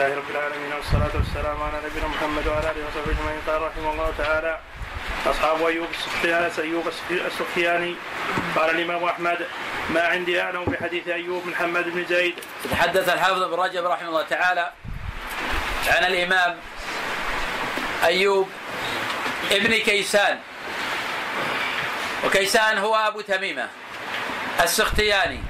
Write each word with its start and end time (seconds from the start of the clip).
لله 0.00 0.16
رب 0.16 0.30
العالمين 0.30 0.72
والصلاة 0.72 1.10
والسلام 1.14 1.62
على 1.62 1.78
نبينا 1.86 2.06
محمد 2.06 2.46
وعلى 2.46 2.70
آله 2.70 2.86
وصحبه 2.88 3.12
أجمعين. 3.12 3.40
قال 3.46 3.62
رحمه 3.62 3.92
الله 3.92 4.12
تعالى 4.18 4.58
أصحاب 5.26 5.66
أيوب 5.66 5.88
أيوب 6.58 6.84
السختياني 7.10 7.94
قال 8.56 8.70
الإمام 8.70 9.04
أحمد 9.04 9.46
ما 9.90 10.02
عندي 10.02 10.40
أعلم 10.40 10.64
بحديث 10.64 11.08
أيوب 11.08 11.46
من 11.46 11.54
حماد 11.54 11.88
بن 11.88 12.04
زيد. 12.04 12.34
تحدث 12.70 13.08
الحافظ 13.08 13.42
ابن 13.42 13.54
رجب 13.54 13.84
رحمه 13.84 14.08
الله 14.08 14.22
تعالى 14.22 14.72
عن 15.88 16.04
الإمام 16.04 16.56
أيوب 18.04 18.48
ابن 19.50 19.78
كيسان. 19.78 20.38
وكيسان 22.24 22.78
هو 22.78 22.94
أبو 22.94 23.20
تميمة 23.20 23.68
السختياني. 24.62 25.40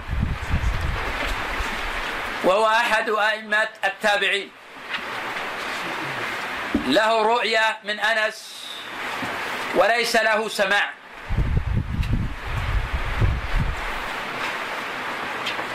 وهو 2.50 2.66
أحد 2.66 3.10
أئمة 3.10 3.68
التابعين. 3.84 4.50
له 6.74 7.22
رؤية 7.22 7.78
من 7.84 8.00
أنس 8.00 8.66
وليس 9.74 10.16
له 10.16 10.48
سماع. 10.48 10.90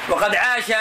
وقد 0.09 0.35
عاش 0.35 0.71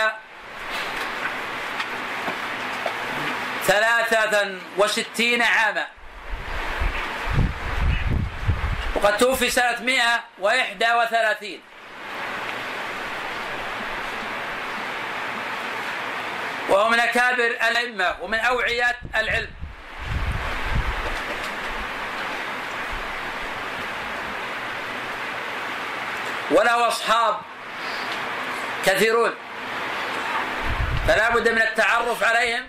ثلاثة 3.64 4.58
وستين 4.76 5.42
عاما. 5.42 5.86
وقد 8.94 9.16
توفي 9.16 9.50
سنة 9.50 9.80
مئة 9.80 10.24
وإحدى 10.38 10.92
وثلاثين. 10.92 11.60
وهو 16.68 16.88
من 16.88 17.00
أكابر 17.00 17.46
الأئمة 17.46 18.16
ومن 18.20 18.38
أوعية 18.38 18.96
العلم. 19.16 19.50
وله 26.50 26.88
أصحاب 26.88 27.40
كثيرون. 28.86 29.34
فلا 31.08 31.30
بد 31.30 31.48
من 31.48 31.62
التعرف 31.62 32.24
عليهم 32.24 32.62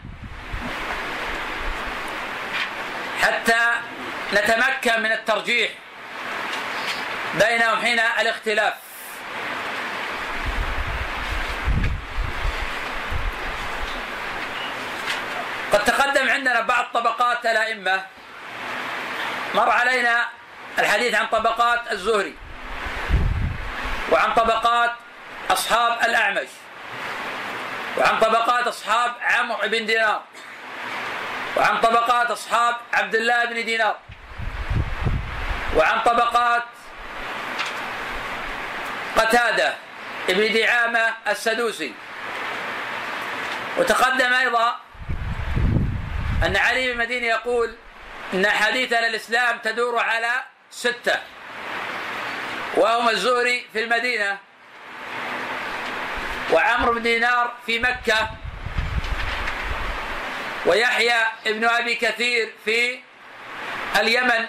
حتى 3.22 3.72
نتمكن 4.34 5.02
من 5.02 5.12
الترجيح 5.12 5.72
بينهم 7.34 7.82
حين 7.82 8.00
الاختلاف. 8.00 8.85
قد 15.76 15.86
تقدم 15.86 16.30
عندنا 16.30 16.62
بعض 16.62 16.86
طبقات 16.94 17.46
الأئمة. 17.46 18.06
مر 19.56 19.70
علينا 19.70 20.26
الحديث 20.80 21.16
عن 21.16 21.28
طبقات 21.28 21.92
الزهري 21.92 22.36
وعن 24.12 24.34
طبقات 24.34 24.92
أصحاب 25.52 25.98
الأعمش 26.04 26.48
وعن 27.98 28.20
طبقات 28.20 28.68
أصحاب 28.68 29.12
عمرو 29.22 29.68
بن 29.68 29.86
دينار 29.86 30.22
وعن 31.58 31.82
طبقات 31.82 32.32
أصحاب 32.32 32.76
عبد 32.94 33.16
الله 33.16 33.46
بن 33.46 33.66
دينار 33.66 33.96
وعن 35.76 36.00
طبقات 36.00 36.64
قتادة 39.18 39.74
ابن 40.30 40.54
دعامة 40.54 41.14
السدوسي. 41.28 41.94
وتقدم 43.78 44.34
أيضا 44.34 44.80
أن 46.44 46.58
علي 46.58 46.94
بن 46.94 46.98
مديني 46.98 47.28
يقول 47.28 47.76
أن 48.34 48.48
حديث 48.48 48.94
الإسلام 48.94 49.58
تدور 49.58 50.00
على 50.00 50.32
ستة 50.72 51.20
وهم 52.78 53.10
الزهري 53.10 53.66
في 53.74 53.84
المدينة 53.84 54.38
وعمرو 56.52 56.94
بن 56.94 57.02
دينار 57.02 57.54
في 57.66 57.80
مكة 57.80 58.30
ويحيى 60.66 61.24
ابن 61.48 61.66
أبي 61.66 61.96
كثير 61.96 62.54
في 62.66 63.00
اليمن 64.00 64.46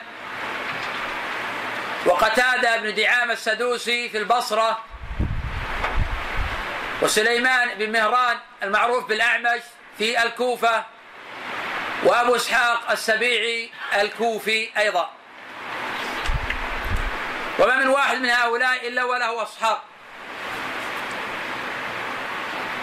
وقتادة 2.06 2.76
بن 2.76 2.94
دعامة 2.94 3.32
السدوسي 3.32 4.08
في 4.08 4.18
البصرة 4.18 4.84
وسليمان 7.02 7.78
بن 7.78 7.92
مهران 7.92 8.38
المعروف 8.62 9.06
بالأعمش 9.06 9.62
في 9.98 10.22
الكوفة. 10.22 10.84
وأبو 12.04 12.36
إسحاق 12.36 12.90
السبيعي 12.90 13.70
الكوفي 13.94 14.70
أيضا. 14.78 15.10
وما 17.58 17.76
من 17.76 17.88
واحد 17.88 18.16
من 18.16 18.30
هؤلاء 18.30 18.88
إلا 18.88 19.04
وله 19.04 19.42
أصحاب. 19.42 19.78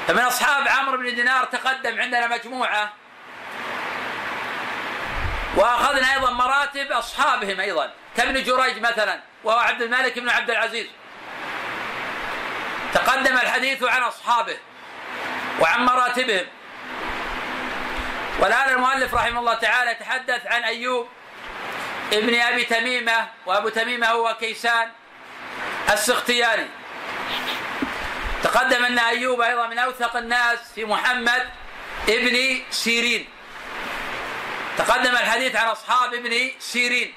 فمن 0.08 0.20
أصحاب 0.20 0.68
عمرو 0.68 0.98
بن 0.98 1.16
دينار 1.16 1.46
تقدم 1.46 2.02
عندنا 2.02 2.28
مجموعة. 2.28 2.94
وأخذنا 5.56 6.14
أيضا 6.14 6.32
مراتب 6.32 6.92
أصحابهم 6.92 7.60
أيضا. 7.60 7.92
كابن 8.18 8.44
جريج 8.44 8.80
مثلا 8.80 9.20
وهو 9.44 9.60
عبد 9.60 9.82
الملك 9.82 10.20
بن 10.20 10.30
عبد 10.30 10.50
العزيز. 10.50 10.88
تقدم 12.94 13.34
الحديث 13.34 13.84
عن 13.84 14.02
أصحابه 14.02 14.58
وعن 15.60 15.86
مراتبهم. 15.86 16.46
والآن 18.40 18.70
المؤلف 18.70 19.14
رحمه 19.14 19.40
الله 19.40 19.54
تعالى 19.54 19.92
يتحدث 19.92 20.48
عن 20.48 20.64
أيوب 20.64 21.08
ابن 22.14 22.40
أبي 22.40 22.64
تميمة 22.64 23.28
وأبو 23.46 23.70
تميمة 23.70 24.08
هو 24.08 24.38
كيسان 24.40 24.92
السختياني. 25.90 26.68
تقدم 28.44 28.86
أن 28.86 29.00
أيوب 29.00 29.42
أيضا 29.42 29.68
من 29.68 29.80
أوثق 29.80 30.16
الناس 30.16 30.60
في 30.76 30.86
محمد 30.86 31.50
ابن 32.10 32.62
سيرين. 32.70 33.30
تقدم 34.78 35.12
الحديث 35.12 35.56
عن 35.56 35.68
أصحاب 35.68 36.14
ابن 36.14 36.52
سيرين. 36.60 37.14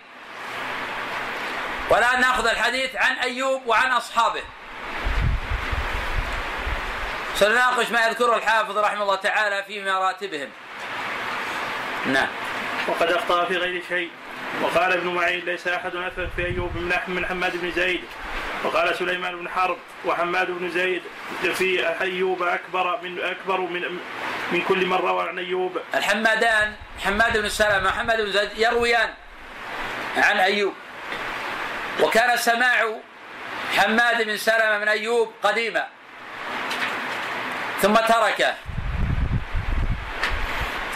والآن 1.91 2.21
نأخذ 2.21 2.47
الحديث 2.47 2.97
عن 2.97 3.16
أيوب 3.19 3.66
وعن 3.66 3.93
أصحابه. 3.93 4.43
سنناقش 7.34 7.91
ما 7.91 8.06
يذكره 8.06 8.37
الحافظ 8.37 8.78
رحمه 8.78 9.03
الله 9.03 9.16
تعالى 9.16 9.65
في 9.65 9.84
مراتبهم. 9.84 10.50
نعم. 12.12 12.28
وقد 12.89 13.12
أخطأ 13.12 13.44
في 13.44 13.56
غير 13.56 13.83
شيء. 13.89 14.11
وقال 14.62 14.93
ابن 14.93 15.09
معين 15.09 15.44
ليس 15.44 15.69
أحد 15.69 15.97
أثبت 15.97 16.28
في 16.37 16.47
أيوب 16.47 16.77
من 16.77 16.93
من 17.09 17.27
حماد 17.27 17.56
بن 17.56 17.71
زيد. 17.71 18.05
وقال 18.65 18.97
سليمان 18.97 19.37
بن 19.37 19.49
حرب 19.49 19.78
وحماد 20.05 20.50
بن 20.50 20.71
زيد 20.71 21.03
في 21.55 22.00
أيوب 22.00 22.43
أكبر 22.43 23.00
من 23.03 23.21
أكبر 23.21 23.61
من 23.61 23.99
من 24.53 24.62
كل 24.69 24.87
من 24.87 24.97
روى 24.97 25.28
عن 25.28 25.39
أيوب. 25.39 25.78
الحمادان 25.95 26.75
حماد 27.05 27.39
بن 27.39 27.49
سلمة 27.49 27.89
وحماد 27.89 28.21
بن 28.21 28.33
زيد 28.33 28.50
يرويان 28.56 29.11
عن 30.16 30.37
أيوب. 30.37 30.75
وكان 32.00 32.37
سماع 32.37 32.97
حماد 33.77 34.22
بن 34.22 34.37
سلمة 34.37 34.78
من 34.78 34.89
أيوب 34.89 35.33
قديما. 35.43 35.87
ثم 37.83 37.95
تركه. 37.95 38.55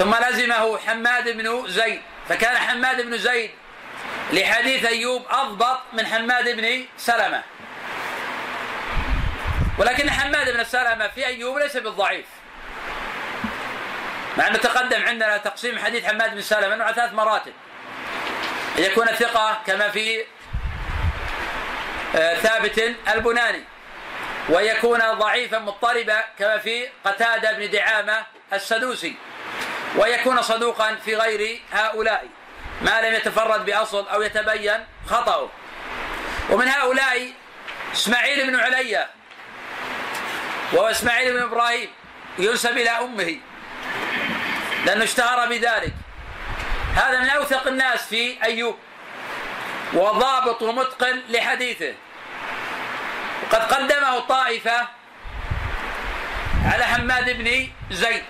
ثم 0.00 0.14
لزمه 0.14 0.78
حماد 0.78 1.28
بن 1.28 1.68
زيد. 1.68 2.00
فكان 2.28 2.56
حماد 2.56 3.00
بن 3.00 3.18
زيد 3.18 3.50
لحديث 4.32 4.84
أيوب 4.84 5.26
أضبط 5.30 5.78
من 5.92 6.06
حماد 6.06 6.48
بن 6.56 6.84
سلمة. 6.96 7.42
ولكن 9.78 10.10
حماد 10.10 10.56
بن 10.56 10.64
سلمة 10.64 11.08
في 11.08 11.26
أيوب 11.26 11.58
ليس 11.58 11.76
بالضعيف. 11.76 12.26
مع 14.38 14.46
أنه 14.46 14.58
تقدم 14.58 15.02
عندنا 15.02 15.36
تقسيم 15.36 15.78
حديث 15.78 16.04
حماد 16.04 16.34
بن 16.34 16.40
سلمة 16.40 16.74
أنه 16.74 16.84
على 16.84 16.94
ثلاث 16.94 17.12
مراتب. 17.12 17.52
أن 18.78 18.82
يكون 18.82 19.06
ثقة 19.06 19.62
كما 19.66 19.88
في 19.88 20.24
آه، 22.16 22.34
ثابت 22.34 22.94
البناني. 23.14 23.64
ويكون 24.48 24.98
ضعيفا 24.98 25.58
مضطربا 25.58 26.24
كما 26.38 26.58
في 26.58 26.88
قتادة 27.04 27.52
بن 27.52 27.70
دعامة 27.70 28.26
السدوسي. 28.52 29.16
ويكون 29.96 30.42
صدوقا 30.42 30.94
في 31.04 31.16
غير 31.16 31.60
هؤلاء. 31.72 32.26
ما 32.82 33.00
لم 33.00 33.14
يتفرد 33.14 33.64
بأصل 33.64 34.08
أو 34.08 34.22
يتبين 34.22 34.86
خطأه. 35.06 35.48
ومن 36.50 36.68
هؤلاء 36.68 37.32
إسماعيل 37.92 38.46
بن 38.46 38.60
عليا 38.60 39.08
وهو 40.72 40.86
إسماعيل 40.86 41.32
بن 41.32 41.42
إبراهيم 41.42 41.90
ينسب 42.38 42.78
إلى 42.78 42.90
أمه 42.90 43.36
لأنه 44.86 45.04
اشتهر 45.04 45.48
بذلك. 45.48 45.92
هذا 46.94 47.20
من 47.20 47.28
أوثق 47.28 47.66
الناس 47.66 48.06
في 48.06 48.44
أيوب 48.44 48.78
وضابط 49.92 50.62
ومتقن 50.62 51.22
لحديثه. 51.28 51.94
وقد 53.42 53.72
قدمه 53.72 54.18
طائفة 54.18 54.88
على 56.64 56.84
حماد 56.84 57.30
بن 57.30 57.68
زيد. 57.90 58.22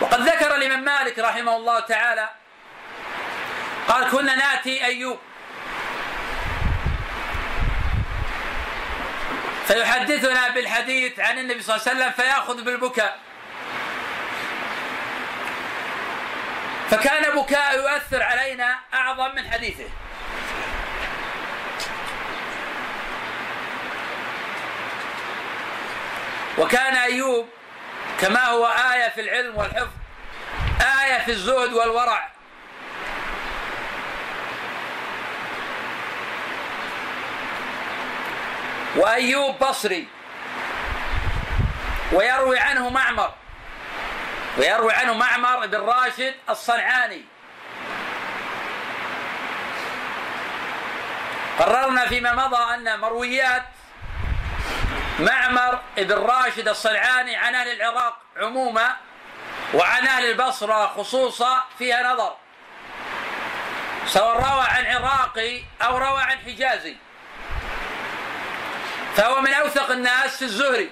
وقد 0.00 0.20
ذكر 0.20 0.54
الإمام 0.54 0.84
مالك 0.84 1.18
رحمه 1.18 1.56
الله 1.56 1.80
تعالى 1.80 2.28
قال 3.88 4.10
كنا 4.10 4.34
نأتي 4.34 4.84
أيوب. 4.84 5.18
فيحدثنا 9.66 10.48
بالحديث 10.48 11.20
عن 11.20 11.38
النبي 11.38 11.62
صلى 11.62 11.76
الله 11.76 11.88
عليه 11.88 11.98
وسلم 11.98 12.12
فيأخذ 12.12 12.62
بالبكاء. 12.64 13.18
فكان 16.90 17.36
بكاء 17.36 17.76
يؤثر 17.76 18.22
علينا 18.22 18.78
أعظم 18.94 19.34
من 19.34 19.50
حديثه. 19.52 19.88
وكان 26.58 26.96
أيوب 26.96 27.48
كما 28.24 28.44
هو 28.44 28.66
آية 28.66 29.08
في 29.08 29.20
العلم 29.20 29.56
والحفظ 29.56 29.90
آية 30.80 31.24
في 31.24 31.30
الزهد 31.30 31.72
والورع. 31.72 32.28
وأيوب 38.96 39.58
بصري 39.58 40.08
ويروي 42.12 42.58
عنه 42.58 42.90
معمر 42.90 43.32
ويروي 44.58 44.92
عنه 44.92 45.14
معمر 45.14 45.66
بن 45.66 45.78
راشد 45.80 46.34
الصنعاني. 46.50 47.24
قررنا 51.58 52.06
فيما 52.06 52.34
مضى 52.34 52.74
أن 52.74 53.00
مرويات 53.00 53.73
معمر 55.18 55.80
بن 55.96 56.12
راشد 56.12 56.68
الصنعاني 56.68 57.36
عن 57.36 57.54
أهل 57.54 57.68
العراق 57.68 58.18
عموما 58.36 58.96
وعن 59.74 60.06
أهل 60.06 60.30
البصرة 60.30 60.86
خصوصا 60.86 61.64
فيها 61.78 62.12
نظر. 62.12 62.36
سواء 64.06 64.36
روى 64.36 64.66
عن 64.68 64.86
عراقي 64.86 65.62
أو 65.82 65.98
روى 65.98 66.22
عن 66.22 66.38
حجازي. 66.38 66.96
فهو 69.16 69.40
من 69.40 69.52
أوثق 69.52 69.90
الناس 69.90 70.36
في 70.36 70.42
الزهري. 70.42 70.90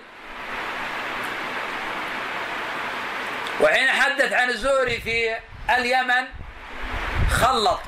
وحين 3.60 3.90
حدث 3.90 4.32
عن 4.32 4.50
الزهري 4.50 5.00
في 5.00 5.36
اليمن 5.70 6.26
خلط. 7.30 7.80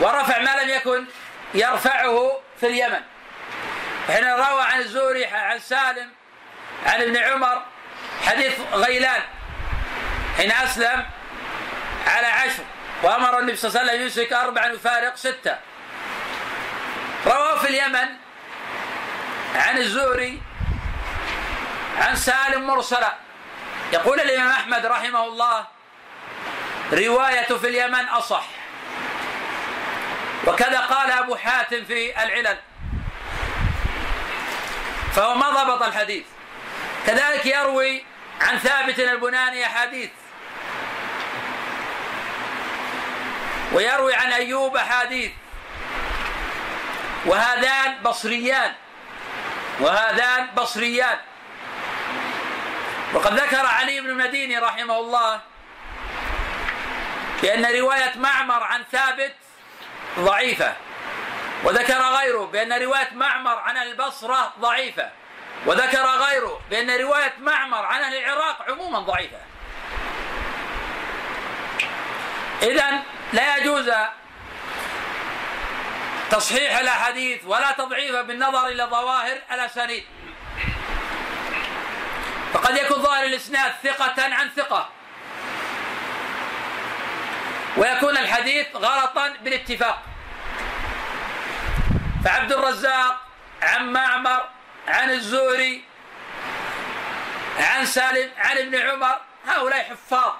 ورفع 0.00 0.38
ما 0.38 0.62
لم 0.62 0.68
يكن 0.68 1.06
يرفعه 1.54 2.40
في 2.60 2.66
اليمن. 2.66 3.00
حين 4.10 4.24
روى 4.24 4.62
عن 4.62 4.78
الزهري 4.80 5.24
عن 5.24 5.58
سالم 5.58 6.10
عن 6.86 7.02
ابن 7.02 7.16
عمر 7.16 7.62
حديث 8.26 8.54
غيلان 8.72 9.22
حين 10.36 10.52
أسلم 10.52 11.06
على 12.06 12.26
عشر 12.26 12.62
وأمر 13.02 13.38
النبي 13.38 13.56
صلى 13.56 13.68
الله 13.68 13.80
عليه 13.80 13.90
وسلم 13.90 14.02
يمسك 14.02 14.32
أربعا 14.32 14.68
ويفارق 14.70 15.16
ستة. 15.16 15.56
رواه 17.26 17.58
في 17.58 17.68
اليمن 17.68 18.08
عن 19.54 19.78
الزهري 19.78 20.42
عن 21.98 22.16
سالم 22.16 22.66
مرسلا. 22.66 23.14
يقول 23.92 24.20
الإمام 24.20 24.48
أحمد 24.48 24.86
رحمه 24.86 25.24
الله 25.24 25.66
رواية 26.92 27.46
في 27.46 27.68
اليمن 27.68 28.08
أصح. 28.08 28.44
وكذا 30.46 30.80
قال 30.80 31.10
أبو 31.10 31.36
حاتم 31.36 31.84
في 31.84 32.22
العلل. 32.22 32.58
فهو 35.14 35.34
ما 35.34 35.50
ضبط 35.50 35.82
الحديث. 35.82 36.24
كذلك 37.06 37.46
يروي 37.46 38.04
عن 38.40 38.58
ثابت 38.58 38.98
البناني 38.98 39.66
أحاديث 39.66 40.10
ويروي 43.72 44.14
عن 44.14 44.32
أيوب 44.32 44.76
أحاديث 44.76 45.32
وهذان 47.26 48.02
بصريان. 48.02 48.72
وهذان 49.80 50.46
بصريان. 50.56 51.18
وقد 53.14 53.40
ذكر 53.40 53.66
علي 53.66 54.00
بن 54.00 54.08
المديني 54.08 54.58
رحمه 54.58 54.98
الله 54.98 55.40
بأن 57.42 57.66
رواية 57.80 58.12
معمر 58.16 58.62
عن 58.62 58.84
ثابت 58.92 59.34
ضعيفة. 60.18 60.76
وذكر 61.64 62.02
غيره 62.02 62.44
بأن 62.44 62.72
رواية 62.72 63.10
معمر 63.12 63.58
عن 63.58 63.76
البصرة 63.76 64.52
ضعيفة. 64.60 65.10
وذكر 65.66 66.06
غيره 66.06 66.60
بأن 66.70 66.90
رواية 66.90 67.34
معمر 67.38 67.86
عن 67.86 68.12
العراق 68.12 68.70
عموما 68.70 68.98
ضعيفة. 68.98 69.38
إذا 72.62 73.02
لا 73.32 73.56
يجوز 73.56 73.90
تصحيح 76.30 76.78
الأحاديث 76.78 77.44
ولا 77.44 77.72
تضعيفها 77.72 78.22
بالنظر 78.22 78.66
إلى 78.66 78.84
ظواهر 78.84 79.38
الأسانيد. 79.52 80.04
فقد 82.52 82.76
يكون 82.76 83.02
ظاهر 83.02 83.24
الإسناد 83.24 83.72
ثقة 83.82 84.34
عن 84.34 84.50
ثقة. 84.56 84.88
ويكون 87.76 88.16
الحديث 88.16 88.66
غلطا 88.76 89.28
بالاتفاق. 89.28 90.02
فعبد 92.24 92.52
الرزاق 92.52 93.20
عن 93.62 93.92
معمر 93.92 94.48
عن 94.88 95.10
الزهري 95.10 95.84
عن 97.58 97.86
سالم 97.86 98.30
عن 98.38 98.58
ابن 98.58 98.74
عمر 98.74 99.20
هؤلاء 99.46 99.84
حفاظ. 99.90 100.32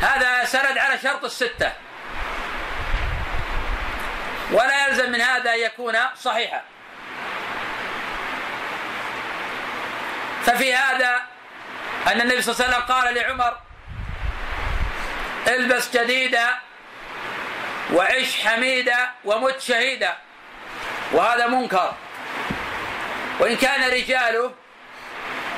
هذا 0.00 0.44
سند 0.44 0.78
على 0.78 0.98
شرط 0.98 1.24
الستة. 1.24 1.72
ولا 4.52 4.86
يلزم 4.86 5.12
من 5.12 5.20
هذا 5.20 5.54
أن 5.54 5.58
يكون 5.58 5.96
صحيحا. 6.16 6.62
ففي 10.44 10.74
هذا 10.74 11.22
أن 12.06 12.20
النبي 12.20 12.42
صلى 12.42 12.54
الله 12.54 12.64
عليه 12.64 12.76
وسلم 12.76 12.94
قال 12.94 13.14
لعمر 13.14 13.58
البس 15.48 15.96
جديدا 15.96 16.48
وعش 17.92 18.46
حميدا 18.46 19.10
ومت 19.24 19.60
شهيدا. 19.60 20.16
وهذا 21.12 21.46
منكر. 21.46 21.92
وإن 23.40 23.56
كان 23.56 23.90
رجاله 23.90 24.52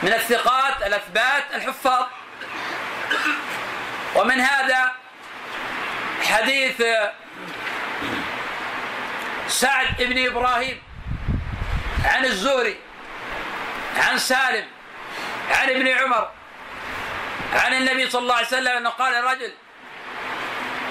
من 0.03 0.13
الثقات 0.13 0.83
الأثبات 0.83 1.45
الحفاظ. 1.55 2.07
ومن 4.15 4.41
هذا 4.41 4.93
حديث 6.23 6.83
سعد 9.49 10.03
بن 10.03 10.27
إبراهيم 10.27 10.83
عن 12.05 12.25
الزهري 12.25 12.77
عن 13.97 14.19
سالم 14.19 14.67
عن 15.51 15.71
ابن 15.71 15.89
عمر 15.89 16.31
عن 17.55 17.75
النبي 17.75 18.11
صلى 18.11 18.23
الله 18.23 18.35
عليه 18.35 18.47
وسلم 18.47 18.77
أنه 18.77 18.91
قال 18.91 19.15
الرجل 19.15 19.53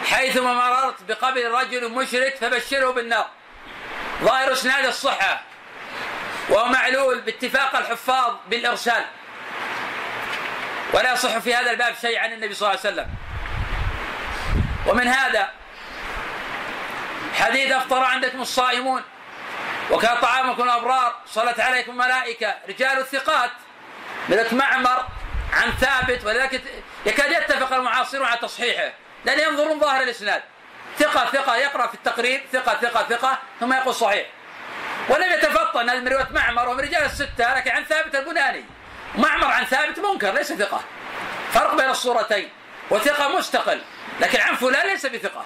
حيثما 0.06 0.54
مررت 0.54 1.04
بقبر 1.08 1.52
رجل 1.52 1.92
مشرك 1.92 2.36
فبشره 2.42 2.92
بالنار. 2.92 3.30
ظاهر 4.24 4.54
اسناد 4.54 4.86
الصحة. 4.86 5.42
وهو 6.50 6.66
معلول 6.66 7.22
باتفاق 7.22 7.76
الحفاظ 7.76 8.34
بالإرسال. 8.48 9.06
ولا 10.94 11.14
يصح 11.14 11.38
في 11.38 11.56
هذا 11.56 11.72
الباب 11.72 11.96
شيء 12.02 12.20
عن 12.20 12.34
النبي 12.34 12.54
صلى 12.54 12.70
الله 12.70 12.80
عليه 12.80 12.94
وسلم. 12.94 13.08
ومن 14.88 15.08
هذا 15.08 15.50
حديث 17.40 17.72
أفطر 17.72 18.04
عندكم 18.04 18.42
الصائمون. 18.42 19.04
وكان 19.92 20.18
طعامكم 20.18 20.64
الأبرار. 20.64 21.16
صلت 21.28 21.60
عليكم 21.60 21.98
ملائكه 21.98 22.56
رجال 22.70 23.00
الثقات. 23.00 23.52
مثل 24.30 24.56
معمر 24.56 25.08
عن 25.54 25.72
ثابت. 25.72 26.26
ولذلك 26.26 26.64
يكاد 27.06 27.32
يتفق 27.32 27.74
المعاصرون 27.74 28.26
على 28.26 28.38
تصحيحه. 28.38 28.94
لأن 29.26 29.40
ينظرون 29.40 29.80
ظاهر 29.80 30.04
الإسناد. 30.04 30.44
ثقة 31.10 31.26
ثقة 31.32 31.56
يقرأ 31.56 31.88
في 31.88 31.94
التقريب 31.94 32.42
ثقة 32.54 32.78
ثقة 32.82 33.06
ثقة 33.10 33.40
ثم 33.60 33.74
يقول 33.74 33.94
صحيح. 33.94 34.28
ولم 35.10 35.32
يتفطن 35.32 35.90
هذه 35.90 36.00
من 36.00 36.08
روايه 36.08 36.28
معمر 36.32 36.70
ومن 36.70 36.80
رجال 36.80 37.06
الستة 37.06 37.56
لكن 37.56 37.72
عن 37.72 37.84
ثابت 37.84 38.16
البناني. 38.16 38.66
معمر 39.16 39.48
عن 39.48 39.66
ثابت 39.66 40.00
منكر 40.00 40.34
ليس 40.34 40.54
ثقة. 40.54 40.82
فرق 41.54 41.76
بين 41.76 41.90
الصورتين 41.90 42.50
وثقة 42.90 43.38
مستقل 43.38 43.82
لكن 44.20 44.40
عن 44.40 44.56
فلان 44.56 44.88
ليس 44.88 45.06
بثقة. 45.06 45.46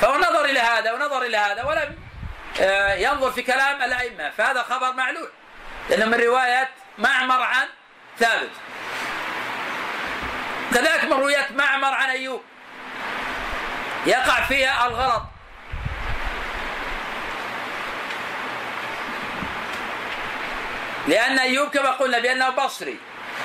فهو 0.00 0.16
نظر 0.16 0.44
إلى 0.44 0.60
هذا 0.60 0.92
ونظر 0.92 1.22
إلى 1.22 1.36
هذا 1.36 1.64
ولم 1.64 1.96
آه، 2.60 2.94
ينظر 2.94 3.30
في 3.30 3.42
كلام 3.42 3.82
الأئمة. 3.82 4.30
فهذا 4.30 4.62
خبر 4.62 4.92
معلول 4.92 5.28
لأنه 5.90 6.06
من 6.06 6.14
رواية 6.14 6.68
معمر 6.98 7.42
عن 7.42 7.66
ثابت. 8.18 8.50
كذلك 10.74 11.04
من 11.04 11.12
رواية 11.12 11.46
معمر 11.50 11.94
عن 11.94 12.10
أيوب. 12.10 12.42
يقع 14.06 14.40
فيها 14.40 14.86
الغلط. 14.86 15.22
لأن 21.08 21.38
أيوب 21.38 21.68
كما 21.68 21.90
قلنا 21.90 22.18
بأنه 22.18 22.50
بصري. 22.50 22.98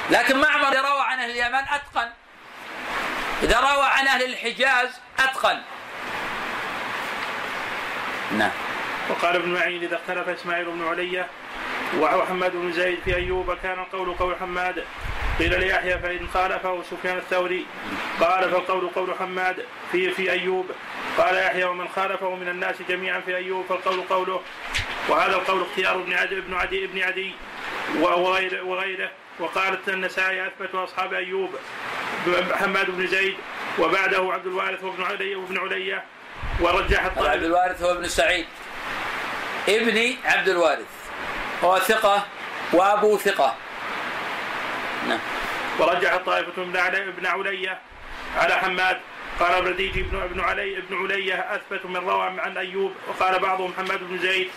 لكن 0.10 0.38
معمر 0.42 0.76
روى 0.76 1.02
عن 1.02 1.20
أهل 1.20 1.32
اليمن 1.32 1.56
أتقن. 1.56 2.10
إذا 3.44 3.60
روى 3.60 3.86
عن 3.86 4.08
أهل 4.08 4.24
الحجاز 4.24 4.90
أتقن. 5.20 5.62
نعم. 8.38 8.52
وقال 9.10 9.36
ابن 9.36 9.54
معين 9.54 9.84
إذا 9.84 9.96
اختلف 9.96 10.30
إسماعيل 10.30 10.66
بن 10.66 10.88
علية 10.88 11.28
وحماد 11.98 12.52
بن 12.52 12.72
زيد 12.74 13.00
في 13.06 13.16
أيوب 13.16 13.58
كان 13.64 13.80
القول 13.80 14.14
قول 14.14 14.36
حماد. 14.40 14.86
قيل 15.40 15.60
ليحيى 15.60 16.00
فإن 16.00 16.28
خالفه 16.34 16.84
سفيان 16.92 17.18
الثوري. 17.18 17.66
قال 18.20 18.52
فالقول 18.52 18.90
قول 18.96 19.16
حماد 19.20 19.66
في 19.92 20.12
في 20.12 20.32
أيوب. 20.32 20.72
قال 21.18 21.36
يحيى 21.36 21.64
ومن 21.64 21.88
خالفه 21.88 22.36
من 22.36 22.48
الناس 22.48 22.76
جميعا 22.90 23.20
في 23.20 23.36
أيوب 23.36 23.66
فالقول 23.70 24.02
قوله. 24.02 24.42
وهذا 25.10 25.36
القول 25.36 25.62
اختيار 25.62 25.96
ابن 25.96 26.14
عدي 26.14 26.38
ابن 26.38 26.54
عدي 26.54 26.86
ابن 26.86 27.02
عدي 27.02 27.32
وغيره 28.00 28.64
وغيره. 28.64 29.12
وقالت 29.40 29.90
النسائي 29.90 30.48
أثبت 30.48 30.76
أصحاب 30.76 31.14
أيوب 31.14 31.50
حماد 32.54 32.92
بن 32.92 33.08
زيد 33.08 33.36
وبعده 33.80 34.34
عبد 34.34 34.46
الوارث 34.46 34.84
وابن 34.84 35.04
علي 35.04 35.36
وابن 35.36 35.58
علية. 35.58 36.04
ورجح 36.60 37.06
عبد 37.18 37.44
الوارث 37.44 37.82
هو 37.82 37.92
ابن 37.92 38.08
سعيد. 38.08 38.46
ابن 39.70 40.14
عبد 40.26 40.50
الوارث. 40.50 40.88
هو 41.64 41.80
ثقة 41.80 42.26
وأبو 42.74 43.18
ثقة. 43.18 43.56
نعم. 45.08 45.20
ورجح 45.80 46.14
الطائفة 46.14 46.62
ابن 46.62 46.78
علي 46.78 47.04
ابن 47.04 47.26
علية 47.26 47.80
على 48.38 48.56
حماد. 48.56 48.98
قال 49.40 49.54
ابن 49.54 49.70
ابن 50.14 50.40
علي 50.40 50.78
ابن 50.78 51.04
علية 51.04 51.36
أثبت 51.36 51.86
من 51.86 51.98
روى 51.98 52.24
عن 52.24 52.58
أيوب. 52.58 52.94
وقال 53.08 53.40
بعضهم 53.40 53.74
حماد 53.78 54.00
بن 54.04 54.18
زيد. 54.18 54.50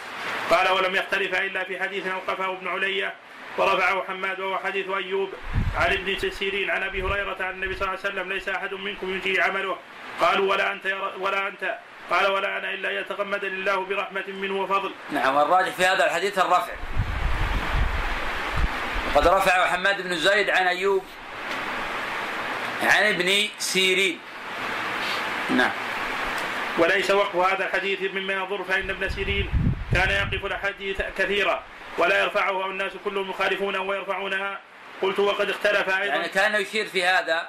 قال 0.50 0.72
ولم 0.72 0.94
يختلف 0.94 1.34
إلا 1.34 1.64
في 1.64 1.80
حديث 1.80 2.06
أوقفه 2.06 2.52
ابن 2.52 2.68
علية 2.68 3.14
ورفعه 3.58 4.04
حماد 4.08 4.40
وهو 4.40 4.58
حديث 4.58 4.88
أيوب. 4.88 5.30
عن 5.76 5.92
ابن 5.92 6.30
سيرين 6.30 6.70
عن 6.70 6.82
أبي 6.82 7.02
هريرة 7.02 7.36
عن 7.40 7.50
النبي 7.50 7.74
صلى 7.74 7.88
الله 7.88 7.98
عليه 8.04 8.14
وسلم 8.14 8.32
ليس 8.32 8.48
أحد 8.48 8.74
منكم 8.74 9.14
يجي 9.14 9.40
عمله. 9.42 9.76
قالوا 10.20 10.50
ولا 10.50 10.72
أنت 10.72 10.86
ولا 11.18 11.48
أنت. 11.48 11.78
قال 12.10 12.30
ولا 12.32 12.58
أنا 12.58 12.74
إلا 12.74 13.00
يتغمدني 13.00 13.48
الله 13.48 13.76
برحمة 13.84 14.24
منه 14.28 14.56
وفضل. 14.62 14.92
نعم 15.12 15.34
والراجح 15.34 15.68
في 15.68 15.86
هذا 15.86 16.04
الحديث 16.04 16.38
الرفع. 16.38 16.72
وقد 19.14 19.28
رفعه 19.28 19.66
حماد 19.66 20.02
بن 20.02 20.16
زيد 20.16 20.50
عن 20.50 20.66
أيوب 20.66 21.04
عن 22.82 23.02
ابن 23.02 23.48
سيرين. 23.58 24.20
نعم. 25.50 25.70
وليس 26.78 27.10
وقف 27.10 27.36
هذا 27.36 27.66
الحديث 27.66 28.00
مما 28.00 28.32
يضر 28.32 28.64
فإن 28.64 28.90
ابن 28.90 29.08
سيرين 29.08 29.50
كان 29.94 30.10
يقف 30.10 30.44
الأحاديث 30.44 31.02
كثيرا 31.18 31.62
ولا 31.98 32.22
يرفعها 32.22 32.66
الناس 32.66 32.92
كلهم 33.04 33.30
يخالفونه 33.30 33.80
ويرفعونها 33.80 34.60
قلت 35.02 35.18
وقد 35.18 35.50
اختلف 35.50 35.88
أيضا 35.88 36.04
يعني 36.04 36.28
كان 36.28 36.54
يشير 36.54 36.86
في 36.86 37.04
هذا 37.04 37.48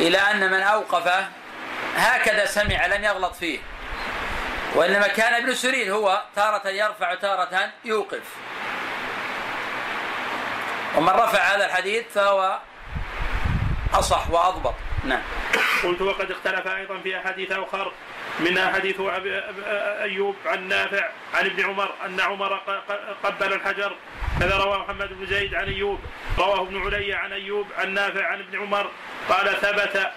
إلى 0.00 0.18
أن 0.18 0.50
من 0.50 0.60
اوقفه 0.60 1.28
هكذا 1.96 2.46
سمع 2.46 2.86
لم 2.86 3.04
يغلط 3.04 3.34
فيه 3.34 3.58
وإنما 4.74 5.08
كان 5.08 5.34
ابن 5.34 5.54
سيرين 5.54 5.90
هو 5.90 6.22
تارة 6.36 6.68
يرفع 6.68 7.14
تارة 7.14 7.70
يوقف 7.84 8.22
ومن 10.96 11.08
رفع 11.08 11.38
هذا 11.38 11.66
الحديث 11.66 12.04
فهو 12.14 12.58
أصح 13.94 14.30
وأضبط. 14.30 14.74
نعم. 15.04 15.22
قلت 15.82 16.00
وقد 16.00 16.30
اختلف 16.30 16.66
أيضا 16.66 16.98
في 17.02 17.18
أحاديث 17.18 17.52
أخر 17.52 17.92
منها 18.40 18.72
حديث 18.72 18.96
أيوب 20.02 20.36
عن 20.46 20.68
نافع 20.68 21.08
عن 21.34 21.46
ابن 21.46 21.64
عمر 21.64 21.90
أن 22.06 22.20
عمر 22.20 22.60
قبل 23.24 23.52
الحجر. 23.52 23.96
كذا 24.40 24.56
رواه 24.56 24.78
محمد 24.78 25.08
بن 25.12 25.26
زيد 25.26 25.54
عن 25.54 25.64
أيوب 25.64 26.00
رواه 26.38 26.62
ابن 26.62 26.82
علي 26.86 27.14
عن 27.14 27.32
أيوب 27.32 27.66
عن 27.78 27.94
نافع 27.94 28.26
عن 28.26 28.40
ابن 28.40 28.60
عمر. 28.60 28.90
قال 29.28 29.60
ثبت 29.60 30.10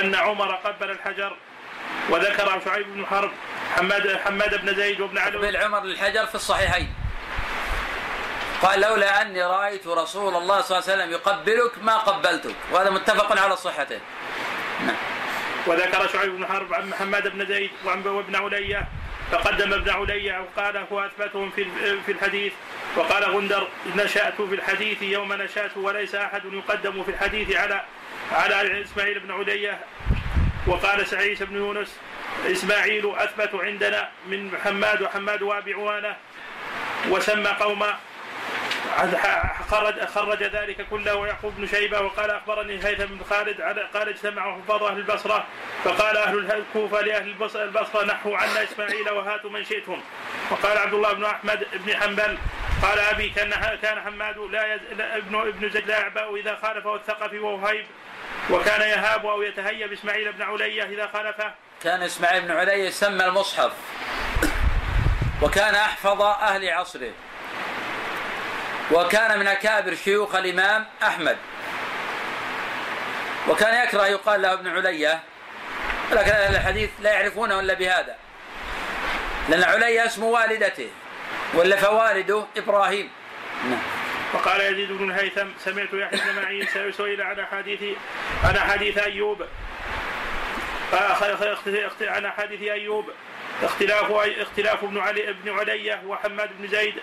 أن 0.00 0.14
عمر 0.14 0.54
قبل 0.54 0.90
الحجر. 0.90 1.36
وذكر 2.10 2.60
شعيب 2.64 2.86
بن 2.94 3.06
حرب 3.06 3.30
حماد 3.76 4.20
حماد 4.24 4.60
بن 4.60 4.74
زيد 4.74 5.00
وابن 5.00 5.18
علي 5.18 5.36
قبل 5.36 5.56
عمر 5.56 5.80
للحجر 5.80 6.26
في 6.26 6.34
الصحيحين. 6.34 6.94
قال 8.64 8.80
لولا 8.80 9.22
أني 9.22 9.42
رأيت 9.42 9.86
رسول 9.86 10.36
الله 10.36 10.60
صلى 10.60 10.78
الله 10.78 10.90
عليه 10.90 11.02
وسلم 11.02 11.10
يقبلك 11.10 11.72
ما 11.82 11.96
قبلتك. 11.96 12.54
وهذا 12.72 12.90
متفق 12.90 13.40
على 13.40 13.56
صحته. 13.56 14.00
نعم. 14.86 14.96
وذكر 15.66 16.08
شعيب 16.08 16.36
بن 16.36 16.46
حرب 16.46 16.74
عن 16.74 16.88
محمد 16.88 17.28
بن 17.28 17.46
زيد 17.46 17.70
وعن 17.86 18.06
وابن 18.06 18.36
علية 18.36 18.88
فقدم 19.32 19.72
ابن 19.72 19.90
علية 19.90 20.40
وقال 20.40 20.76
هو 20.92 21.06
أثبتهم 21.06 21.50
في 21.50 21.64
في 22.06 22.12
الحديث. 22.12 22.52
وقال 22.96 23.24
غندر 23.24 23.68
نشأت 23.96 24.42
في 24.42 24.54
الحديث 24.54 25.02
يوم 25.02 25.32
نشأت 25.32 25.76
وليس 25.76 26.14
أحد 26.14 26.44
يقدم 26.44 27.02
في 27.02 27.10
الحديث 27.10 27.56
على 27.56 27.84
على 28.32 28.82
إسماعيل 28.82 29.20
بن 29.20 29.32
علية. 29.32 29.78
وقال 30.66 31.06
سعيد 31.06 31.42
بن 31.42 31.56
يونس 31.56 31.96
إسماعيل 32.46 33.14
أثبت 33.16 33.54
عندنا 33.54 34.08
من 34.26 34.58
حماد 34.64 35.02
وحماد 35.02 35.42
وأبي 35.42 35.74
عوانة 35.74 36.16
وسمى 37.08 37.48
قوما 37.48 37.98
خرج 39.70 40.04
خرج 40.04 40.42
ذلك 40.42 40.86
كله 40.90 41.14
ويعقوب 41.14 41.54
بن 41.56 41.66
شيبة 41.66 42.00
وقال 42.00 42.30
أخبرني 42.30 42.74
هيثم 42.74 43.04
بن 43.04 43.24
خالد 43.30 43.60
قال 43.94 44.08
اجتمع 44.08 44.56
حفاظ 44.56 44.82
أهل 44.82 44.98
البصرة 44.98 45.44
فقال 45.84 46.16
أهل 46.16 46.52
الكوفه 46.52 47.00
لأهل 47.00 47.34
البصرة 47.54 48.04
نحوا 48.04 48.36
عنا 48.36 48.64
إسماعيل 48.64 49.10
وهاتوا 49.10 49.50
من 49.50 49.64
شئتم 49.64 50.00
وقال 50.50 50.78
عبد 50.78 50.94
الله 50.94 51.12
بن 51.12 51.24
أحمد 51.24 51.66
بن 51.72 51.96
حنبل 51.96 52.38
قال 52.82 52.98
أبي 52.98 53.28
كان 53.28 53.50
كان 53.82 54.00
حماد 54.00 54.38
لا 54.38 54.74
يز... 54.74 54.80
ابن 55.00 55.36
ابن 55.36 55.70
زيد 55.70 55.86
لا 55.86 55.98
يعبأ 55.98 56.36
إذا 56.36 56.58
خالفه 56.62 56.94
الثقفي 56.94 57.38
ووهيب 57.38 57.86
وكان 58.50 58.80
يهاب 58.80 59.26
أو 59.26 59.42
يتهيب 59.42 59.92
اسماعيل 59.92 60.32
بن 60.32 60.42
علية 60.42 60.84
إذا 60.84 61.10
خالفه. 61.12 61.54
كان 61.82 62.02
إسماعيل 62.02 62.42
بن 62.42 62.50
علية 62.50 62.84
يسمى 62.84 63.24
المصحف 63.24 63.72
وكان 65.42 65.74
أحفظ 65.74 66.22
أهل 66.22 66.68
عصره. 66.68 67.12
وكان 68.92 69.38
من 69.38 69.46
أكابر 69.46 69.94
شيوخ 69.94 70.34
الإمام 70.34 70.86
أحمد. 71.02 71.36
وكان 73.48 73.86
يكره 73.86 74.06
يقال 74.06 74.42
له 74.42 74.52
ابن 74.52 74.68
علية 74.68 75.20
ولكن 76.12 76.30
أهل 76.30 76.56
الحديث 76.56 76.90
لا 77.00 77.12
يعرفونه 77.12 77.60
إلا 77.60 77.74
بهذا. 77.74 78.16
لأن 79.48 79.64
علية 79.64 80.06
اسم 80.06 80.22
والدته 80.22 80.88
ولا 81.54 81.76
فوالده 81.76 82.46
إبراهيم. 82.56 83.10
نعم. 83.64 83.78
وقال 84.34 84.60
يزيد 84.60 84.92
بن 84.92 85.10
الهيثم 85.10 85.46
سمعت 85.64 85.88
يحيى 85.92 86.20
بن 86.20 86.42
معين 86.42 86.66
سئل 86.92 87.22
عن 87.22 87.40
احاديث 87.40 87.82
عن 88.44 88.56
احاديث 88.56 88.98
أيوب. 88.98 89.46
عن 92.00 92.24
احاديث 92.24 92.62
أيوب. 92.62 93.10
اختلاف 93.62 94.10
اختلاف 94.40 94.84
ابن 94.84 94.98
علي 94.98 95.30
ابن 95.30 95.58
علية 95.58 96.02
وحماد 96.06 96.50
بن 96.58 96.68
زيد. 96.68 96.94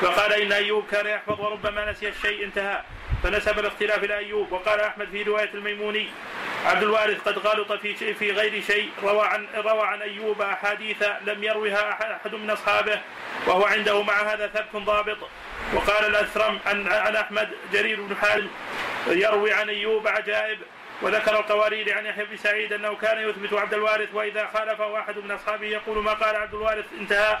فقال 0.00 0.32
إن 0.32 0.52
أيوب 0.52 0.84
كان 0.90 1.06
يحفظ 1.06 1.40
وربما 1.40 1.90
نسي 1.90 2.08
الشيء 2.08 2.44
انتهى 2.44 2.82
فنسب 3.22 3.58
الاختلاف 3.58 4.04
إلى 4.04 4.16
أيوب. 4.16 4.52
وقال 4.52 4.80
أحمد 4.80 5.08
في 5.10 5.22
رواية 5.22 5.50
الميموني 5.54 6.08
عبد 6.66 6.82
الوارث 6.82 7.28
قد 7.28 7.38
غلط 7.38 7.72
في 7.72 8.14
في 8.14 8.30
غير 8.32 8.62
شيء. 8.62 8.90
روى 9.02 9.26
عن 9.26 9.46
روى 9.56 9.86
عن 9.86 10.02
أيوب 10.02 10.42
أحاديث 10.42 11.02
لم 11.26 11.44
يروها 11.44 11.92
أحد 11.92 12.34
من 12.34 12.50
أصحابه 12.50 13.00
وهو 13.46 13.64
عنده 13.64 14.02
مع 14.02 14.22
هذا 14.22 14.46
ثبت 14.46 14.82
ضابط. 14.82 15.18
وقال 15.74 16.06
الأثرم 16.06 16.58
عن 16.66 16.86
عن 16.86 17.16
أحمد 17.16 17.48
جرير 17.72 18.00
بن 18.02 18.16
حازم 18.16 18.48
يروي 19.06 19.52
عن 19.52 19.68
أيوب 19.68 20.08
عجائب. 20.08 20.58
وذكر 21.02 21.38
القوارير 21.38 21.96
عن 21.96 22.06
يحيى 22.06 22.24
بن 22.24 22.36
سعيد 22.36 22.72
أنه 22.72 22.96
كان 22.96 23.28
يثبت 23.28 23.52
عبد 23.52 23.74
الوارث 23.74 24.08
وإذا 24.14 24.50
خالفه 24.54 25.00
احد 25.00 25.18
من 25.18 25.30
أصحابه 25.30 25.66
يقول 25.66 26.04
ما 26.04 26.12
قال 26.12 26.36
عبد 26.36 26.54
الوارث 26.54 26.84
انتهى 27.00 27.38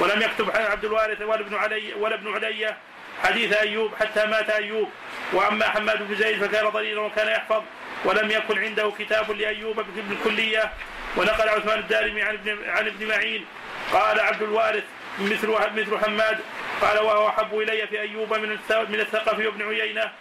ولم 0.00 0.22
يكتب 0.22 0.50
عبد 0.56 0.84
الوارث 0.84 1.22
ولا 1.22 1.40
ابن 1.40 1.54
علي 1.54 1.94
ولا 1.94 2.14
ابن 2.14 2.34
علي 2.34 2.76
حديث 3.22 3.52
أيوب 3.52 3.94
حتى 4.00 4.26
مات 4.26 4.50
أيوب. 4.50 4.88
وأما 5.32 5.68
حماد 5.68 6.08
بن 6.08 6.14
زيد 6.14 6.44
فكان 6.44 6.68
ضريرا 6.68 7.00
وكان 7.00 7.28
يحفظ 7.28 7.62
ولم 8.04 8.30
يكن 8.30 8.58
عنده 8.58 8.92
كتاب 8.98 9.30
لأيوب 9.30 9.84
بالكليه 10.08 10.72
ونقل 11.16 11.48
عثمان 11.48 11.78
الدارمي 11.78 12.22
عن 12.22 12.34
ابن 12.34 12.70
عن 12.70 12.86
ابن 12.86 13.08
معين. 13.08 13.44
قال 13.92 14.20
عبد 14.20 14.42
الوارث 14.42 14.84
مثل 15.20 15.48
مثل 15.76 15.98
حماد. 15.98 16.38
قال 16.80 16.98
وهو 16.98 17.28
أحب 17.28 17.58
إلي 17.58 17.86
في 17.86 18.00
أيوب 18.00 18.34
من 18.34 18.48
من 18.88 19.00
الثقفي 19.00 19.46
وابن 19.46 19.68
عيينة. 19.68 20.12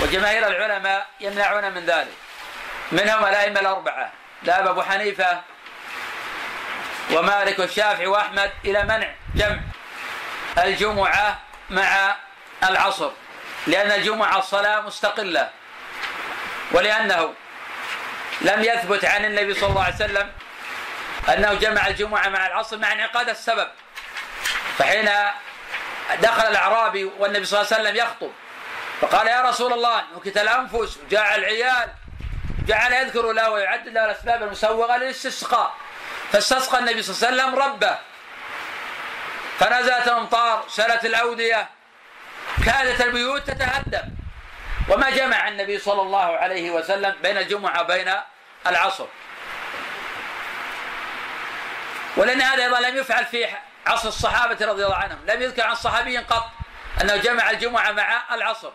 وجماهير 0.00 0.46
العلماء 0.46 1.06
يمنعون 1.20 1.72
من 1.74 1.86
ذلك. 1.86 2.14
منهم 2.92 3.24
الأئمة 3.24 3.60
الأربعة 3.60 4.12
ذهب 4.44 4.66
أبو 4.66 4.82
حنيفة 4.82 5.40
ومالك 7.10 7.58
والشافعي 7.58 8.06
وأحمد 8.06 8.50
إلى 8.64 8.82
منع 8.82 9.14
جمع 9.34 9.58
الجمعة 10.58 11.38
مع 11.70 12.16
العصر 12.64 13.10
لأن 13.66 13.90
الجمعة 13.92 14.38
الصلاة 14.38 14.80
مستقلة 14.80 15.50
ولأنه 16.72 17.34
لم 18.40 18.62
يثبت 18.62 19.04
عن 19.04 19.24
النبي 19.24 19.54
صلى 19.54 19.68
الله 19.68 19.84
عليه 19.84 19.94
وسلم 19.94 20.32
أنه 21.28 21.54
جمع 21.54 21.86
الجمعة 21.86 22.28
مع 22.28 22.46
العصر 22.46 22.78
مع 22.78 22.92
انعقاد 22.92 23.28
السبب. 23.28 23.68
فحين 24.78 25.10
دخل 26.22 26.46
الأعرابي 26.46 27.04
والنبي 27.04 27.44
صلى 27.44 27.60
الله 27.60 27.72
عليه 27.72 27.82
وسلم 27.82 27.96
يخطب 27.96 28.32
فقال 29.00 29.26
يا 29.26 29.42
رسول 29.42 29.72
الله 29.72 30.04
نكت 30.16 30.36
الأنفس 30.36 30.96
وجاع 30.96 31.34
العيال 31.34 31.90
جعل 32.66 32.92
يذكر 32.92 33.32
له 33.32 33.50
ويعدد 33.50 33.88
له 33.88 34.04
الأسباب 34.04 34.42
المسوغة 34.42 34.96
للاستسقاء. 34.96 35.74
فاستسقى 36.32 36.78
النبي 36.78 37.02
صلى 37.02 37.28
الله 37.28 37.42
عليه 37.42 37.52
وسلم 37.52 37.64
ربه. 37.64 37.98
فنزلت 39.58 40.06
الأمطار 40.06 40.64
سالت 40.68 41.04
الأودية 41.04 41.68
كادت 42.64 43.00
البيوت 43.00 43.42
تتهدم. 43.50 44.08
وما 44.88 45.10
جمع 45.10 45.48
النبي 45.48 45.78
صلى 45.78 46.02
الله 46.02 46.36
عليه 46.36 46.70
وسلم 46.70 47.16
بين 47.22 47.38
الجمعة 47.38 47.82
وبين 47.82 48.12
العصر. 48.66 49.06
ولأن 52.16 52.42
هذا 52.42 52.64
أيضا 52.64 52.80
لم 52.80 52.96
يفعل 52.96 53.26
في 53.26 53.46
عصر 53.86 54.08
الصحابة 54.08 54.66
رضي 54.66 54.84
الله 54.84 54.96
عنهم. 54.96 55.18
لم 55.26 55.42
يذكر 55.42 55.62
عن 55.62 55.74
صحابي 55.74 56.18
قط 56.18 56.46
أنه 57.02 57.16
جمع 57.16 57.50
الجمعة 57.50 57.92
مع 57.92 58.34
العصر. 58.34 58.72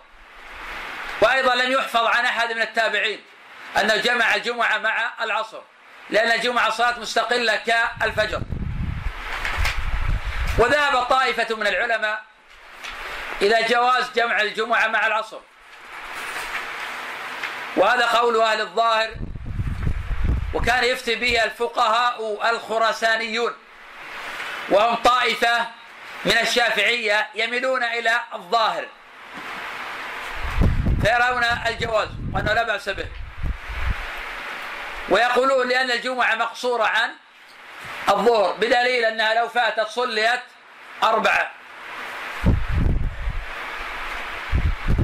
وأيضا 1.22 1.56
لم 1.56 1.72
يحفظ 1.72 2.06
عن 2.06 2.26
أحد 2.26 2.52
من 2.52 2.62
التابعين 2.62 3.24
أنه 3.78 3.96
جمع 3.96 4.36
الجمعة 4.36 4.78
مع 4.78 5.14
العصر 5.22 5.62
لأن 6.10 6.32
الجمعة 6.32 6.70
صلاة 6.70 7.00
مستقلة 7.00 7.56
كالفجر. 7.56 8.42
وذهب 10.58 11.04
طائفة 11.04 11.56
من 11.56 11.68
العلماء 11.68 12.24
إلى 13.42 13.64
جواز 13.64 14.12
جمع 14.16 14.42
الجمعة 14.42 14.88
مع 14.88 15.08
العصر. 15.08 15.40
وهذا 17.78 18.06
قول 18.06 18.42
أهل 18.42 18.62
الظاهر 18.62 19.12
وكان 20.54 20.84
يفتي 20.84 21.16
به 21.16 21.44
الفقهاء 21.44 22.50
الخراسانيون 22.50 23.54
وهم 24.70 24.96
طائفة 24.96 25.68
من 26.26 26.38
الشافعية 26.38 27.28
يميلون 27.36 27.84
إلى 27.84 28.22
الظاهر. 28.34 28.88
فيرون 31.04 31.44
الجواز 31.44 32.10
وأنه 32.34 32.54
لا 32.54 32.64
بأس 32.64 32.90
به. 32.90 33.08
ويقولون 35.10 35.68
لأن 35.68 35.92
الجمعة 35.92 36.36
مقصورة 36.36 36.84
عن 36.84 37.10
الظهر 38.10 38.54
بدليل 38.54 39.06
أنها 39.06 39.34
لو 39.34 39.48
فاتت 39.48 39.88
صليت 39.88 40.42
أربعة. 41.04 41.52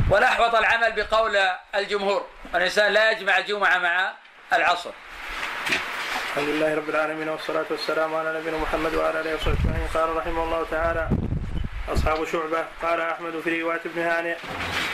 والأحوط 0.10 0.56
العمل 0.56 0.92
بقول 0.92 1.38
الجمهور 1.76 2.28
الإنسان 2.56 2.94
لا 2.94 3.12
يجمع 3.12 3.38
الجمعة 3.38 3.78
مع 3.78 4.14
العصر. 4.54 4.92
الحمد 6.30 6.50
لله 6.50 6.76
رب 6.76 6.90
العالمين 6.90 7.30
والصلاة 7.30 7.66
والسلام 7.70 8.16
على 8.16 8.40
نبينا 8.40 8.58
محمد 8.58 8.96
وعلى 8.96 9.22
آله 9.22 9.36
وصحبه 9.36 9.54
أجمعين. 9.54 9.88
قال 9.94 10.16
رحمه 10.16 10.44
الله 10.44 10.66
تعالى 10.72 11.10
أصحاب 11.94 12.26
شعبة 12.26 12.66
قال 12.82 13.02
أحمد 13.02 13.40
في 13.44 13.62
رواية 13.62 13.82
ابن 13.86 14.02
هانئ 14.02 14.36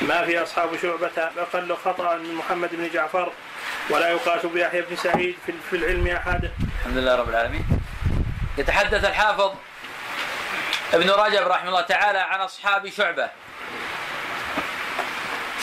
ما 0.02 0.26
في 0.26 0.44
أصحاب 0.44 0.78
شعبة 0.82 1.32
أقل 1.38 1.76
خطأ 1.86 2.16
من 2.16 2.34
محمد 2.34 2.70
بن 2.72 2.90
جعفر 2.94 3.32
ولا 3.90 4.10
يقاس 4.10 4.46
بيحيى 4.46 4.82
بن 4.82 4.96
سعيد 4.96 5.36
في 5.70 5.76
العلم 5.76 6.08
أحد. 6.08 6.52
الحمد 6.80 6.98
لله 6.98 7.16
رب 7.16 7.30
العالمين. 7.30 7.66
يتحدث 8.58 9.06
الحافظ 9.06 9.52
ابن 10.94 11.10
رجب 11.10 11.48
رحمه 11.48 11.70
الله 11.70 11.82
تعالى 11.82 12.20
عن 12.20 12.40
أصحاب 12.40 12.90
شعبة. 12.90 13.30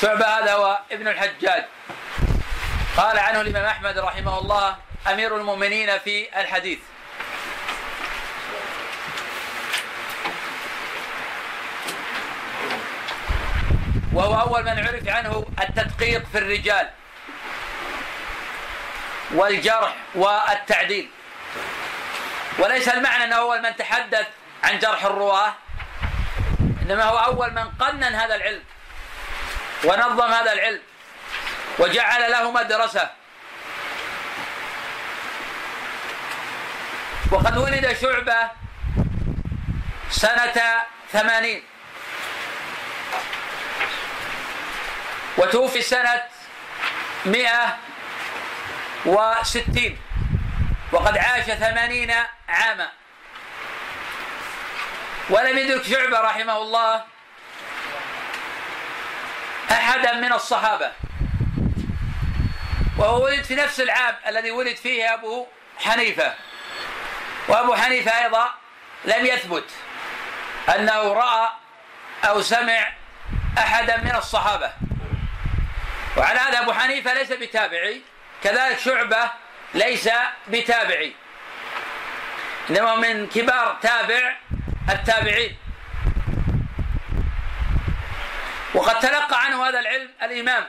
شعبة 0.03 0.27
هذا 0.27 0.53
هو 0.53 0.79
ابن 0.93 1.09
الحجاج. 1.09 1.65
قال 2.97 3.19
عنه 3.19 3.41
الإمام 3.41 3.65
أحمد 3.65 3.99
رحمه 3.99 4.39
الله 4.39 4.77
أمير 5.13 5.37
المؤمنين 5.37 5.99
في 5.99 6.41
الحديث. 6.41 6.79
وهو 14.21 14.41
أول 14.41 14.63
من 14.65 14.79
عرف 14.79 15.09
عنه 15.09 15.47
التدقيق 15.61 16.27
في 16.33 16.39
الرجال 16.39 16.91
والجرح 19.33 19.97
والتعديل. 20.15 21.11
وليس 22.59 22.89
المعنى 22.89 23.25
أنه 23.25 23.37
أول 23.37 23.63
من 23.63 23.77
تحدث 23.77 24.27
عن 24.65 24.79
جرح 24.79 25.05
الرواة 25.05 25.55
إنما 26.83 27.05
هو 27.05 27.19
أول 27.19 27.51
من 27.55 27.65
قنن 27.65 28.05
هذا 28.05 28.35
العلم 28.35 28.63
ونظم 29.85 30.33
هذا 30.33 30.53
العلم 30.53 30.81
وجعل 31.79 32.31
له 32.31 32.51
مدرسة. 32.53 33.11
وقد 37.33 37.59
ولد 37.59 37.97
شعبة 38.01 38.51
سنة 40.11 40.63
ثمانين. 41.13 41.63
وتوفي 45.39 45.83
سنة 45.83 46.23
مئة 47.27 47.79
وستين. 49.07 49.99
وقد 50.93 51.19
عاش 51.19 51.45
ثمانين 51.45 52.15
عاما. 52.49 52.89
ولم 55.31 55.59
يدرك 55.59 55.85
شعبة 55.85 56.21
رحمه 56.21 56.57
الله 56.57 57.05
أحدا 59.71 60.13
من 60.13 60.33
الصحابة. 60.33 60.93
وهو 62.99 63.25
ولد 63.25 63.45
في 63.45 63.55
نفس 63.55 63.81
العام 63.81 64.17
الذي 64.27 64.51
ولد 64.51 64.77
فيه 64.77 65.15
أبو 65.15 65.47
حنيفة. 65.79 66.35
وأبو 67.49 67.75
حنيفة 67.75 68.25
أيضا 68.25 68.51
لم 69.05 69.27
يثبت 69.27 69.71
أنه 70.75 71.13
رأى 71.13 71.49
أو 72.25 72.43
سمع 72.43 72.93
أحدا 73.59 73.97
من 73.97 74.15
الصحابة. 74.17 74.73
وعلى 76.17 76.39
هذا 76.39 76.61
أبو 76.61 76.73
حنيفة 76.73 77.15
ليس 77.15 77.33
بتابعي 77.33 78.03
كذلك 78.45 78.79
شعبة 78.79 79.31
ليس 79.75 80.09
بتابعي. 80.49 81.15
إنما 82.71 82.95
من 82.95 83.27
كبار 83.27 83.79
تابع 83.83 84.37
التابعين. 84.91 85.57
وقد 88.75 89.01
تلقى 89.01 89.45
عنه 89.45 89.69
هذا 89.69 89.81
العلم 89.81 90.11
الإمام 90.23 90.69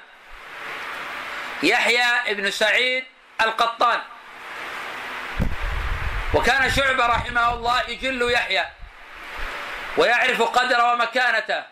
يحيى 1.63 2.34
بن 2.34 2.51
سعيد 2.51 3.04
القطان. 3.41 3.99
وكان 6.34 6.71
شعبة 6.71 7.06
رحمه 7.06 7.54
الله 7.54 7.89
يجل 7.89 8.32
يحيى 8.32 8.65
ويعرف 9.97 10.41
قدره 10.41 10.93
ومكانته. 10.93 11.63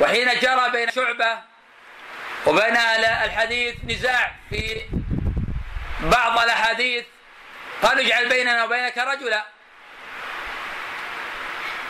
وحين 0.00 0.40
جرى 0.40 0.70
بين 0.70 0.90
شعبة 0.90 1.38
وبين 2.46 2.76
الحديث 3.24 3.74
نزاع 3.84 4.34
في 4.50 4.80
بعض 6.00 6.38
الأحاديث 6.38 7.04
قالوا 7.82 8.02
اجعل 8.02 8.28
بيننا 8.28 8.64
وبينك 8.64 8.98
رجلا. 8.98 9.44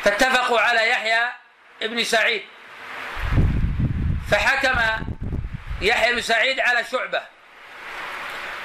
فاتفقوا 0.05 0.61
على 0.61 0.91
يحيى 0.91 1.33
ابن 1.83 2.05
سعيد. 2.05 2.43
فحكم 4.31 4.81
يحيى 5.81 6.15
بن 6.15 6.21
سعيد 6.21 6.61
على 6.61 6.85
شعبة. 6.85 7.23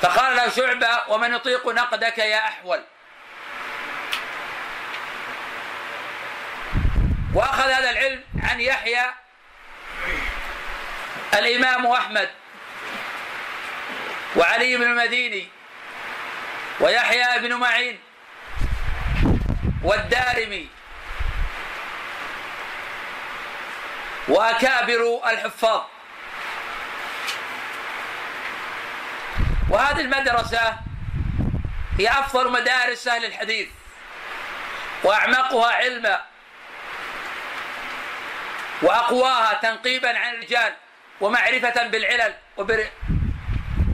فقال 0.02 0.36
له 0.36 0.50
شعبة 0.50 1.00
ومن 1.08 1.34
يطيق 1.34 1.68
نقدك 1.68 2.18
يا 2.18 2.48
أحول. 2.48 2.84
وأخذ 7.34 7.70
هذا 7.70 7.90
العلم 7.90 8.24
عن 8.44 8.62
يحيى 8.62 9.23
الإمام 11.34 11.88
أحمد 11.88 12.30
وعلي 14.36 14.78
بن 14.78 14.84
المديني 14.84 15.48
ويحيى 16.80 17.40
بن 17.40 17.54
معين 17.54 18.00
والدارمي 19.84 20.70
وأكابر 24.28 25.22
الحفاظ. 25.30 25.82
وهذه 29.70 30.02
المدرسة 30.02 30.78
هي 32.00 32.10
أفضل 32.10 32.52
مدارس 32.52 33.08
أهل 33.08 33.26
الحديث 33.26 33.68
وأعمقها 35.04 35.72
علما 35.74 36.22
وأقواها 38.84 39.54
تنقيبا 39.54 40.18
عن 40.18 40.34
الرجال 40.34 40.74
ومعرفة 41.22 41.88
بالعلل 41.88 42.34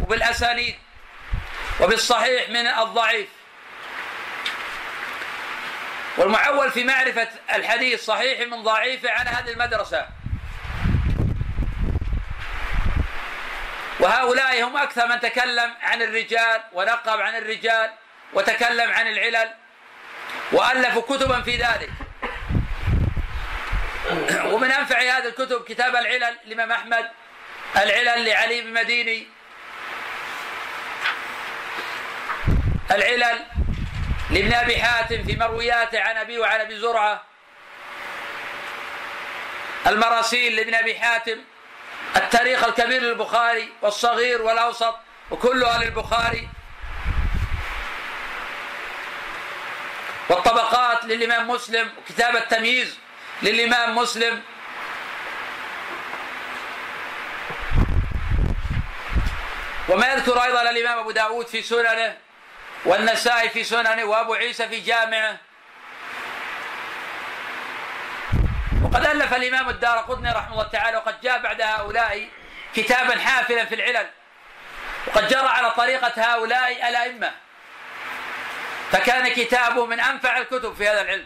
وبالأسانيد 0.02 0.76
وبالصحيح 1.80 2.50
من 2.50 2.68
الضعيف. 2.68 3.30
والمعول 6.18 6.72
في 6.72 6.84
معرفة 6.84 7.28
الحديث 7.56 8.06
صحيح 8.06 8.48
من 8.48 8.64
ضعيفه 8.64 9.12
عن 9.12 9.28
هذه 9.28 9.52
المدرسة. 9.52 10.08
وهؤلاء 14.00 14.64
هم 14.64 14.78
أكثر 14.78 15.08
من 15.08 15.20
تكلم 15.20 15.74
عن 15.82 16.02
الرجال 16.02 16.62
ونقب 16.74 17.22
عن 17.22 17.36
الرجال 17.36 17.92
وتكلم 18.34 18.92
عن 18.92 19.08
العلل 19.08 19.54
وألفوا 20.52 21.02
كتبا 21.02 21.42
في 21.42 21.58
ذلك. 21.58 22.09
ومن 24.54 24.72
أنفع 24.72 25.00
هذه 25.00 25.28
الكتب 25.28 25.64
كتاب 25.64 25.96
العلل 25.96 26.38
لإمام 26.46 26.72
أحمد 26.72 27.10
العلل 27.76 28.26
لعلي 28.26 28.62
بن 28.62 28.74
مديني 28.74 29.28
العلل 32.92 33.46
لابن 34.30 34.54
أبي 34.54 34.78
حاتم 34.82 35.24
في 35.24 35.36
مروياته 35.36 36.02
عن 36.02 36.18
أبي 36.18 36.40
وعن 36.40 36.60
أبي 36.60 36.80
زرعة 36.80 37.24
المراسيل 39.88 40.56
لابن 40.56 40.74
أبي 40.74 41.00
حاتم 41.00 41.38
التاريخ 42.16 42.64
الكبير 42.64 43.02
للبخاري 43.02 43.70
والصغير 43.82 44.42
والأوسط 44.42 44.96
وكلها 45.32 45.84
للبخاري 45.84 46.50
والطبقات 50.30 51.06
للإمام 51.06 51.50
مسلم 51.50 51.90
وكتاب 51.98 52.36
التمييز. 52.36 52.98
للإمام 53.42 53.96
مسلم. 53.96 54.42
وما 59.90 60.14
يذكر 60.14 60.44
أيضا 60.44 60.62
الإمام 60.62 61.00
أبو 61.00 61.12
داود 61.12 61.48
في 61.48 61.62
سننه 61.62 62.18
والنسائي 62.86 63.50
في 63.50 63.64
سننه 63.64 64.04
وأبو 64.04 64.34
عيسى 64.34 64.68
في 64.68 64.80
جامعه. 64.80 65.38
وقد 68.84 69.06
ألف 69.06 69.34
الإمام 69.34 69.70
الدار 69.70 69.98
قطني 69.98 70.32
رحمه 70.32 70.52
الله 70.52 70.68
تعالى 70.68 70.98
وقد 70.98 71.22
جاء 71.22 71.40
بعد 71.40 71.62
هؤلاء 71.62 72.30
كتابا 72.76 73.20
حافلا 73.20 73.66
في 73.66 73.76
العلل. 73.76 74.10
وقد 75.08 75.28
جرى 75.28 75.48
على 75.48 75.72
طريقة 75.72 76.14
هؤلاء 76.18 76.90
الأئمة. 76.90 77.32
فكان 78.92 79.28
كتابه 79.28 79.86
من 79.86 80.00
أنفع 80.00 80.38
الكتب 80.38 80.76
في 80.76 80.88
هذا 80.88 81.02
العلم 81.02 81.26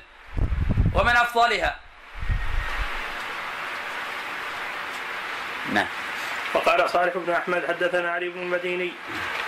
ومن 0.93 1.15
أفضلها. 1.15 1.82
نعم. 5.73 5.87
وقال 6.53 6.89
صالح 6.89 7.13
بن 7.17 7.33
أحمد 7.33 7.65
حدثنا 7.67 8.11
علي 8.11 8.29
بن 8.29 8.41
المديني 8.41 8.91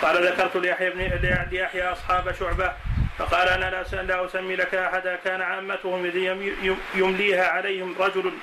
قال 0.01 0.27
ذكرت 0.27 0.55
ليحيى 0.57 0.89
بن 0.89 1.01
ليحيى 1.51 1.91
أصحاب 1.91 2.35
شعبة 2.39 2.73
فقال 3.17 3.47
أنا 3.47 3.83
لا 3.93 4.25
أسمي 4.25 4.55
لك 4.55 4.75
أحدا 4.75 5.15
كان 5.15 5.41
عامتهم 5.41 6.05
يمليها 6.95 7.47
عليهم 7.47 7.95
رجل 7.99 8.33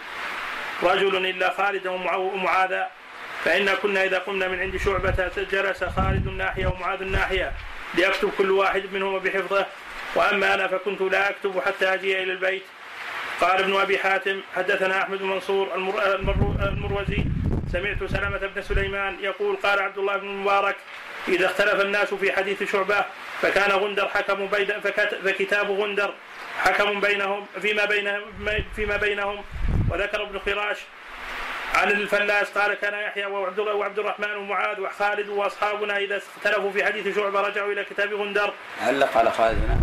رجل 0.82 1.26
إلا 1.26 1.50
خالدا 1.50 1.90
ومعاذا 1.90 2.88
فإنا 3.44 3.74
كنا 3.74 4.04
إذا 4.04 4.18
قمنا 4.18 4.48
من 4.48 4.60
عند 4.60 4.76
شعبة 4.76 5.30
جلس 5.52 5.84
خالد 5.84 6.26
الناحية 6.26 6.66
ومعاذ 6.66 7.02
الناحية 7.02 7.52
ليكتب 7.94 8.30
كل 8.38 8.50
واحد 8.50 8.82
منهما 8.92 9.18
بحفظه 9.18 9.66
وأما 10.14 10.54
أنا 10.54 10.68
فكنت 10.68 11.00
لا 11.00 11.30
أكتب 11.30 11.60
حتى 11.66 11.94
أجي 11.94 12.22
إلى 12.22 12.32
البيت. 12.32 12.62
قال 13.40 13.62
ابن 13.62 13.80
أبي 13.80 13.98
حاتم 13.98 14.40
حدثنا 14.56 15.02
أحمد 15.02 15.22
منصور 15.22 15.68
المروزي 16.62 17.24
سمعت 17.72 18.04
سلمة 18.04 18.38
بن 18.38 18.62
سليمان 18.62 19.16
يقول 19.20 19.56
قال 19.56 19.82
عبد 19.82 19.98
الله 19.98 20.16
بن 20.16 20.28
المبارك 20.28 20.76
إذا 21.28 21.46
اختلف 21.46 21.80
الناس 21.80 22.14
في 22.14 22.32
حديث 22.32 22.72
شعبة 22.72 23.04
فكان 23.42 23.70
غندر 23.70 24.08
حكم 24.08 24.46
بين 24.46 24.80
فكتاب 25.24 25.70
غندر 25.70 26.14
حكم 26.58 27.00
بينهم 27.00 27.46
فيما 27.62 27.84
بينهم 27.84 28.22
فيما 28.76 28.96
بينهم 28.96 29.44
وذكر 29.90 30.22
ابن 30.22 30.38
خراش 30.38 30.78
عن 31.74 31.90
الفلاس 31.90 32.50
قال 32.50 32.74
كان 32.74 32.94
يحيى 32.94 33.26
وعبد 33.26 33.58
الله 33.58 33.74
وعبد 33.74 33.98
الرحمن 33.98 34.36
ومعاذ 34.36 34.80
وخالد 34.80 35.28
وأصحابنا 35.28 35.96
إذا 35.96 36.16
اختلفوا 36.36 36.72
في 36.72 36.84
حديث 36.84 37.16
شعبة 37.16 37.40
رجعوا 37.40 37.72
إلى 37.72 37.84
كتاب 37.84 38.14
غندر. 38.14 38.52
علق 38.80 39.16
على 39.16 39.30
خالد 39.30 39.64
هنا. 39.64 39.80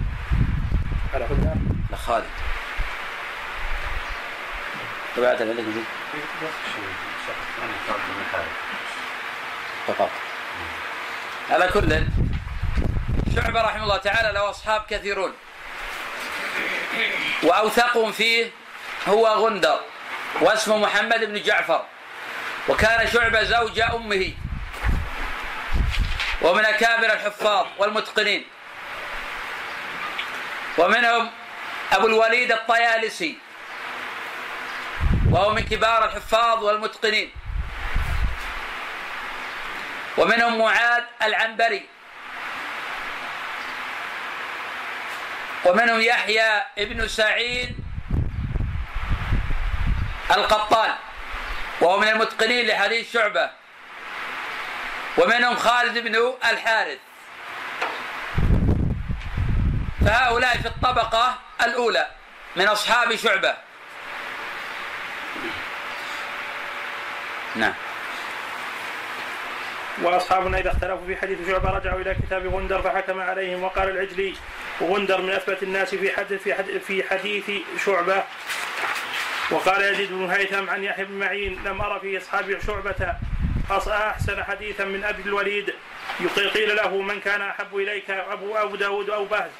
على 1.13 1.25
غندر؟ 1.25 1.53
لخالد. 1.91 2.25
تبعت 5.15 5.41
عندك 5.41 5.63
فقط. 9.87 10.09
على 11.49 11.67
كل 11.67 12.03
شعبة 13.35 13.61
رحمه 13.61 13.83
الله 13.83 13.97
تعالى 13.97 14.33
له 14.33 14.49
أصحاب 14.49 14.85
كثيرون. 14.89 15.33
وأوثقهم 17.43 18.11
فيه 18.11 18.51
هو 19.07 19.27
غندر 19.27 19.79
واسمه 20.41 20.77
محمد 20.77 21.23
بن 21.23 21.41
جعفر. 21.41 21.85
وكان 22.67 23.07
شعبة 23.07 23.43
زوج 23.43 23.79
أمه. 23.79 24.33
ومن 26.41 26.65
أكابر 26.65 27.05
الحفاظ 27.05 27.67
والمتقنين. 27.77 28.45
ومنهم 30.77 31.31
أبو 31.91 32.07
الوليد 32.07 32.51
الطيالسي. 32.51 33.37
وهو 35.31 35.53
من 35.53 35.61
كبار 35.61 36.05
الحفاظ 36.05 36.63
والمتقنين. 36.63 37.31
ومنهم 40.19 40.57
معاذ 40.57 41.03
العنبري. 41.21 41.89
ومنهم 45.65 46.01
يحيى 46.01 46.63
ابن 46.77 47.07
سعيد 47.07 47.79
القطان. 50.31 50.95
وهو 51.81 51.99
من 51.99 52.07
المتقنين 52.07 52.67
لحديث 52.67 53.13
شعبة. 53.13 53.49
ومنهم 55.17 55.55
خالد 55.55 55.97
بن 55.97 56.33
الحارث. 56.49 56.99
فهؤلاء 60.05 60.57
في 60.57 60.67
الطبقة 60.67 61.39
الأولى 61.61 62.07
من 62.55 62.67
أصحاب 62.67 63.15
شعبة. 63.15 63.55
نعم. 67.55 67.73
واصحابنا 70.03 70.59
اذا 70.59 70.71
اختلفوا 70.71 71.07
في 71.07 71.15
حديث 71.15 71.37
شعبة 71.47 71.69
رجعوا 71.69 72.01
إلى 72.01 72.15
كتاب 72.15 72.55
غندر 72.55 72.81
فحكم 72.81 73.21
عليهم 73.21 73.63
وقال 73.63 73.89
العجلي 73.89 74.33
غندر 74.81 75.21
من 75.21 75.31
أثبت 75.31 75.63
الناس 75.63 75.95
في 75.95 76.11
حديث 76.11 76.41
في 76.41 76.53
حديث, 76.53 76.83
في 76.83 77.03
حديث 77.03 77.51
شعبة. 77.85 78.23
وقال 79.51 79.93
يزيد 79.93 80.11
بن 80.11 80.29
هيثم 80.29 80.69
عن 80.69 80.83
يحيى 80.83 81.05
بن 81.05 81.13
معين 81.13 81.63
لم 81.65 81.81
أرى 81.81 81.99
في 81.99 82.17
أصحاب 82.17 82.57
شعبة 82.67 83.15
أحسن 83.71 84.43
حديثا 84.43 84.85
من 84.85 85.03
أبي 85.03 85.21
الوليد. 85.21 85.73
قيل 86.35 86.75
له 86.75 87.01
من 87.01 87.19
كان 87.19 87.41
أحب 87.41 87.75
إليك 87.75 88.09
ابو 88.09 88.55
أبو 88.55 88.75
داود 88.75 89.09
أو 89.09 89.25
بهز؟ 89.25 89.51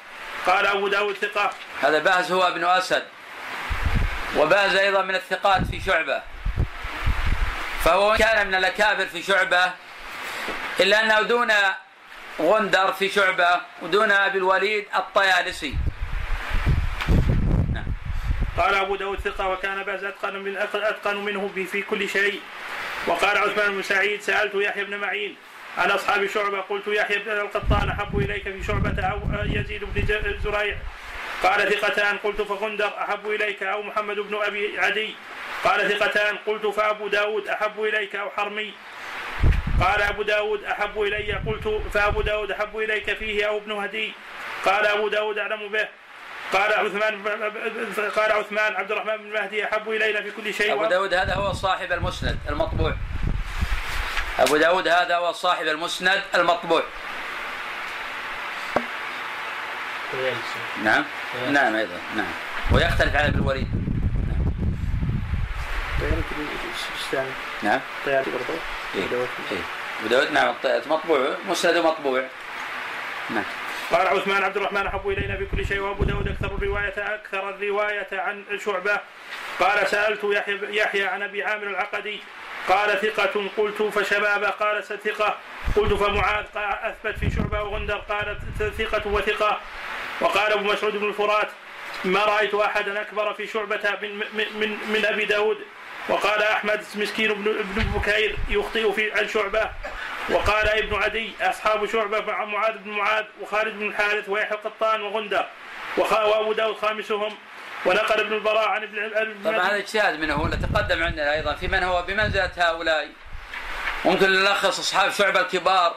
قال 0.46 0.66
أبو 0.66 0.88
داود 0.88 1.16
ثقة. 1.16 1.50
هذا 1.82 1.98
بهز 1.98 2.32
هو 2.32 2.48
ابن 2.48 2.64
أسد 2.64 3.02
وبهز 4.36 4.76
أيضا 4.76 5.02
من 5.02 5.14
الثقات 5.14 5.66
في 5.70 5.80
شعبة. 5.80 6.22
فهو 7.84 8.16
كان 8.18 8.46
من 8.46 8.54
الأكابر 8.54 9.06
في 9.06 9.22
شعبة 9.22 9.72
إلا 10.80 11.04
أنه 11.04 11.20
دون 11.22 11.52
غندر 12.40 12.92
في 12.92 13.08
شعبة 13.08 13.60
ودون 13.82 14.10
أبي 14.10 14.38
الوليد 14.38 14.84
الطيالسي. 14.96 15.74
قال 18.56 18.74
أبو 18.74 18.96
داود 18.96 19.20
ثقة 19.20 19.48
وكان 19.48 19.82
باز 19.82 20.04
أتقن, 20.04 20.36
من 20.36 20.56
أتقن 20.56 21.16
منه 21.16 21.50
في 21.72 21.82
كل 21.82 22.08
شيء. 22.08 22.40
وقال 23.06 23.38
عثمان 23.38 23.74
بن 23.74 23.82
سعيد 23.82 24.22
سألت 24.22 24.54
يحيى 24.54 24.84
بن 24.84 24.96
معين 24.96 25.36
عن 25.78 25.90
أصحاب 25.90 26.26
شعبة. 26.26 26.60
قلت 26.60 26.86
يحيى 26.86 27.18
بن 27.18 27.30
القطان 27.30 27.88
أحب 27.88 28.18
إليك 28.18 28.42
في 28.42 28.64
شعبة 28.64 29.02
أو 29.04 29.20
يزيد 29.44 29.84
بن 29.84 30.38
زريع. 30.44 30.76
قال 31.42 31.72
ثقتان. 31.72 32.16
قلت 32.16 32.42
فغندر 32.42 32.92
أحب 32.98 33.30
إليك 33.30 33.62
أو 33.62 33.82
محمد 33.82 34.16
بن 34.16 34.42
أبي 34.42 34.78
عدي. 34.78 35.14
قال 35.64 35.98
ثقتان. 35.98 36.36
قلت 36.46 36.66
فأبو 36.66 37.08
داود 37.08 37.48
أحب 37.48 37.84
إليك 37.84 38.16
أو 38.16 38.30
حرمي. 38.30 38.74
قال 39.80 40.02
أبو 40.02 40.22
داود 40.22 40.64
أحب 40.64 41.02
إلي 41.02 41.32
قلت 41.32 41.82
فأبو 41.94 42.20
داود 42.20 42.50
أحب 42.50 42.78
إليك 42.78 43.16
فيه 43.16 43.48
أو 43.48 43.58
ابن 43.58 43.72
هدي. 43.72 44.12
قال 44.64 44.86
أبو 44.86 45.08
داود 45.08 45.38
أعلم 45.38 45.68
به. 45.68 45.88
قال 46.52 46.72
عثمان 46.72 47.22
قال 48.16 48.32
عثمان 48.32 48.76
عبد 48.76 48.92
الرحمن 48.92 49.16
بن 49.16 49.32
مهدي 49.32 49.64
أحب 49.64 49.90
إلينا 49.90 50.22
في 50.22 50.30
كل 50.30 50.54
شيء. 50.54 50.72
أبو 50.72 50.84
داود 50.84 51.14
هذا 51.14 51.34
هو 51.34 51.52
صاحب 51.52 51.92
المسند 51.92 52.38
المطبوع. 52.48 52.94
أبو 54.38 54.56
داود 54.56 54.88
هذا 54.88 55.16
هو 55.16 55.32
صاحب 55.32 55.66
المسند 55.66 56.22
المطبوع. 56.34 56.82
نعم. 60.84 61.04
نعم 61.50 61.74
أيضا 61.74 61.98
نعم. 62.16 62.32
ويختلف 62.72 63.16
عن 63.16 63.24
ابن 63.24 63.38
الوليد. 63.38 63.68
نعم. 67.12 67.30
نعم. 67.62 67.80
برضه 68.94 69.16
إيه. 69.16 69.26
إيه. 69.52 69.62
ابو 70.00 70.08
داود 70.08 70.32
نعم 70.32 70.54
مطبوع. 70.86 71.36
مسند 71.48 71.76
مطبوع. 71.76 72.24
نعم. 73.30 73.44
قال 73.92 74.06
عثمان 74.06 74.44
عبد 74.44 74.56
الرحمن 74.56 74.86
أحب 74.86 75.08
إلينا 75.08 75.36
بكل 75.36 75.66
شيء 75.66 75.80
وأبو 75.80 76.04
داود 76.04 76.28
أكثر 76.28 76.54
الرواية 76.54 77.14
أكثر 77.14 77.48
الرواية 77.48 78.08
عن 78.12 78.44
شعبة. 78.64 79.00
قال 79.60 79.88
سألت 79.88 80.24
يحيى, 80.24 80.58
يحيى 80.76 81.04
عن 81.04 81.22
أبي 81.22 81.44
عامر 81.44 81.66
العقدي. 81.66 82.20
قال 82.68 83.00
ثقة 83.00 83.48
قلت 83.56 83.82
فشباب 83.82 84.44
قال 84.44 84.84
ثقة 84.84 85.38
قلت 85.76 85.92
فمعاذ. 85.92 86.44
قال 86.54 86.64
أثبت 86.64 87.18
في 87.18 87.30
شعبة 87.30 87.62
وغندر. 87.62 87.98
قال 87.98 88.38
ثقة 88.78 89.08
وثقة. 89.08 89.60
وقال 90.20 90.52
أبو 90.52 90.72
مسعود 90.72 90.96
بن 90.96 91.08
الفرات 91.08 91.48
ما 92.04 92.24
رأيت 92.24 92.54
أحدا 92.54 93.00
أكبر 93.00 93.34
في 93.34 93.46
شعبة 93.46 93.98
من 94.02 94.18
من 94.18 94.44
من, 94.60 94.78
من 94.92 95.04
أبي 95.04 95.24
داود. 95.24 95.58
وقال 96.08 96.42
أحمد 96.42 96.84
مسكين 96.94 97.34
بن 97.34 97.58
ابن 97.58 97.82
بكير 97.82 98.36
يخطئ 98.48 98.92
في 98.92 99.12
عن 99.12 99.28
شعبة. 99.28 99.70
وقال 100.30 100.68
ابن 100.68 101.02
عدي 101.02 101.32
أصحاب 101.40 101.86
شعبة 101.86 102.20
مع 102.20 102.44
معاذ 102.44 102.78
بن 102.78 102.90
معاذ 102.90 103.24
وخالد 103.40 103.74
بن 103.74 103.86
الحارث 103.86 104.28
ويحيى 104.28 104.58
القطان 104.58 105.02
وغندر 105.02 105.46
وأبو 105.96 106.52
داود 106.52 106.76
خامسهم. 106.76 107.36
ونقل 107.86 108.20
ابن 108.20 108.32
البراء 108.32 108.68
عن 108.68 108.82
ابن 108.82 109.44
طبعا 109.44 109.68
هذا 109.68 109.76
اجتهاد 109.76 110.18
منه 110.18 110.50
تقدم 110.50 111.04
عندنا 111.04 111.32
أيضا 111.32 111.54
في 111.54 111.68
من 111.68 111.82
هو 111.82 112.02
بمنزلة 112.02 112.50
هؤلاء. 112.56 113.08
ممكن 114.04 114.30
نلخص 114.30 114.78
أصحاب 114.78 115.12
شعبة 115.12 115.40
الكبار. 115.40 115.96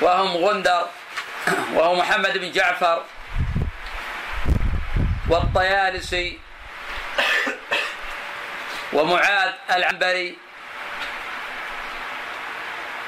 وهم 0.00 0.44
غندر 0.44 0.86
وهو 1.74 1.94
محمد 1.94 2.38
بن 2.38 2.52
جعفر 2.52 3.02
والطيالسي. 5.28 6.38
ومعاذ 8.92 9.52
العنبري 9.70 10.38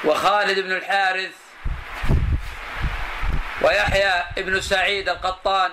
وخالد 0.05 0.59
بن 0.59 0.71
الحارث 0.71 1.31
ويحيى 3.61 4.23
بن 4.37 4.61
سعيد 4.61 5.09
القطان 5.09 5.71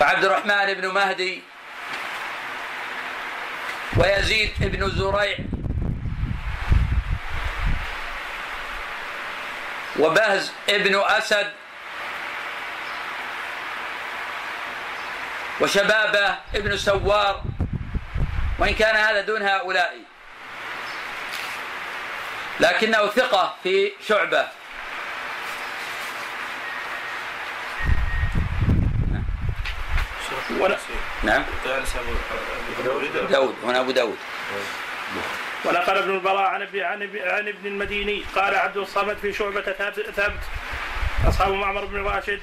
وعبد 0.00 0.24
الرحمن 0.24 0.74
بن 0.74 0.88
مهدي 0.88 1.42
ويزيد 3.96 4.52
بن 4.60 4.90
زريع 4.90 5.38
وبهز 9.98 10.52
ابن 10.68 11.02
أسد 11.04 11.52
وشبابه 15.62 16.36
ابن 16.54 16.76
سوار 16.76 17.42
وإن 18.58 18.74
كان 18.74 18.96
هذا 18.96 19.20
دون 19.20 19.42
هؤلاء. 19.42 19.96
لكنه 22.60 23.06
ثقة 23.06 23.54
في 23.62 23.92
شعبة. 24.08 24.46
نعم. 31.22 31.44
داود 33.30 33.54
هنا 33.64 33.80
أبو 33.80 33.90
داود. 33.90 34.18
ونقل 35.64 35.98
ابن 35.98 36.14
البراء 36.14 36.42
عن 36.42 36.62
ابن 36.62 36.80
عن 37.22 37.48
ابن 37.48 37.66
المديني 37.66 38.24
قال 38.34 38.54
عبد 38.54 38.76
الصمد 38.76 39.16
في 39.22 39.32
شعبة 39.32 39.60
ثابت 40.16 40.40
أصحاب 41.28 41.52
معمر 41.52 41.84
بن 41.84 42.04
راشد. 42.04 42.40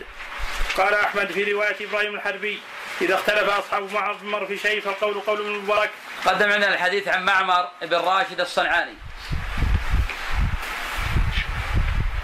قال 0.77 0.93
أحمد 0.93 1.32
في 1.32 1.51
رواية 1.51 1.75
إبراهيم 1.82 2.15
الحربي 2.15 2.60
إذا 3.01 3.15
اختلف 3.15 3.49
أصحاب 3.49 3.93
معمر 3.93 4.45
في 4.45 4.57
شيء 4.57 4.81
فالقول 4.81 5.19
قول 5.19 5.39
ابن 5.39 5.49
المبارك. 5.55 5.91
قدم 6.25 6.51
عندنا 6.51 6.73
الحديث 6.73 7.07
عن 7.07 7.25
معمر 7.25 7.69
بن 7.81 7.97
راشد 7.97 8.41
الصنعاني. 8.41 8.95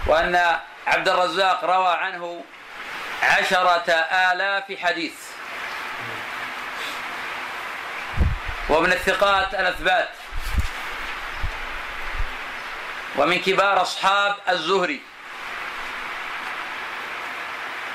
وأن 0.06 0.58
عبد 0.86 1.08
الرزاق 1.08 1.64
روى 1.64 1.88
عنه 1.88 2.44
عشرة 3.22 3.92
آلاف 4.32 4.78
حديث. 4.82 5.14
ومن 8.68 8.92
الثقات 8.92 9.54
الأثبات. 9.54 10.08
ومن 13.16 13.40
كبار 13.40 13.82
أصحاب 13.82 14.36
الزهري. 14.48 15.00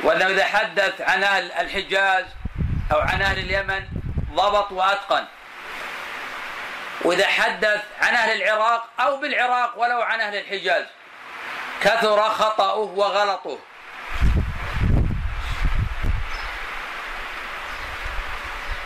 وأنه 0.04 0.28
إذا 0.28 0.46
حدث 0.46 1.02
عن 1.02 1.24
أهل 1.24 1.52
الحجاز 1.52 2.26
أو 2.92 3.00
عن 3.00 3.22
أهل 3.22 3.40
اليمن 3.40 3.88
ضبط 4.32 4.72
وأتقن. 4.72 5.26
وإذا 7.02 7.28
حدث 7.28 7.82
عن 8.02 8.14
أهل 8.14 8.42
العراق 8.42 8.90
أو 9.00 9.18
بالعراق 9.18 9.80
ولو 9.80 10.02
عن 10.02 10.22
أهل 10.22 10.36
الحجاز 10.36 10.86
كثر 11.82 12.30
خطأه 12.30 12.76
وغلطه. 12.76 13.58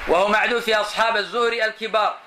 وهو 0.08 0.28
معدود 0.28 0.62
في 0.62 0.76
أصحاب 0.76 1.18
الزهري 1.18 1.66
الكبار. 1.66 2.18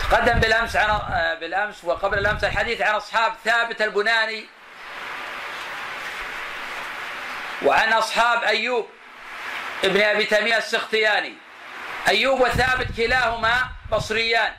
تقدم 0.00 0.40
بالأمس 0.40 0.76
عن 0.76 1.00
بالأمس 1.40 1.84
وقبل 1.84 2.18
الأمس 2.18 2.44
الحديث 2.44 2.80
عن 2.80 2.94
أصحاب 2.94 3.32
ثابت 3.44 3.82
البناني 3.82 4.46
وعن 7.62 7.92
أصحاب 7.92 8.44
أيوب 8.44 8.90
ابن 9.84 10.00
أبي 10.00 10.24
تيمية 10.24 10.56
السختياني. 10.56 11.34
أيوب 12.08 12.40
وثابت 12.40 12.96
كلاهما 12.96 13.68
بصريان. 13.92 14.52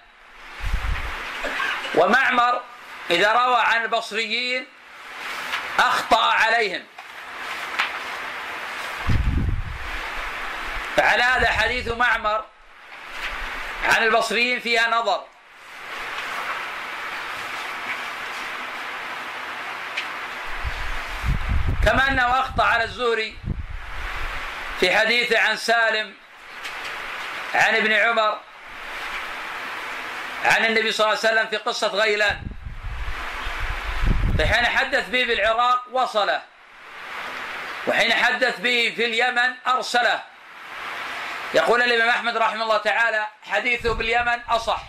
ومعمر 1.96 2.62
إذا 3.10 3.32
روى 3.34 3.62
عن 3.62 3.82
البصريين 3.82 4.68
أخطأ 5.80 6.24
عليهم. 6.24 6.84
فعلى 10.96 11.24
هذا 11.24 11.50
حديث 11.50 11.88
معمر 11.88 12.46
عن 13.84 14.04
البصريين 14.04 14.60
فيها 14.60 14.90
نظر. 14.90 15.26
كما 21.86 22.08
أنه 22.08 22.40
أخطأ 22.40 22.64
على 22.64 22.84
الزهري 22.84 23.38
في 24.80 24.98
حديثه 24.98 25.40
عن 25.40 25.58
سالم 25.58 26.14
عن 27.56 27.76
ابن 27.76 27.94
عمر 27.94 28.40
عن 30.46 30.66
النبي 30.66 30.92
صلى 30.92 31.06
الله 31.06 31.20
عليه 31.24 31.34
وسلم 31.34 31.48
في 31.48 31.58
قصة 31.58 31.88
غيلان. 31.88 32.42
فحين 34.38 34.66
حدث 34.66 35.10
به 35.10 35.24
بالعراق 35.24 35.84
وصله 35.92 36.42
وحين 37.88 38.14
حدث 38.14 38.60
به 38.60 38.94
في 38.96 39.06
اليمن 39.06 39.54
أرسله. 39.68 40.24
يقول 41.54 41.82
الإمام 41.82 42.10
أحمد 42.10 42.38
رحمه 42.38 42.64
الله 42.64 42.78
تعالى 42.78 43.28
حديثه 43.52 43.94
باليمن 43.94 44.40
أصح. 44.50 44.82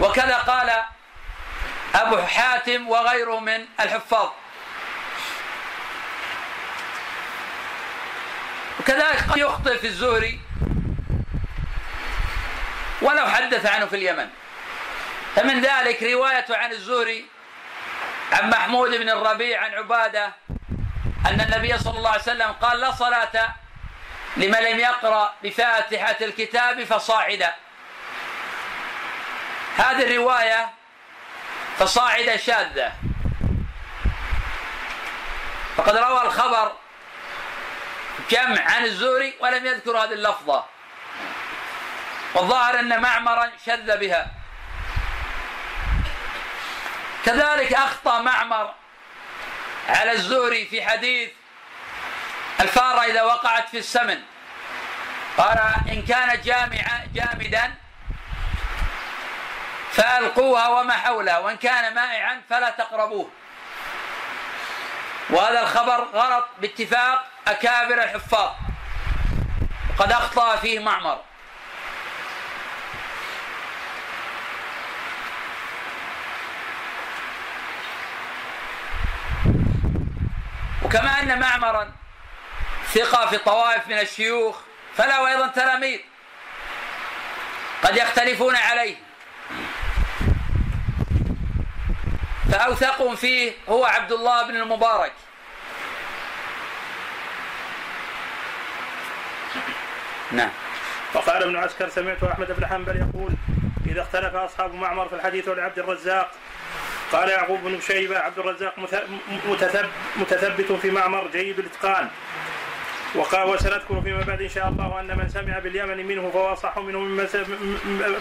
وكذا 0.00 0.36
قال 0.36 0.84
أبو 1.94 2.22
حاتم 2.22 2.88
وغيره 2.88 3.40
من 3.40 3.66
الحفاظ. 3.80 4.28
وكذلك 8.84 9.30
قد 9.30 9.36
يخطئ 9.36 9.78
في 9.78 9.86
الزهري 9.86 10.40
ولو 13.02 13.26
حدث 13.26 13.66
عنه 13.66 13.86
في 13.86 13.96
اليمن. 13.96 14.28
فمن 15.36 15.60
ذلك 15.60 16.02
رواية 16.02 16.46
عن 16.50 16.72
الزهري 16.72 17.26
عن 18.32 18.50
محمود 18.50 18.90
بن 18.90 19.10
الربيع 19.10 19.64
عن 19.64 19.74
عبادة 19.74 20.32
أن 21.26 21.40
النبي 21.40 21.78
صلى 21.78 21.98
الله 21.98 22.10
عليه 22.10 22.22
وسلم 22.22 22.52
قال 22.52 22.80
لا 22.80 22.90
صلاة 22.90 23.54
لمن 24.36 24.58
لم 24.58 24.78
يقرأ 24.78 25.34
بفاتحة 25.42 26.16
الكتاب 26.20 26.84
فصاعدا 26.84 27.54
هذه 29.76 30.02
الرواية 30.06 30.70
فصاعدة 31.78 32.36
شاذة. 32.36 32.92
فقد 35.76 35.96
روى 35.96 36.22
الخبر 36.22 36.72
جمع 38.30 38.62
عن 38.62 38.84
الزهري 38.84 39.34
ولم 39.40 39.66
يذكر 39.66 39.98
هذه 39.98 40.12
اللفظة. 40.12 40.64
والظاهر 42.34 42.78
أن 42.80 43.02
معمرا 43.02 43.50
شذ 43.66 43.98
بها. 43.98 44.30
كذلك 47.24 47.72
أخطأ 47.72 48.20
معمر 48.20 48.74
على 49.88 50.12
الزهري 50.12 50.66
في 50.66 50.86
حديث 50.86 51.30
الفارة 52.60 53.04
إذا 53.04 53.22
وقعت 53.22 53.68
في 53.68 53.78
السمن. 53.78 54.22
قال 55.38 55.58
إن 55.88 56.02
كان 56.02 56.40
جامعا 56.40 57.08
جامدا 57.14 57.74
فألقوها 59.92 60.68
وما 60.68 60.92
حولها 60.92 61.38
وإن 61.38 61.56
كان 61.56 61.94
مائعا 61.94 62.42
فلا 62.50 62.70
تقربوه. 62.70 63.30
وهذا 65.30 65.60
الخبر 65.62 66.04
غلط 66.04 66.48
باتفاق 66.58 67.33
أكابر 67.48 67.94
الحفاظ. 67.94 68.52
قد 69.98 70.12
أخطأ 70.12 70.56
فيه 70.56 70.78
معمر. 70.78 71.20
وكما 80.82 81.22
أن 81.22 81.40
معمرا 81.40 81.92
ثقة 82.94 83.26
في 83.26 83.38
طوائف 83.38 83.88
من 83.88 83.98
الشيوخ 83.98 84.56
فله 84.96 85.28
أيضا 85.28 85.46
تلاميذ 85.46 86.00
قد 87.82 87.96
يختلفون 87.96 88.56
عليه. 88.56 88.96
فأوثقهم 92.52 93.16
فيه 93.16 93.52
هو 93.68 93.84
عبد 93.84 94.12
الله 94.12 94.42
بن 94.42 94.56
المبارك. 94.56 95.12
نعم. 100.36 100.50
وقال 101.14 101.42
ابن 101.42 101.56
عسكر 101.56 101.88
سمعت 101.88 102.24
أحمد 102.24 102.52
بن 102.58 102.66
حنبل 102.66 102.96
يقول 102.96 103.32
إذا 103.86 104.02
اختلف 104.02 104.34
أصحاب 104.34 104.74
معمر 104.74 105.08
في 105.08 105.14
الحديث 105.14 105.48
ولعبد 105.48 105.78
الرزاق 105.78 106.30
قال 107.12 107.28
يعقوب 107.28 107.60
بن 107.64 107.80
شيبة 107.80 108.18
عبد 108.18 108.38
الرزاق 108.38 108.74
متثب 109.48 109.86
متثبت 110.16 110.72
في 110.72 110.90
معمر 110.90 111.28
جيد 111.32 111.58
الإتقان 111.58 112.08
وقال 113.14 113.48
وسنذكر 113.48 114.00
فيما 114.00 114.22
بعد 114.22 114.42
إن 114.42 114.48
شاء 114.48 114.68
الله 114.68 115.00
أن 115.00 115.18
من 115.18 115.28
سمع 115.28 115.58
باليمن 115.58 116.06
منه 116.06 116.30
فهو 116.30 116.52
أصح 116.52 116.78
منه 116.78 116.98
ممن 116.98 117.26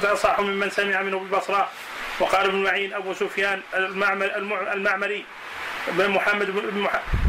أصح 0.03 0.39
ممن 0.39 0.69
سمع 0.69 1.01
منه 1.01 1.19
بالبصرة. 1.19 1.69
وقال 2.19 2.45
ابن 2.45 2.63
معين 2.63 2.93
أبو 2.93 3.13
سفيان 3.13 3.61
المعمري 4.73 5.25
محمد 5.97 6.49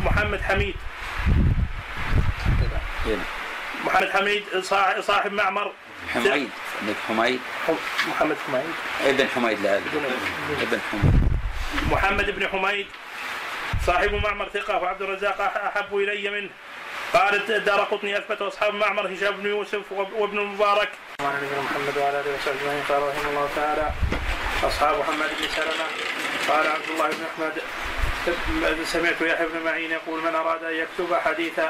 محمد 0.04 0.40
حميد. 0.40 0.74
محمد 3.94 4.10
حميد 4.10 4.44
صاحب 5.00 5.32
معمر. 5.32 5.72
حميد 6.14 6.50
عندك 6.82 6.96
حميد. 7.08 7.40
محمد 8.08 8.36
حميد. 8.46 8.74
ابن 9.06 9.28
حميد 9.28 9.60
لا 9.60 9.76
ابن 9.76 10.80
حميد. 10.92 11.14
محمد 11.90 12.30
بن 12.30 12.48
حميد. 12.48 12.86
صاحب 13.86 14.14
معمر 14.14 14.48
ثقة 14.54 14.78
وعبد 14.78 15.02
الرزاق 15.02 15.40
أحب 15.40 15.96
إلي 15.96 16.30
منه. 16.30 16.50
قال 17.12 17.50
الدار 17.50 17.80
قطني 17.80 18.18
أثبت 18.18 18.42
أصحاب 18.42 18.74
معمر 18.74 19.14
هشام 19.14 19.36
بن 19.36 19.46
يوسف 19.46 19.92
وابن 19.92 20.38
المبارك. 20.38 20.88
وعن 21.20 21.36
نبينا 21.36 21.62
محمد 21.62 21.98
وعلى 21.98 22.20
آله 22.20 22.34
وصحبه 22.34 22.60
أجمعين 22.60 22.82
قال 22.88 23.02
رحمه 23.02 23.30
الله 23.30 23.48
تعالى 23.56 23.90
أصحاب 24.64 24.98
محمد 24.98 25.28
بن 25.40 25.48
سلمة 25.56 25.86
قال 26.48 26.66
عبد 26.66 26.88
الله 26.90 27.08
بن 27.08 27.24
أحمد 27.34 27.62
سمعت 28.84 29.20
يحيى 29.20 29.46
بن 29.46 29.64
معين 29.64 29.90
يقول 29.90 30.20
من 30.20 30.34
أراد 30.34 30.64
أن 30.64 30.74
يكتب 30.74 31.14
حديث 31.24 31.60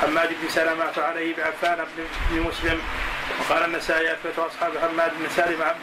حماد 0.00 0.28
بن 0.28 0.48
سلمة 0.48 0.90
فعليه 0.90 1.36
بعفان 1.36 1.86
بن 2.30 2.40
مسلم؟ 2.40 2.82
وقال 3.40 3.64
النسائي 3.64 4.12
أثبت 4.12 4.38
أصحاب 4.38 4.72
حماد 4.78 5.12
بن 5.18 5.28
سلمة 5.36 5.74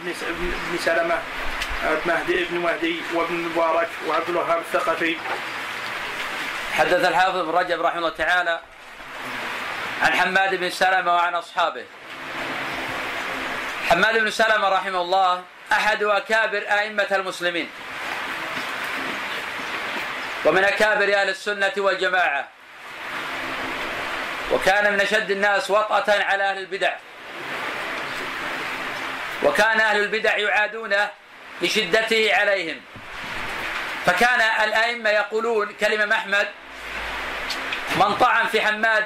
بن 0.72 0.78
سلمة 0.86 1.18
مهدي 2.06 2.46
بن 2.46 2.58
مهدي 2.58 3.02
وابن 3.14 3.36
المبارك 3.36 3.90
وعبد 4.08 4.30
الوهاب 4.30 4.60
الثقفي. 4.60 5.18
حدث 6.74 7.06
الحافظ 7.06 7.38
بن 7.38 7.50
رجب 7.50 7.82
رحمه 7.82 7.98
الله 7.98 8.10
تعالى 8.10 8.60
عن 10.02 10.14
حماد 10.14 10.56
بن 10.56 10.70
سلمة 10.70 11.14
وعن 11.14 11.36
أصحابه. 11.36 11.86
حماد 13.90 14.18
بن 14.18 14.30
سلمة 14.30 14.70
رحمه 14.70 15.02
الله 15.02 15.44
أحد 15.72 16.04
أكابر 16.04 16.58
أئمة 16.58 17.08
المسلمين. 17.12 17.70
ومن 20.46 20.64
أكابر 20.64 21.16
أهل 21.16 21.30
السنة 21.30 21.74
والجماعة. 21.78 22.48
وكان 24.52 24.94
من 24.94 25.02
أشد 25.02 25.32
الناس 25.32 25.72
وطأة 25.72 26.24
على 26.24 26.44
أهل 26.44 26.58
البدع. 26.58 26.94
وكان 29.44 29.80
أهل 29.80 30.00
البدع 30.00 30.38
يعادونه 30.38 31.10
لشدته 31.62 32.36
عليهم. 32.36 32.82
فكان 34.06 34.42
الأئمة 34.42 35.10
يقولون 35.10 35.74
كلمة 35.80 36.16
أحمد 36.16 36.48
من 37.96 38.16
طعن 38.16 38.48
في 38.48 38.62
حماد 38.62 39.06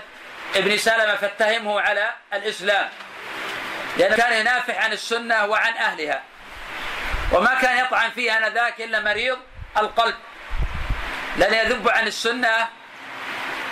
ابن 0.55 0.77
سلمة 0.77 1.15
فاتهمه 1.15 1.81
على 1.81 2.09
الإسلام. 2.33 2.89
لأنه 3.97 4.15
كان 4.15 4.33
ينافح 4.33 4.83
عن 4.83 4.91
السنة 4.93 5.45
وعن 5.45 5.73
أهلها. 5.73 6.21
وما 7.31 7.53
كان 7.61 7.85
يطعن 7.85 8.09
فيها 8.09 8.47
آنذاك 8.47 8.81
إلا 8.81 8.99
مريض 8.99 9.39
القلب. 9.77 10.15
لأن 11.37 11.53
يذب 11.53 11.89
عن 11.89 12.07
السنة 12.07 12.67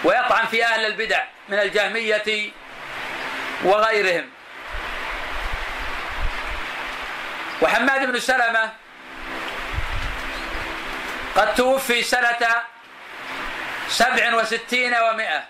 ويطعن 0.03 0.45
في 0.45 0.65
أهل 0.65 0.85
البدع 0.85 1.23
من 1.49 1.59
الجهمية 1.59 2.51
وغيرهم. 3.63 4.29
وحماد 7.61 8.11
بن 8.11 8.19
سلمة 8.19 8.71
قد 11.35 11.55
توفي 11.55 12.03
سنة 12.03 12.63
سبع 13.87 14.35
وستين 14.35 14.95
ومائة 14.95 15.43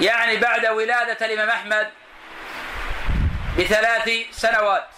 يعني 0.00 0.36
بعد 0.36 0.66
ولادة 0.66 1.26
الإمام 1.26 1.50
أحمد 1.50 1.90
بثلاث 3.58 4.10
سنوات. 4.30 4.97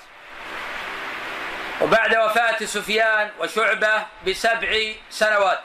وبعد 1.81 2.17
وفاة 2.17 2.65
سفيان 2.65 3.31
وشعبة 3.39 4.07
بسبع 4.27 4.93
سنوات. 5.11 5.63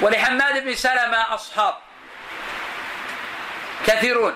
ولحماد 0.00 0.64
بن 0.64 0.74
سلمة 0.74 1.34
أصحاب. 1.34 1.74
كثيرون. 3.86 4.34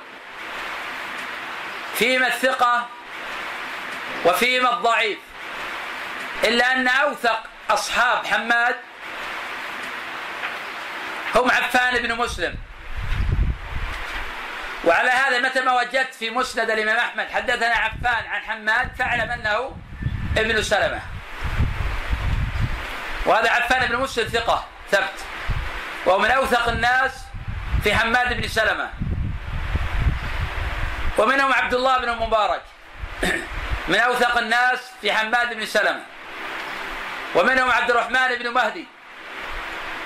فيما 1.95 2.27
الثقة 2.27 2.89
وفيما 4.25 4.75
الضعيف. 4.75 5.19
إلا 6.45 6.73
أن 6.73 6.89
أوثق 6.89 7.43
أصحاب 7.71 8.27
حماد 8.27 8.77
هم 11.35 11.51
عفان 11.51 12.03
بن 12.03 12.15
مسلم. 12.15 12.64
وعلى 14.87 15.11
هذا 15.11 15.41
متى 15.41 15.61
ما 15.61 15.73
وجدت 15.73 16.15
في 16.15 16.31
مسند 16.31 16.71
الإمام 16.71 16.97
أحمد 16.97 17.27
حدثنا 17.31 17.75
عفان 17.75 18.27
عن 18.27 18.41
حماد 18.41 18.91
فاعلم 18.99 19.31
أنه 19.31 19.77
ابن 20.39 20.63
سلمة. 20.63 21.01
وهذا 23.27 23.51
عفان 23.51 23.87
بن 23.87 23.97
مسلم 23.97 24.29
ثقة 24.29 24.65
ثبت. 24.91 25.25
وهو 26.07 26.19
من 26.19 26.31
أوثق 26.31 26.69
الناس 26.69 27.13
في 27.85 27.95
حماد 27.95 28.41
بن 28.41 28.49
سلمة. 28.49 28.91
ومنهم 31.19 31.53
عبد 31.53 31.75
الله 31.75 31.99
بن 31.99 32.09
المبارك 32.09 32.63
من 33.89 33.97
أوثق 33.97 34.39
الناس 34.39 34.79
في 35.01 35.13
حماد 35.13 35.55
بن 35.55 35.67
سلمة. 35.67 36.03
ومنهم 37.35 37.71
عبد 37.71 37.91
الرحمن 37.91 38.35
بن 38.39 38.49
مهدي. 38.49 38.87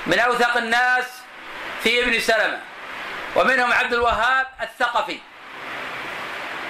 من 0.07 0.19
أوثق 0.19 0.57
الناس 0.57 1.05
في 1.83 2.05
ابن 2.05 2.21
سلمة. 2.21 2.59
ومنهم 3.37 3.73
عبد 3.73 3.93
الوهاب 3.93 4.47
الثقفي. 4.63 5.19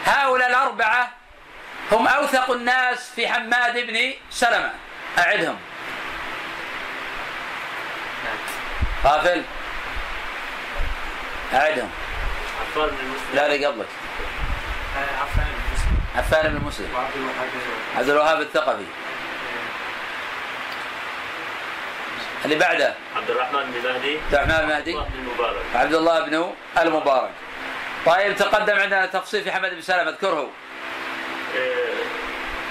هؤلاء 0.04 0.48
الأربعة 0.48 1.10
هم 1.92 2.08
أوثق 2.08 2.50
الناس 2.50 3.10
في 3.16 3.28
حماد 3.28 3.86
بن 3.86 4.12
سلمة. 4.30 4.72
أعدهم. 5.18 5.58
غافل. 9.04 9.42
أعدهم. 11.54 11.90
عفان 12.60 12.88
بن 12.88 13.08
مسلم 13.08 13.34
لا 13.34 13.46
اللي 13.46 13.66
قبلك. 13.66 13.86
عفان 14.96 15.44
بن 15.44 15.74
مسلم 15.74 15.98
عفان 16.16 16.58
بن 16.58 16.64
مسلم 16.64 16.94
وعبد 16.94 17.16
الوهاب. 17.16 17.48
عبد 17.96 18.08
الوهاب 18.08 18.40
الثقفي. 18.40 18.84
اللي 22.44 22.56
بعده. 22.56 22.94
عبد 23.16 23.30
الرحمن 23.30 23.60
بن 23.62 23.88
مهدي. 23.88 24.18
عبد 24.32 24.34
الرحمن 24.34 24.94
وعبد 24.94 25.14
المبارك. 25.14 25.62
عبد 25.74 25.94
الله 25.94 26.20
بن 26.20 26.52
المبارك. 26.78 27.30
طيب 28.06 28.36
تقدم 28.36 28.76
عندنا 28.76 29.06
تفصيل 29.06 29.44
في 29.44 29.52
حمد 29.52 29.70
بن 29.70 29.80
سلمة 29.80 30.10
اذكره. 30.10 30.50
آه، 31.56 31.88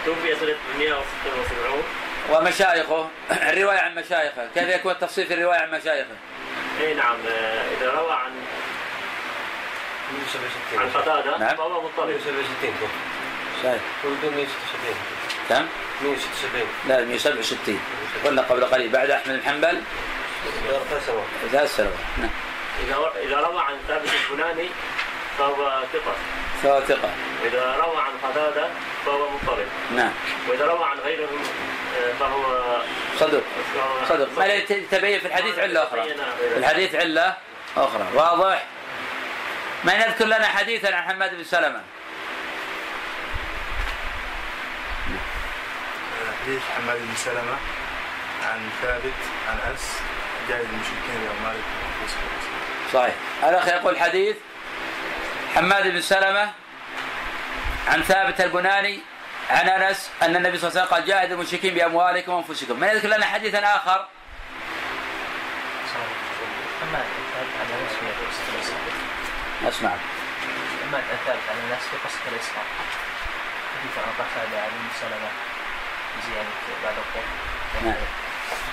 توفي 0.05 0.35
سنة 0.35 0.55
176 0.79 1.83
ومشايخه. 2.29 3.09
الرواية 3.49 3.79
عن 3.79 3.95
مشايخه. 3.95 4.47
كيف 4.55 4.69
يكون 4.69 4.91
التفصيل 4.91 5.27
في 5.27 5.33
الرواية 5.33 5.59
عن 5.59 5.71
مشايخه؟ 5.71 6.15
اي 6.81 6.93
نعم. 6.93 7.17
آه، 7.29 7.63
إذا 7.77 7.91
روى 7.91 8.13
عن 8.13 8.31
عن 10.77 10.89
قتادة. 10.89 11.37
نعم. 11.37 11.55
فهو 11.55 11.81
مضطرب 11.83 12.07
167 12.07 12.89
شايف 13.63 13.81
ولدوا 14.03 14.31
176 14.31 15.16
كم؟ 15.49 15.67
176 16.01 16.67
لا 16.87 17.05
167 17.05 17.79
قلنا 18.25 18.41
قبل 18.41 18.65
قليل. 18.65 18.89
بعد 18.89 19.09
أحمد 19.09 19.33
بن 19.33 19.43
حنبل؟ 19.43 19.81
ثلاث 20.89 21.05
سنوات 21.05 21.25
ثلاث 21.51 21.75
سنوات 21.75 21.93
نعم. 22.17 22.29
إذا 22.83 23.11
إذا 23.23 23.37
روى 23.39 23.61
عن 23.61 23.75
ثابت 23.87 24.09
البناني 24.29 24.69
فهو 25.37 25.83
ثقة. 25.93 26.15
فهو 26.63 26.81
ثقة. 26.81 27.09
وإذا 27.43 27.75
روى 27.75 27.97
عن 28.01 28.29
قتادة 28.29 28.69
فهو 29.05 29.29
مضطرب 29.29 29.65
نعم. 29.95 30.11
وإذا 30.49 30.65
روى 30.65 30.83
عن 30.83 30.97
غيرهم 30.99 31.39
آه، 31.97 32.13
فهو 32.19 32.43
صدق. 33.19 33.43
صدق. 34.09 34.27
ما 34.37 34.59
تبين 34.91 35.19
في 35.19 35.25
الحديث 35.25 35.59
علة 35.59 35.83
أخرى. 35.83 36.03
في 36.53 36.57
الحديث 36.57 36.95
علة 36.95 37.37
أخرى. 37.77 38.07
واضح؟ 38.13 38.65
من 39.83 39.93
يذكر 39.93 40.25
لنا 40.25 40.45
حديثا 40.45 40.95
عن 40.95 41.03
حماد 41.03 41.37
بن 41.37 41.43
سلمة. 41.43 41.81
حديث 46.47 46.61
حماد 46.77 46.97
بن 46.97 47.15
سلمة 47.15 47.57
عن 48.43 48.69
ثابت 48.81 49.13
عن 49.49 49.71
أنس 49.71 49.99
جاهد 50.49 50.61
المشركين 50.61 51.23
يوم 51.25 51.43
مالك 51.43 51.63
صحيح. 52.93 53.13
الأخ 53.43 53.67
يقول 53.67 53.99
حديث 53.99 54.35
حماد 55.55 55.87
بن 55.87 56.01
سلمة 56.01 56.51
عن 57.87 58.03
ثابت 58.03 58.41
البناني 58.41 58.99
عن 59.49 59.69
أنس 59.69 60.09
أن 60.21 60.35
النبي 60.35 60.57
صلى 60.57 60.69
الله 60.69 60.81
عليه 60.81 60.81
وسلم 60.81 60.95
قال 60.95 61.05
جاهد 61.05 61.31
المشركين 61.31 61.73
بأموالكم 61.73 62.31
وأنفسكم. 62.31 62.79
من 62.79 62.87
يذكر 62.87 63.07
لنا 63.07 63.25
حديثا 63.25 63.59
آخر؟ 63.59 64.07
أما 66.83 67.03
ثابت 67.33 67.49
عن 67.59 67.67
اسمع 69.67 69.91
ثابت 71.25 71.39
عن 71.49 71.71
أنس 71.71 71.81
في 71.91 71.97
قصة 72.07 72.19
الإسراء 72.31 72.65
حديث 73.79 73.97
عن 73.97 74.25
قتادة 74.25 74.61
عن 74.61 74.69
أم 74.69 74.89
سلمة. 75.01 75.46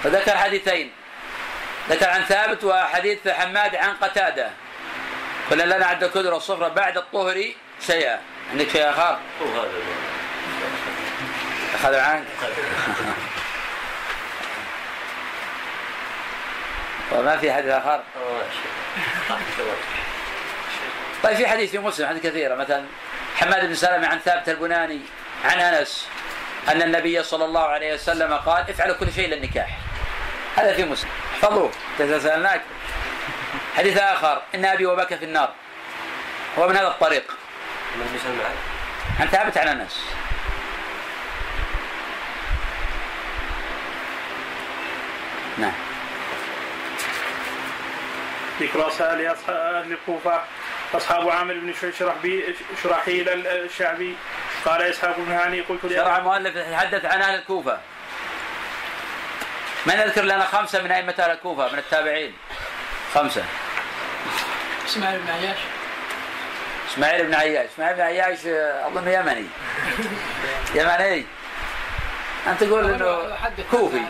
فذكر 0.05 0.37
حديثين 0.37 0.93
ذكر 1.89 2.09
عن 2.09 2.25
ثابت 2.25 2.65
وحديث 2.65 3.29
حماد 3.29 3.77
عن 3.77 3.95
قتادة 3.95 4.51
قلنا 5.51 5.63
لنا 5.63 5.87
عد 5.87 6.05
الكدر 6.05 6.35
والصفرة 6.35 6.69
بعد 6.69 6.97
الطهر 6.97 7.45
شيئا 7.87 8.21
عندك 8.53 8.69
شيء؟ 8.69 8.87
هو 8.87 8.95
هذا 8.95 9.71
أخذ 11.75 11.95
عنك؟ 11.95 12.27
وما 17.13 17.37
في 17.41 17.53
حديث 17.53 17.73
شيء. 17.73 18.71
طيب 21.23 21.37
في 21.37 21.47
حديث 21.47 21.71
في 21.71 21.79
مسلم 21.79 22.09
حديث 22.09 22.23
كثيرة 22.23 22.55
مثلا 22.55 22.85
حماد 23.37 23.67
بن 23.67 23.75
سلمة 23.75 24.07
عن 24.07 24.19
ثابت 24.19 24.49
البناني 24.49 25.01
عن 25.45 25.61
أنس 25.61 26.09
أن 26.69 26.83
النبي 26.83 27.23
صلى 27.23 27.45
الله 27.45 27.67
عليه 27.67 27.95
وسلم 27.95 28.35
قال 28.35 28.71
افعلوا 28.71 28.97
كل 28.97 29.13
شيء 29.13 29.29
للنكاح. 29.29 29.79
هذا 30.57 30.75
في 30.75 30.85
مسلم. 30.85 31.11
احفظوه 31.35 31.71
سالناك 31.99 32.63
حديث 33.77 33.99
آخر. 33.99 34.43
إن 34.55 34.65
أبي 34.65 34.87
وبك 34.87 35.15
في 35.15 35.25
النار. 35.25 35.53
هو 36.59 36.69
من 36.69 36.77
هذا 36.77 36.89
الطريق؟ 36.89 37.37
عن 39.21 39.29
ثابت 39.29 39.59
عن 39.59 39.69
انس 39.69 40.05
نعم. 45.59 45.73
ذكر 48.61 48.89
أسئلة 48.89 49.33
أصحاب 49.33 49.57
أهل 49.57 49.93
الكوفة 49.93 50.41
أصحاب 50.95 51.29
عامر 51.29 51.55
بن 51.55 51.75
شرحبي 51.99 52.55
شرحيل 52.83 53.29
الشعبي. 53.29 54.17
قال 54.65 54.83
إسحاق 54.83 55.17
بن 55.19 55.33
هاني 55.33 55.61
قلت 55.61 55.81
شرع 55.83 56.03
لأبي 56.03 56.19
المؤلف 56.19 56.57
يتحدث 56.57 57.05
عن 57.05 57.23
أهل 57.23 57.35
الكوفة. 57.35 57.79
من 59.87 59.95
يذكر 59.95 60.23
لنا 60.23 60.45
خمسة 60.45 60.83
من 60.83 60.93
أئمة 60.93 61.15
أهل 61.19 61.31
الكوفة 61.31 61.73
من 61.73 61.79
التابعين. 61.79 62.35
خمسة. 63.15 63.45
إسماعيل 64.87 65.21
بن 65.21 65.31
عياش. 65.31 65.59
إسماعيل 66.93 67.27
بن 67.27 67.35
عياش. 67.35 67.67
إسماعيل 67.75 67.97
بن 67.97 68.03
عياش 68.03 68.39
آه، 68.47 68.87
أظن 68.87 69.09
يمني. 69.09 69.47
يمني. 70.75 71.25
أنت 72.47 72.65
تقول 72.65 72.95
إنه 72.95 73.37
حدث 73.37 73.71
كوفي. 73.71 74.01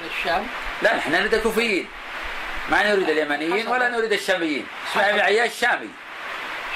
لا 0.82 0.96
نحن 0.96 1.12
نريد 1.12 1.34
الكوفيين 1.34 1.88
ما 2.68 2.92
نريد 2.92 3.08
اليمنيين 3.08 3.68
ولا 3.68 3.88
نريد 3.88 4.12
الشاميين. 4.12 4.66
إسماعيل 4.92 5.14
بن 5.14 5.20
عياش 5.20 5.60
شامي. 5.60 5.88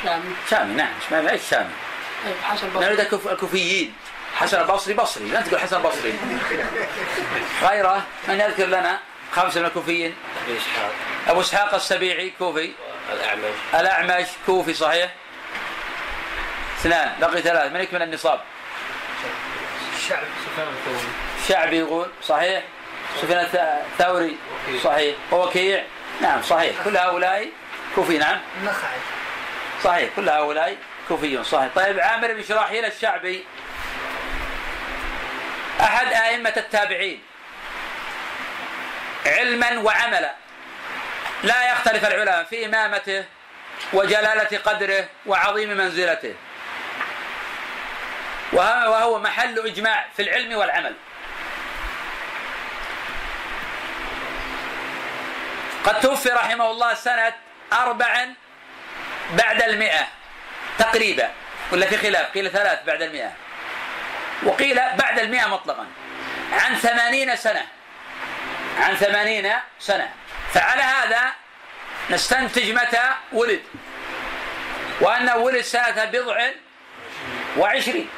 شامي 0.05 0.35
شامي 0.51 0.75
نعم 0.75 0.89
بن 1.11 1.29
عياش 1.29 1.41
شامي 1.51 1.71
طيب 2.25 2.35
حسن 2.43 2.67
نريد 2.75 2.93
بصري 2.93 3.03
الكوف- 3.03 3.29
الكوفيين. 3.29 3.95
حسن 4.37 4.61
البصري 4.61 4.95
بصري. 4.95 5.25
لا 5.25 5.41
تقول 5.41 5.61
حسن 5.61 5.77
البصري. 5.77 6.15
غيره 7.63 8.03
من 8.29 8.41
يذكر 8.41 8.65
لنا؟ 8.67 8.99
خمسة 9.33 9.61
من 9.61 9.67
الكوفيين. 9.67 10.15
أبي 10.47 10.59
إسحاق. 10.59 10.91
أبو 11.29 11.41
إسحاق 11.41 11.75
السبيعي 11.75 12.33
كوفي. 12.39 12.73
الأعمش. 13.13 13.43
الأعمش 13.75 14.27
كوفي 14.47 14.75
صحيح؟ 14.75 15.11
اثنان 16.81 17.13
بقي 17.21 17.43
ثلاث 17.43 17.73
من 17.73 17.81
يكمل 17.81 18.03
النصاب. 18.03 18.41
الشعب 19.97 20.23
سفيان 20.47 20.69
الثوري. 20.69 21.09
شعبي 21.49 21.79
يقول 21.79 22.07
صحيح؟ 22.23 22.63
سفيان 23.23 23.47
الث- 23.47 24.01
الثوري 24.01 24.37
صحيح. 24.85 25.17
ووكيع؟ 25.33 25.85
نعم 26.21 26.43
صحيح. 26.43 26.75
كل 26.85 26.97
هؤلاء 26.97 27.49
كوفي 27.95 28.19
نعم. 28.19 28.39
النخعي. 28.61 28.99
صحيح 29.85 30.11
كل 30.17 30.29
هؤلاء 30.29 30.77
كوفيون 31.09 31.45
صحيح. 31.45 31.69
طيب 31.75 32.01
عامر 32.01 32.33
بن 32.33 32.43
شراحيل 32.43 32.85
الشعبي 32.85 33.45
أحد 35.81 36.07
أئمة 36.13 36.53
التابعين 36.57 37.23
علما 39.27 39.79
وعملا 39.79 40.35
لا 41.43 41.73
يختلف 41.73 42.05
العلماء 42.07 42.45
في 42.45 42.67
إمامته 42.67 43.25
وجلالة 43.93 44.59
قدره 44.65 45.09
وعظيم 45.27 45.69
منزلته. 45.69 46.35
وه- 48.53 48.91
وهو 48.91 49.19
محل 49.19 49.59
إجماع 49.67 50.07
في 50.17 50.23
العلم 50.23 50.57
والعمل. 50.59 50.95
قد 55.85 56.01
توفي 56.01 56.29
رحمه 56.29 56.71
الله 56.71 56.95
سنة 56.95 57.33
أربع 57.73 58.27
بعد 59.31 59.63
المئة 59.63 60.07
تقريبا. 60.79 61.31
ولا 61.73 61.87
في 61.87 61.97
خلاف؟ 61.97 62.33
قيل 62.33 62.51
ثلاث 62.51 62.85
بعد 62.87 63.03
المئة. 63.03 63.33
وقيل 64.43 64.81
بعد 64.99 65.19
المئة 65.19 65.47
مطلقا. 65.47 65.87
عن 66.53 66.75
ثمانين 66.75 67.37
سنة. 67.37 67.67
عن 68.81 68.95
ثمانين 68.95 69.53
سنة. 69.81 70.11
فعلى 70.53 70.83
هذا 70.83 71.33
نستنتج 72.11 72.71
متى 72.71 73.15
ولد. 73.33 73.63
وأنه 75.01 75.37
ولد 75.37 75.61
سنة 75.61 76.05
بضع 76.05 76.51
وعشرين. 77.57 78.11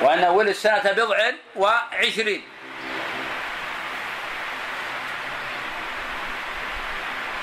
وأنه 0.00 0.30
ولد 0.30 0.52
سنة 0.52 0.92
بضع 0.92 1.30
وعشرين. 1.56 2.42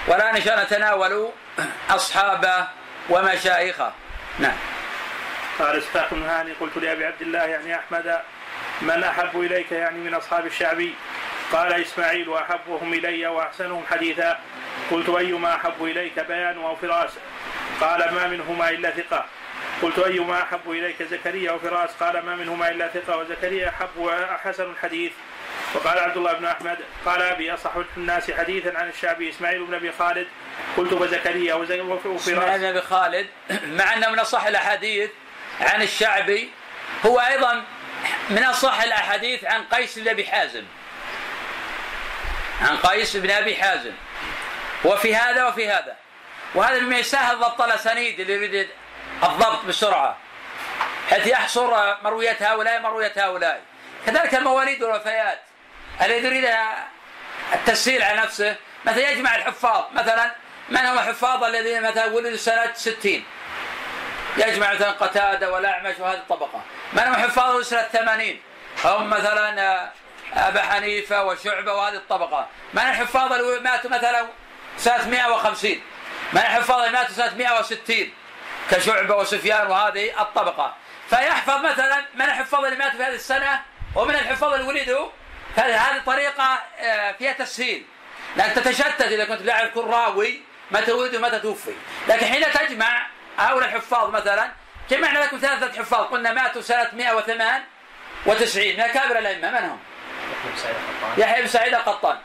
والآن 0.08 0.41
شاء 0.41 0.53
الله 0.53 0.66
نتناول 0.66 1.30
أصحابه 1.89 2.68
ومشايخه. 3.10 3.93
نعم. 4.39 4.58
قال 5.60 5.78
إسحاق 5.78 6.14
بن 6.14 6.24
هاني 6.24 6.51
قلت 6.51 6.78
لأبي 6.78 7.06
عبد 7.06 7.22
الله 7.22 7.43
يعني 7.43 7.76
أحمد 7.76 8.22
من 8.82 9.03
أحب 9.03 9.41
إليك 9.41 9.72
يعني 9.72 9.99
من 9.99 10.14
أصحاب 10.14 10.45
الشعبي 10.45 10.93
قال 11.51 11.74
إسماعيل 11.74 12.30
وأحبهم 12.30 12.93
إلي 12.93 13.28
وأحسنهم 13.28 13.84
حديثا. 13.91 14.39
قلت 14.91 15.10
أيما 15.10 15.56
أحب 15.56 15.84
إليك؟ 15.84 16.20
بيان 16.20 16.58
أو 16.58 16.76
فراس. 16.76 17.12
قال 17.82 18.14
ما 18.14 18.28
منهما 18.28 18.70
إلا 18.70 18.91
ثقة. 18.91 19.26
قلت 19.82 19.99
أيما 19.99 20.41
أحب 20.41 20.72
إليك؟ 20.72 21.03
زكريا 21.03 21.51
وفراس 21.51 21.89
قال 21.99 22.26
ما 22.26 22.36
منهما 22.36 22.70
إلا 22.70 22.88
ثقة 22.88 23.18
وزكريا 23.18 23.70
أحب 23.70 23.97
وحسن 23.97 24.72
الحديث. 24.72 25.12
وقال 25.74 25.99
عبد 25.99 26.18
الله 26.18 26.34
بن 26.34 26.45
أحمد 26.45 26.78
قال 27.06 27.22
أبي 27.22 27.53
أصح 27.53 27.72
الناس 27.97 28.32
حديثا 28.32 28.78
عن 28.78 28.89
الشعبي 28.89 29.30
إسماعيل 29.30 29.66
بن 29.66 29.74
أبي 29.74 29.91
خالد 29.91 30.28
قلت 30.78 30.93
فزكريا 30.93 31.53
وز- 31.56 31.72
اسماعيل 31.72 32.06
وفراس 32.06 32.30
بن 32.60 32.66
أبي 32.66 32.82
خالد. 32.82 33.28
مع 33.64 33.93
أنه 33.93 34.10
من 34.10 34.20
أصح 34.20 34.45
الأحاديث 34.45 35.10
عن 35.62 35.82
الشعبي 35.82 36.49
هو 37.06 37.20
أيضا 37.20 37.64
من 38.30 38.43
أصح 38.43 38.82
الأحاديث 38.82 39.43
عن 39.45 39.64
قيس 39.64 39.99
بن 39.99 40.08
أبي 40.08 40.26
حازم. 40.26 40.64
عن 42.62 42.78
قيس 42.78 43.16
بن 43.18 43.32
أبي 43.32 43.56
حازم. 43.56 43.91
وفي 44.86 45.16
هذا 45.16 45.45
وفي 45.45 45.70
هذا. 45.70 45.95
وهذا 46.56 46.80
مما 46.80 46.97
يسهل 46.97 47.39
ضبط 47.39 47.62
الأسانيد 47.62 48.20
اللي 48.20 48.34
يريد 48.34 48.70
الضبط 49.24 49.66
بسرعة 49.66 50.18
حيث 51.10 51.28
يحصر 51.28 51.95
مرويات 52.03 52.43
هؤلاء 52.43 52.82
مرويات 52.82 53.18
هؤلاء. 53.18 53.62
كذلك 54.06 54.36
المواليد 54.36 54.84
والوفيات. 54.84 55.41
الذي 56.01 56.28
يريد 56.28 56.49
التسهيل 57.53 58.03
على 58.03 58.22
نفسه؟ 58.22 58.56
مثلا 58.86 59.12
يجمع 59.12 59.36
الحفاظ 59.36 59.84
مثلا 59.93 60.32
من 60.70 60.78
هم 60.78 60.97
الحفاظ 60.99 61.43
الذين 61.43 61.82
مثلا 61.82 62.05
ولدوا 62.05 62.38
سنة 62.38 62.74
60 62.74 63.24
يجمع 64.38 64.74
مثلا 64.74 64.91
قتادة 64.91 65.51
والأعمش 65.51 65.95
وهذه 65.99 66.18
الطبقة. 66.18 66.61
من 66.93 66.99
هم 66.99 67.16
حفاظ 67.16 67.61
سنة 67.61 67.82
80 67.82 68.39
هم 68.86 69.09
مثلا 69.09 69.61
آه، 69.61 69.91
أبا 70.34 70.61
حنيفة 70.61 71.24
وشعبة 71.24 71.74
وهذه 71.74 71.95
الطبقة. 71.95 72.47
من 72.74 72.82
الحفاظ 72.82 73.34
اللي 73.34 73.59
ماتوا 73.59 73.89
مثلا 73.89 74.28
سنة 74.78 75.07
150 75.07 75.82
من 76.34 76.39
الحفاظ 76.41 76.80
اللي 76.80 76.91
ماتوا 76.97 77.13
سنة 77.16 77.36
160 77.36 78.13
كشعبة 78.72 79.16
وسفيان 79.16 79.68
وهذه 79.68 80.22
الطبقة. 80.22 80.76
فيحفظ 81.09 81.66
مثلا 81.66 82.05
من 82.16 82.22
الحفاظ 82.26 82.66
اللي 82.66 82.78
ماتوا 82.78 82.97
في 82.97 83.03
هذه 83.03 83.16
السنة 83.16 83.61
ومن 83.95 84.16
الحفاظ 84.16 84.53
اللي 84.53 84.68
ولدوا 84.68 85.09
هذه 85.55 86.01
طريقة 86.05 86.59
آه، 86.80 87.11
فيها 87.11 87.34
تسهيل. 87.34 87.86
لأن 88.36 88.53
تتشتت 88.53 89.01
إذا 89.01 89.26
كنت 89.26 89.41
تعرف 89.41 89.74
كل 89.74 89.82
راوي 89.82 90.41
متى 90.72 90.91
ولد 90.91 91.16
ومتى 91.16 91.39
توفي 91.39 91.74
لكن 92.07 92.26
حين 92.26 92.51
تجمع 92.51 93.07
هؤلاء 93.38 93.70
الحفاظ 93.70 94.09
مثلا 94.09 94.51
جمعنا 94.89 95.20
لكم 95.20 95.38
ثلاثة 95.38 95.80
حفاظ؟ 95.80 96.05
قلنا 96.05 96.34
ماتوا 96.34 96.61
سنة 96.61 96.89
198 96.93 98.74
من 98.74 98.82
أكابر 98.82 99.20
الأئمة؟ 99.20 99.51
من 99.51 99.70
هم؟ 99.70 99.80
يحيى 101.18 101.41
بن 101.41 101.47
سعيد 101.47 101.74
القطان. 101.74 102.18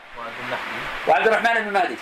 وعبد 1.07 1.27
الرحمن 1.27 1.53
بن 1.53 1.73
مهدي. 1.73 1.95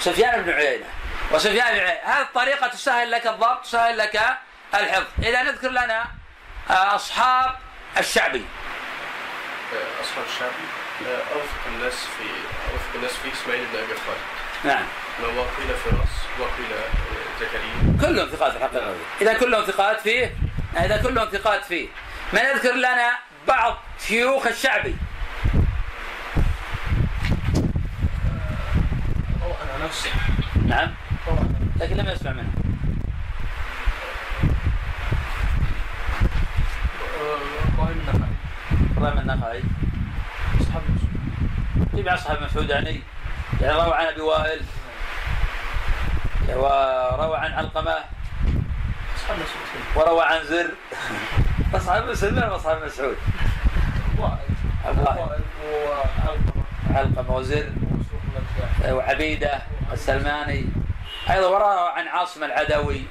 سفيان 0.00 0.42
بن 0.42 0.52
عيينة. 0.52 0.86
وسفيان 1.30 1.74
بن 1.74 1.80
عيينة. 1.80 2.00
هذه 2.04 2.22
الطريقة 2.22 2.66
تسهل 2.66 3.10
لك 3.10 3.26
الضبط 3.26 3.62
تسهل 3.64 3.98
لك 3.98 4.20
الحفظ. 4.74 5.06
إذا 5.22 5.42
نذكر 5.42 5.68
لنا 5.68 6.06
أصحاب 6.70 7.56
الشعبي. 7.98 8.46
أصحاب 10.02 10.24
الشعبي؟ 10.34 10.81
أوثق 11.00 11.66
الناس 11.74 11.94
في 11.94 12.24
أوثق 12.72 12.94
الناس 12.94 13.12
في 13.12 13.32
إسماعيل 13.32 13.64
بن 13.72 13.78
أبي 13.78 13.94
خالد. 13.94 14.20
نعم. 14.64 14.84
وقيل 15.22 15.76
فراس 15.84 16.14
وقيل 16.40 16.72
آه، 16.72 17.40
زكريا. 17.40 17.98
كلهم 18.00 18.28
ثقات 18.28 18.52
في 18.52 18.58
الحقيقة 18.58 18.94
إذا 19.20 19.34
كلهم 19.38 19.64
ثقات 19.64 20.00
فيه 20.00 20.34
إذا 20.76 21.02
كلهم 21.02 21.28
ثقات 21.28 21.64
فيه. 21.64 21.88
من 22.32 22.40
يذكر 22.40 22.72
لنا 22.74 23.10
بعض 23.48 23.76
شيوخ 24.06 24.46
الشعبي 24.46 24.96
أو 29.42 29.48
أنا 29.48 29.84
نفسي. 29.84 30.10
نعم. 30.66 30.94
لكن 31.80 31.96
لم 31.96 32.08
يسمع 32.08 32.32
منه. 32.32 32.52
آه، 37.20 37.38
إبراهيم 37.74 37.98
النخعي. 37.98 38.32
إبراهيم 38.96 39.18
النخعي. 39.18 39.62
جميع 41.94 42.14
أصحاب 42.14 42.42
مسعود 42.42 42.70
يعني 42.70 43.00
يعني 43.60 43.74
روى 43.74 43.94
عن 43.94 44.06
أبي 44.06 44.20
وائل. 44.20 44.60
وروى 46.48 47.36
عن 47.36 47.52
علقمة. 47.52 47.94
وروى 49.96 50.24
عن 50.24 50.44
زر. 50.44 50.70
أصحاب 51.74 52.10
مسعود 52.10 52.32
من 52.32 52.42
أصحاب 52.42 52.84
مسعود؟ 52.84 53.16
علقمة 56.90 57.36
وزر. 57.36 57.72
وعبيدة 58.88 59.62
السلماني. 59.92 60.64
أيضا 61.30 61.46
وروى 61.46 61.90
عن 61.96 62.08
عاصم 62.08 62.44
العدوي. 62.44 63.02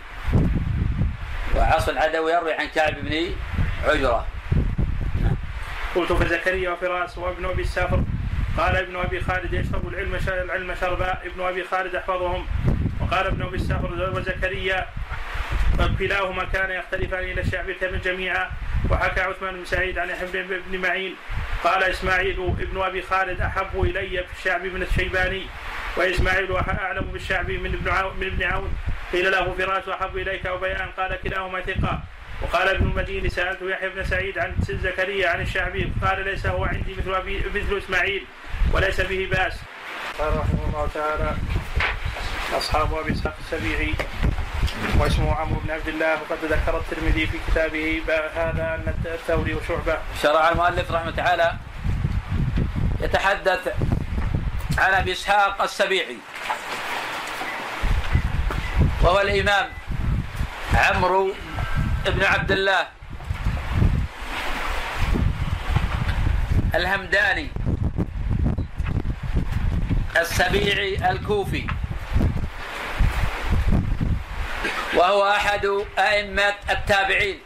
وعاصم 1.55 1.91
العدوي 1.91 2.33
يروي 2.33 2.53
عن 2.53 2.65
كعب 2.65 2.93
بن 2.93 3.25
عجرة. 3.87 4.25
قلت 5.95 6.13
فزكريا 6.13 6.69
وفراس 6.69 7.17
وابن 7.17 7.45
أبي 7.45 7.61
السافر. 7.61 8.03
قال 8.57 8.75
ابن 8.75 8.95
أبي 8.95 9.19
خالد 9.21 9.53
يشرب 9.53 9.87
العلم 9.87 10.19
العلم 10.27 10.75
شربا. 10.81 11.17
ابن 11.25 11.41
أبي 11.41 11.63
خالد 11.63 11.95
أحفظهم. 11.95 12.47
وقال 13.01 13.27
ابن 13.27 13.41
أبي 13.41 13.55
السافر 13.55 14.11
وزكريا 14.15 14.87
كلاهما 15.99 16.43
كان 16.43 16.71
يختلفان 16.71 17.23
إلى 17.23 17.41
الشعب 17.41 17.65
جميعا. 18.03 18.51
وحكى 18.89 19.21
عثمان 19.21 19.53
بن 19.55 19.65
سعيد 19.65 19.99
عن 19.99 20.09
يحيى 20.09 20.43
بن 20.71 20.81
معين. 20.81 21.15
قال 21.63 21.83
إسماعيل 21.83 22.55
ابن 22.59 22.81
أبي 22.81 23.01
خالد 23.01 23.41
أحب 23.41 23.81
إلي 23.81 24.23
في 24.23 24.39
الشعب 24.39 24.65
من 24.65 24.81
الشيباني 24.81 25.45
وإسماعيل 25.97 26.55
أعلم 26.55 27.05
بالشعب 27.13 27.51
من 27.51 27.73
ابن 27.73 28.19
من 28.19 28.27
ابن 28.27 28.43
عون. 28.43 28.77
قيل 29.13 29.31
له 29.31 29.53
فراس 29.53 29.89
أحب 29.89 30.17
إليك 30.17 30.45
أو 30.45 30.57
بيان؟ 30.57 30.89
قال 30.97 31.19
كلاهما 31.23 31.61
ثقة. 31.61 32.03
وقال 32.41 32.67
ابن 32.67 32.85
المديني 32.85 33.29
سألت 33.29 33.61
يحيى 33.61 33.89
بن 33.89 34.03
سعيد 34.03 34.39
عن 34.39 34.55
زكريا 34.69 35.29
عن 35.29 35.41
الشعبي 35.41 35.91
قال 36.01 36.25
ليس 36.25 36.45
هو 36.45 36.65
عندي 36.65 36.95
مثل 36.97 37.13
أبي 37.13 37.43
مثل 37.55 37.77
إسماعيل. 37.77 38.25
وليس 38.73 39.01
به 39.01 39.27
بأس. 39.31 39.53
قال 40.19 40.37
رحمه 40.37 40.63
الله 40.67 40.87
تعالى 40.93 41.35
أصحاب 42.57 42.93
أبي 42.93 43.11
إسحاق 43.11 43.35
السبيعي 43.45 43.93
واسمه 44.99 45.35
عمرو 45.35 45.59
بن 45.59 45.71
عبد 45.71 45.87
الله 45.87 46.13
وقد 46.13 46.37
ذكر 46.43 46.77
الترمذي 46.77 47.27
في 47.27 47.37
كتابه 47.47 48.01
هذا 48.35 48.63
أن 48.75 48.93
الثوري 49.05 49.53
وشعبة 49.53 49.97
شرع 50.21 50.49
المؤلف 50.49 50.91
رحمه 50.91 51.11
تعالى 51.11 51.53
يتحدث 53.01 53.73
عن 54.77 54.93
أبي 54.93 55.11
إسحاق 55.11 55.61
السبيعي 55.61 56.17
وهو 59.01 59.21
الإمام 59.21 59.69
عمرو 60.73 61.33
بن 62.05 62.23
عبد 62.23 62.51
الله 62.51 62.87
الهمداني 66.75 67.49
السبيعي 70.17 71.11
الكوفي. 71.11 71.67
وهو 74.93 75.29
أحد 75.29 75.65
أئمة 75.99 76.53
التابعين 76.69 77.39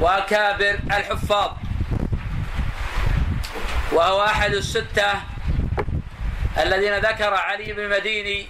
وأكابر 0.00 0.78
الحفاظ. 0.86 1.52
وهو 3.92 4.24
أحد 4.24 4.52
الستة 4.52 5.12
الذين 6.58 6.98
ذكر 6.98 7.34
علي 7.34 7.72
بن 7.72 7.82
المديني 7.84 8.46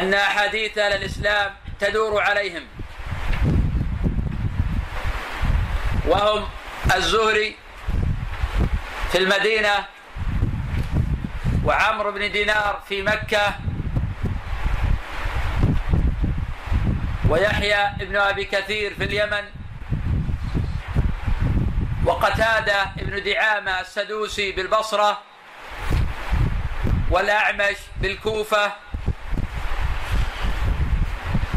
أن 0.00 0.14
أحاديث 0.14 0.78
الإسلام 0.78 1.54
تدور 1.80 2.22
عليهم. 2.22 2.62
وهم 6.06 6.48
الزهري 6.96 7.56
في 9.12 9.18
المدينة 9.18 9.86
وعمرو 11.64 12.12
بن 12.12 12.32
دينار 12.32 12.82
في 12.88 13.02
مكة 13.02 13.54
ويحيى 17.28 17.90
بن 18.00 18.16
أبي 18.16 18.44
كثير 18.44 18.94
في 18.94 19.04
اليمن 19.04 19.44
وقتادة 22.04 22.84
بن 22.96 23.22
دعامة 23.22 23.80
السدوسي 23.80 24.52
بالبصرة 24.52 25.20
والأعمش 27.10 27.76
بالكوفة 28.00 28.72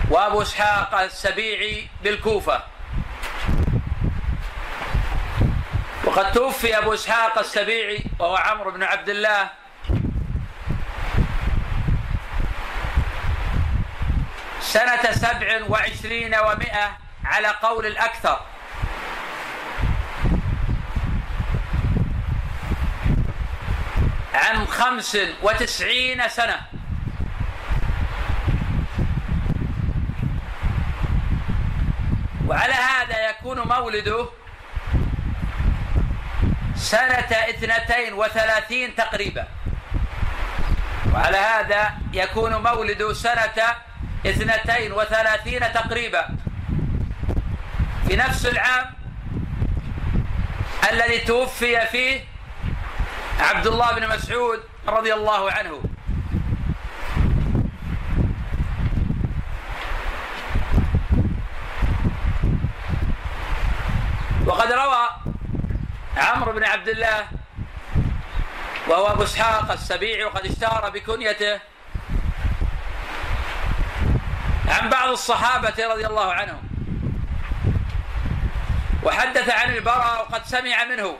وأبو 0.09 0.41
إسحاق 0.41 0.95
السبيعي 0.95 1.87
بالكوفة. 2.03 2.63
وقد 6.05 6.31
توفي 6.31 6.77
أبو 6.77 6.93
إسحاق 6.93 7.39
السبيعي 7.39 8.03
وهو 8.19 8.35
عمرو 8.35 8.71
بن 8.71 8.83
عبد 8.83 9.09
الله 9.09 9.49
سنة 14.63 15.11
سبع 15.11 15.59
وعشرين 15.69 16.35
ومائة 16.35 16.97
على 17.25 17.47
قول 17.47 17.85
الأكثر. 17.85 18.39
عن 24.33 24.67
خمس 24.67 25.17
وتسعين 25.43 26.29
سنة. 26.29 26.61
وعلى 32.47 32.73
هذا 32.73 33.29
يكون 33.29 33.59
مولده 33.59 34.29
سنة 36.75 37.31
اثنتين 37.49 38.13
وثلاثين 38.13 38.95
تقريبا. 38.95 39.47
وعلى 41.13 41.37
هذا 41.37 41.93
يكون 42.13 42.55
مولده 42.55 43.13
سنة 43.13 43.75
اثنتين 44.25 44.91
وثلاثين 44.91 45.73
تقريبا. 45.73 46.27
في 48.07 48.15
نفس 48.15 48.45
العام 48.45 48.85
الذي 50.91 51.19
توفي 51.19 51.87
فيه 51.87 52.21
عبد 53.39 53.67
الله 53.67 53.91
بن 53.95 54.07
مسعود 54.07 54.59
رضي 54.87 55.13
الله 55.13 55.51
عنه. 55.51 55.81
وقد 64.45 64.71
روى 64.71 65.09
عمرو 66.17 66.51
بن 66.53 66.63
عبد 66.63 66.89
الله 66.89 67.27
وهو 68.87 69.07
ابو 69.07 69.23
اسحاق 69.23 69.71
السبيعي 69.71 70.23
وقد 70.23 70.45
اشتهر 70.45 70.89
بكنيته 70.89 71.72
عن 74.73 74.89
بعض 74.89 75.09
الصحابة 75.09 75.87
رضي 75.93 76.05
الله 76.05 76.33
عنهم. 76.33 76.69
وحدث 79.03 79.49
عن 79.49 79.75
البراء 79.75 80.21
وقد 80.21 80.45
سمع 80.45 80.83
منه. 80.83 81.17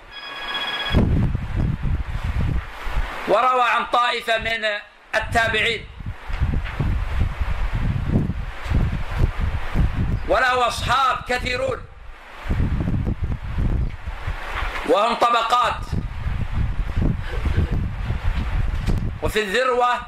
وروى 3.27 3.61
عن 3.61 3.85
طائفة 3.85 4.37
من 4.37 4.65
التابعين. 5.15 5.85
وله 10.27 10.67
أصحاب 10.67 11.17
كثيرون. 11.27 11.77
وهم 14.89 15.13
طبقات. 15.13 15.85
وفي 19.21 19.41
الذروة 19.41 19.99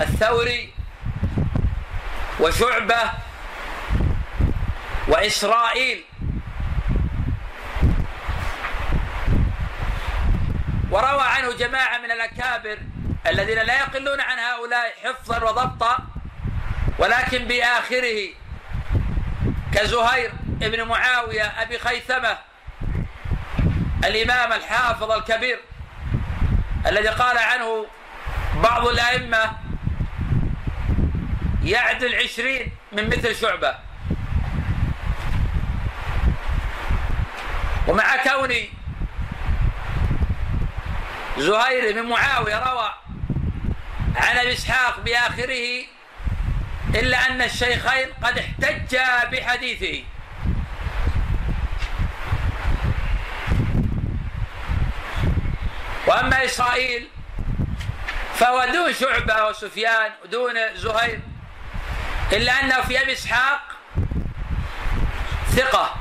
الثوري 0.00 0.77
وشعبة 2.40 3.10
وإسرائيل. 5.08 6.04
وروى 10.90 11.22
عنه 11.22 11.52
جماعة 11.52 11.98
من 11.98 12.10
الأكابر 12.10 12.78
الذين 13.26 13.58
لا 13.58 13.78
يقلون 13.78 14.20
عن 14.20 14.38
هؤلاء 14.38 14.94
حفظا 15.04 15.44
وضبطا 15.44 15.98
ولكن 16.98 17.44
بآخره 17.44 18.28
كزهير 19.74 20.32
بن 20.46 20.82
معاوية 20.82 21.44
أبي 21.44 21.78
خيثمة 21.78 22.38
الإمام 24.04 24.52
الحافظ 24.52 25.10
الكبير 25.10 25.60
الذي 26.86 27.08
قال 27.08 27.38
عنه 27.38 27.86
بعض 28.62 28.86
الأئمة 28.86 29.52
يعدل 31.68 32.14
عشرين 32.14 32.72
من 32.92 33.06
مثل 33.06 33.36
شعبة. 33.36 33.74
ومع 37.88 38.16
كون 38.16 38.54
زهير 41.38 41.92
بن 41.92 42.08
معاوية 42.08 42.58
روى 42.72 42.94
عن 44.16 44.36
أبي 44.36 44.52
إسحاق 44.52 45.00
بآخره 45.00 45.84
إلا 46.94 47.26
أن 47.26 47.42
الشيخين 47.42 48.08
قد 48.22 48.38
احتجا 48.38 49.24
بحديثه. 49.24 50.04
وأما 56.06 56.44
إسرائيل 56.44 57.08
فهو 58.34 58.64
دون 58.72 58.92
شعبة 58.92 59.46
وسفيان 59.46 60.12
ودون 60.24 60.54
زهير 60.74 61.20
إلا 62.32 62.52
أنه 62.52 62.80
في 62.80 63.02
أبي 63.02 63.12
إسحاق 63.12 63.60
ثقة. 65.48 65.94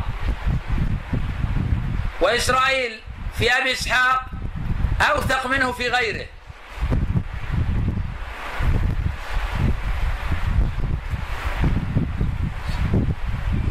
وإسرائيل 2.22 3.00
في 3.38 3.52
أبي 3.52 3.72
إسحاق 3.72 4.26
أوثق 5.02 5.48
منه 5.48 5.72
في 5.72 5.88
غيره. 5.88 6.26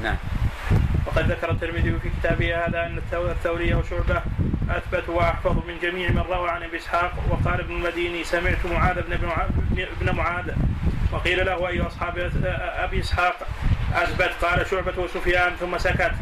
نعم. 0.03 0.17
وقد 1.07 1.31
ذكر 1.31 1.51
الترمذي 1.51 1.99
في 2.03 2.11
كتابه 2.21 2.67
هذا 2.67 2.87
أن 2.87 3.01
الثوري 3.15 3.75
وشعبة 3.75 4.23
اثبت 4.71 5.09
واحفظ 5.09 5.67
من 5.67 5.79
جميع 5.83 6.11
من 6.11 6.19
روى 6.19 6.51
عن 6.51 6.63
أبي 6.63 6.77
إسحاق 6.77 7.13
وقال 7.31 7.61
ابن 7.61 7.75
المديني 7.75 8.25
سمعت 8.25 8.67
معاذ 8.67 9.03
بن 9.03 9.13
ابن 10.01 10.17
معاذ 10.17 10.51
وقيل 11.13 11.47
له 11.47 11.69
اي 11.69 11.81
أصحاب 11.81 12.31
أبي 12.77 13.01
إسحاق 13.01 13.37
أثبت؟ 13.95 14.31
قال 14.43 14.67
شعبة 14.67 15.03
وسفيان 15.03 15.53
ثم 15.61 15.79
سكت. 15.79 16.13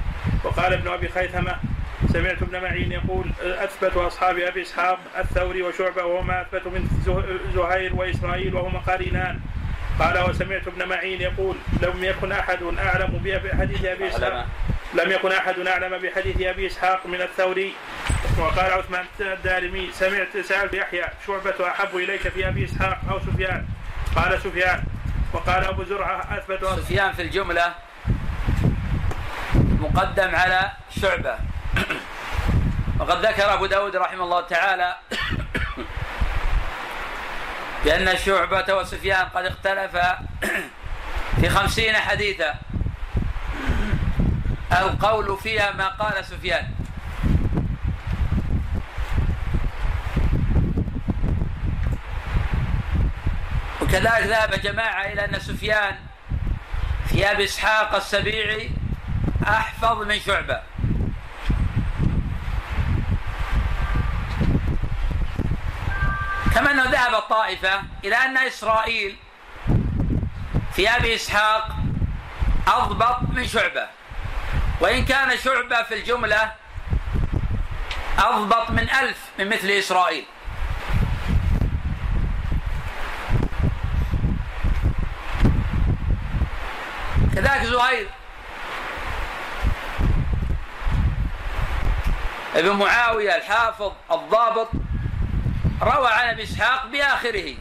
وقال 0.45 0.73
ابن 0.73 0.89
أبي 0.89 1.09
خيثمة 1.09 1.57
سمعت 2.13 2.43
ابن 2.43 2.63
معين 2.63 2.93
يقول 2.93 3.31
أثبت 3.43 3.97
أصحاب 3.97 4.39
أبي 4.39 4.63
إسحاق 4.63 4.99
الثوري 5.19 5.63
وشعبة 5.63 6.05
وهما 6.05 6.41
اثبت 6.43 6.67
من 6.67 6.89
زهير 7.55 7.95
واسرائيل 7.95 8.55
وهما 8.55 8.79
قارنان. 8.79 9.41
قال 9.99 10.31
وسمعت 10.31 10.69
ابن 10.69 10.89
معين 10.89 11.21
يقول 11.21 11.57
لم 11.83 12.05
يكن 12.05 12.33
أحد 12.33 12.63
أعلم 12.63 13.21
بحديث 13.25 13.85
أبي 13.85 14.09
إسحاق. 14.09 14.47
لم 14.95 15.11
يكن 15.11 15.33
أحد 15.33 15.59
أعلم 15.59 15.99
بحديث 15.99 16.43
أبي 16.43 16.67
إسحاق 16.67 17.07
من 17.07 17.21
الثوري. 17.21 17.73
وقال 18.39 18.73
عثمان 18.73 19.05
الدارمي 19.21 19.91
سمعت 19.93 20.37
سألت 20.37 20.75
يحيى 20.75 21.05
شعبة 21.27 21.69
أحب 21.69 21.97
إليك 21.97 22.29
في 22.29 22.49
أبي 22.49 22.65
إسحاق 22.65 22.99
أو 23.11 23.21
سفيان؟ 23.21 23.67
قال 24.17 24.43
سفيان 24.43 24.85
وقال 25.33 25.65
أبو 25.65 25.85
زرعة 25.85 26.39
أثبت 26.39 26.65
سفيان 26.65 27.13
في 27.13 27.23
الجملة 27.23 27.75
مقدم 29.55 30.35
على 30.35 30.71
شعبة. 31.01 31.39
وقد 32.99 33.27
ذكر 33.27 33.55
أبو 33.55 33.67
داود 33.67 33.97
رحمه 33.97 34.25
الله 34.25 34.41
تعالى 34.41 34.97
بأن 37.85 38.17
شعبة 38.17 38.75
وسفيان 38.75 39.27
قد 39.35 39.45
اختلفا 39.45 40.19
في 41.41 41.49
خمسين 41.49 41.97
حديثا. 41.97 42.55
القول 44.73 45.39
فيها 45.39 45.73
ما 45.73 45.89
قال 45.89 46.25
سفيان. 46.25 46.69
وكذلك 53.95 54.27
ذهب 54.27 54.61
جماعة 54.61 55.05
إلى 55.07 55.25
أن 55.25 55.41
سفيان 55.41 55.97
في 57.09 57.31
أبي 57.31 57.45
إسحاق 57.45 57.95
السبيعي 57.95 58.71
أحفظ 59.49 60.03
من 60.03 60.21
شعبة. 60.21 60.61
كما 66.55 66.71
أنه 66.71 66.91
ذهب 66.91 67.15
الطائفة 67.15 67.83
إلى 68.05 68.17
أن 68.17 68.37
إسرائيل 68.37 69.17
في 70.73 70.91
أبي 70.91 71.15
إسحاق 71.15 71.69
أضبط 72.67 73.19
من 73.33 73.47
شعبة. 73.47 73.87
وإن 74.81 75.05
كان 75.05 75.39
شعبة 75.39 75.83
في 75.83 75.95
الجملة 75.95 76.53
أضبط 78.19 78.71
من 78.71 78.91
ألف 78.91 79.19
من 79.39 79.49
مثل 79.49 79.69
إسرائيل. 79.69 80.25
كذلك 87.35 87.63
زهير. 87.63 88.09
ابن 92.55 92.71
معاوية 92.71 93.37
الحافظ 93.37 93.93
الضابط 94.13 94.69
روى 95.83 96.09
عن 96.09 96.29
أبي 96.29 96.43
إسحاق 96.43 96.87
بآخره. 96.87 97.55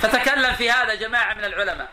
فتكلم 0.00 0.54
في 0.54 0.70
هذا 0.70 0.94
جماعة 0.94 1.34
من 1.34 1.44
العلماء. 1.44 1.88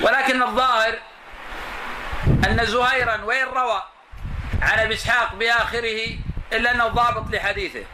ولكن 0.00 0.42
الظاهر 0.42 0.98
أن 2.26 2.66
زهيرا 2.66 3.24
وان 3.24 3.46
روى 3.46 3.82
عن 4.62 4.78
أبي 4.78 4.94
إسحاق 4.94 5.34
بآخره 5.34 6.18
إلا 6.52 6.70
أنه 6.70 6.88
ضابط 6.88 7.34
لحديثه. 7.34 7.84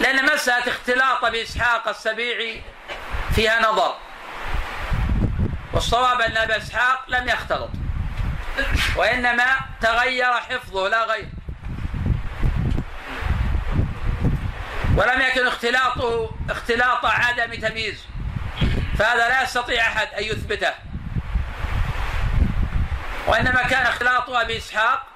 لأن 0.00 0.34
مسألة 0.34 0.68
اختلاط 0.68 1.24
أبي 1.24 1.42
إسحاق 1.42 1.88
السبيعي 1.88 2.62
فيها 3.34 3.60
نظر. 3.72 3.94
والصواب 5.72 6.20
أن 6.20 6.36
ابا 6.36 6.56
إسحاق 6.56 7.04
لم 7.08 7.28
يختلط 7.28 7.70
وإنما 8.96 9.56
تغير 9.80 10.32
حفظه 10.32 10.88
لا 10.88 11.04
غير. 11.04 11.28
ولم 14.96 15.20
يكن 15.20 15.46
اختلاطه 15.46 16.30
اختلاط 16.50 17.04
عدم 17.04 17.54
تمييز. 17.54 18.04
فهذا 18.98 19.28
لا 19.28 19.42
يستطيع 19.42 19.82
أحد 19.82 20.06
أن 20.06 20.24
يثبته. 20.24 20.72
وإنما 23.26 23.62
كان 23.62 23.86
اختلاط 23.86 24.30
أبي 24.30 24.58
إسحاق 24.58 25.06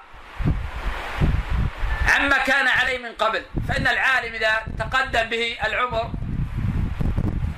عما 2.08 2.38
كان 2.38 2.68
عليه 2.68 2.98
من 2.98 3.12
قبل. 3.12 3.44
فإن 3.68 3.86
العالم 3.86 4.34
إذا 4.34 4.62
تقدم 4.78 5.22
به 5.22 5.58
العمر 5.64 6.10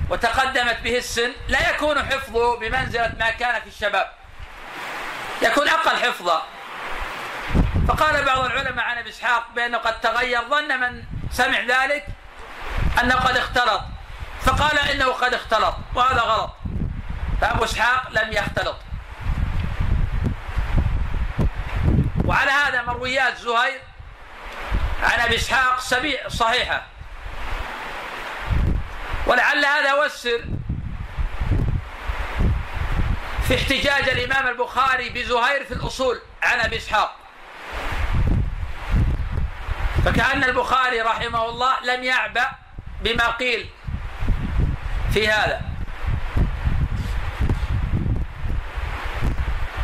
وتقدمت 0.09 0.79
به 0.83 0.97
السن 0.97 1.31
لا 1.47 1.69
يكون 1.69 1.99
حفظه 1.99 2.59
بمنزلة 2.59 3.13
ما 3.19 3.29
كان 3.29 3.61
في 3.61 3.67
الشباب. 3.67 4.11
يكون 5.41 5.67
أقل 5.67 5.97
حفظا. 5.97 6.45
فقال 7.87 8.25
بعض 8.25 8.39
العلماء 8.39 8.85
عن 8.85 8.97
أبي 8.97 9.09
إسحاق 9.09 9.47
بانه 9.55 9.77
قد 9.77 10.01
تغير 10.01 10.41
ظن 10.49 10.79
من 10.79 11.03
سمع 11.31 11.59
ذلك 11.59 12.07
أنه 13.01 13.15
قد 13.15 13.37
اختلط. 13.37 13.81
فقال 14.41 14.79
إنه 14.79 15.05
قد 15.05 15.33
اختلط 15.33 15.75
وهذا 15.95 16.21
غلط. 16.21 16.55
فأبو 17.41 17.63
إسحاق 17.63 18.09
لم 18.11 18.31
يختلط. 18.31 18.77
وعلى 22.25 22.51
هذا 22.51 22.81
مرويات 22.81 23.37
زهير 23.37 23.81
عن 25.03 25.19
أبي 25.19 25.35
إسحاق 25.35 25.79
صحيحة. 26.27 26.85
ولعل 29.27 29.65
هذا 29.65 29.91
هو 29.91 30.03
السر 30.03 30.41
في 33.47 33.55
احتجاج 33.55 34.09
الإمام 34.09 34.47
البخاري 34.47 35.09
بزهير 35.09 35.65
في 35.65 35.73
الأصول 35.73 36.19
عن 36.43 36.59
أبي 36.59 36.77
إسحاق. 36.77 37.15
فكأن 40.05 40.43
البخاري 40.43 41.01
رحمه 41.01 41.49
الله 41.49 41.73
لم 41.83 42.03
يعبأ 42.03 42.47
بما 43.01 43.27
قيل 43.27 43.69
في 45.13 45.27
هذا. 45.27 45.61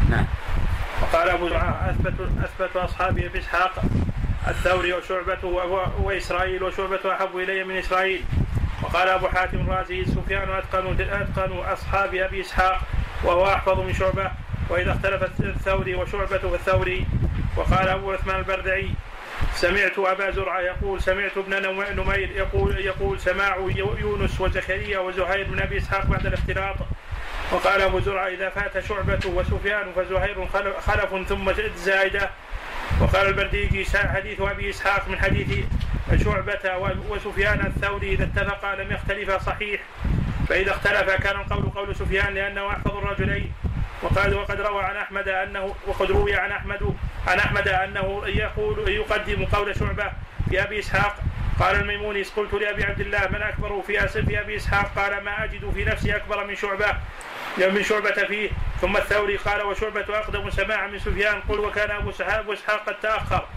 نعم. 0.09 0.25
وقال 1.01 1.29
أبو 1.29 1.47
اثبت 1.47 2.29
أثبت 2.43 2.75
اصحابي 2.75 3.25
أبي 3.25 3.39
إسحاق 3.39 3.73
الثوري 4.47 4.93
وشعبة 4.93 5.45
واسرائيل 5.99 6.63
وشعبة 6.63 6.99
أحب 7.15 7.37
إلي 7.37 7.63
من 7.63 7.77
إسرائيل. 7.77 8.23
وقال 8.83 9.09
أبو 9.09 9.27
حاتم 9.27 9.57
الرازي 9.61 10.05
سفيان 10.05 10.49
أتقن 10.49 10.97
أتقن 11.01 11.57
أصحاب 11.57 12.15
أبي 12.15 12.41
إسحاق 12.41 12.79
وهو 13.23 13.47
أحفظ 13.47 13.79
من 13.79 13.93
شعبة. 13.93 14.31
وإذا 14.69 14.91
اختلف 14.91 15.23
الثوري 15.39 15.95
وشعبة 15.95 16.37
فالثوري 16.37 17.05
وقال 17.57 17.87
أبو 17.87 18.11
عثمان 18.11 18.35
البردعي 18.39 18.89
سمعت 19.55 19.99
أبا 19.99 20.31
زرعة 20.31 20.59
يقول 20.59 21.01
سمعت 21.01 21.37
ابن 21.37 21.61
نم- 21.61 22.01
نمير 22.01 22.29
يقول 22.35 22.77
يقول 22.79 23.19
سماع 23.19 23.55
يونس 24.01 24.41
وزكريا 24.41 24.99
وزهير 24.99 25.47
بن 25.49 25.59
أبي 25.59 25.77
إسحاق 25.77 26.05
بعد 26.05 26.25
الاختلاط. 26.25 26.75
وقال 27.51 27.81
أبو 27.81 27.99
زرعة 27.99 28.27
إذا 28.27 28.49
فات 28.49 28.79
شعبة 28.85 29.19
وسفيان 29.25 29.91
فزهير 29.95 30.47
خلف- 30.53 31.27
ثم 31.29 31.51
زائدة 31.75 32.29
وقال 33.01 33.27
البرديجي 33.27 33.85
حديث 33.95 34.41
أبي 34.41 34.69
إسحاق 34.69 35.09
من 35.09 35.17
حديث 35.19 35.47
شعبة 36.23 36.77
وسفيان 37.09 37.59
الثوري. 37.65 38.13
إذا 38.13 38.23
اتفقا 38.23 38.75
لم 38.75 38.91
يختلفا 38.91 39.37
صحيح 39.37 39.81
فإذا 40.49 40.71
اختلف 40.71 41.11
كان 41.11 41.35
القول 41.35 41.63
قول 41.75 41.95
سفيان 41.95 42.33
لأنه 42.33 42.69
أحفظ 42.69 42.97
الرجلين. 42.97 43.53
وقال 44.01 44.33
وقد 44.33 44.61
روى 44.61 44.83
عن 44.83 44.97
أحمد 44.97 45.27
أنه 45.27 45.75
وقد 45.87 46.11
روي 46.11 46.35
عن 46.35 46.51
أحمد 46.51 46.95
عن 47.27 47.39
أحمد 47.39 47.67
أنه 47.67 48.23
يقول 48.27 48.89
يقدم 48.89 49.45
قول 49.45 49.75
شعبة 49.79 50.11
في 50.49 50.63
أبي 50.63 50.79
إسحاق. 50.79 51.15
قال 51.59 51.75
الميموني 51.75 52.23
قلت 52.23 52.53
لأبي 52.53 52.83
عبد 52.83 52.99
الله 52.99 53.27
من 53.31 53.41
أكبر 53.41 53.81
في 53.81 53.99
أس- 53.99 54.25
في 54.25 54.41
أبي 54.41 54.55
إسحاق؟ 54.55 54.91
قال 54.95 55.23
ما 55.23 55.43
أجد 55.43 55.71
في 55.73 55.85
نفسي 55.85 56.15
أكبر 56.15 56.47
من 56.47 56.55
شعبة 56.55 56.87
من 57.57 57.83
شعبة 57.83 58.11
فيه. 58.27 58.49
ثم 58.81 58.97
الثوري 58.97 59.37
قال 59.37 59.61
وشعبة 59.61 60.05
أقدم 60.09 60.49
سماعا 60.49 60.87
من 60.87 60.99
سفيان 60.99 61.41
قل 61.41 61.59
وكان 61.59 61.91
أبو 61.91 62.09
إسحاق 62.09 62.39
أبو 62.39 62.53
إسحاق 62.53 62.85
قد 62.85 62.99
تأخر 62.99 63.47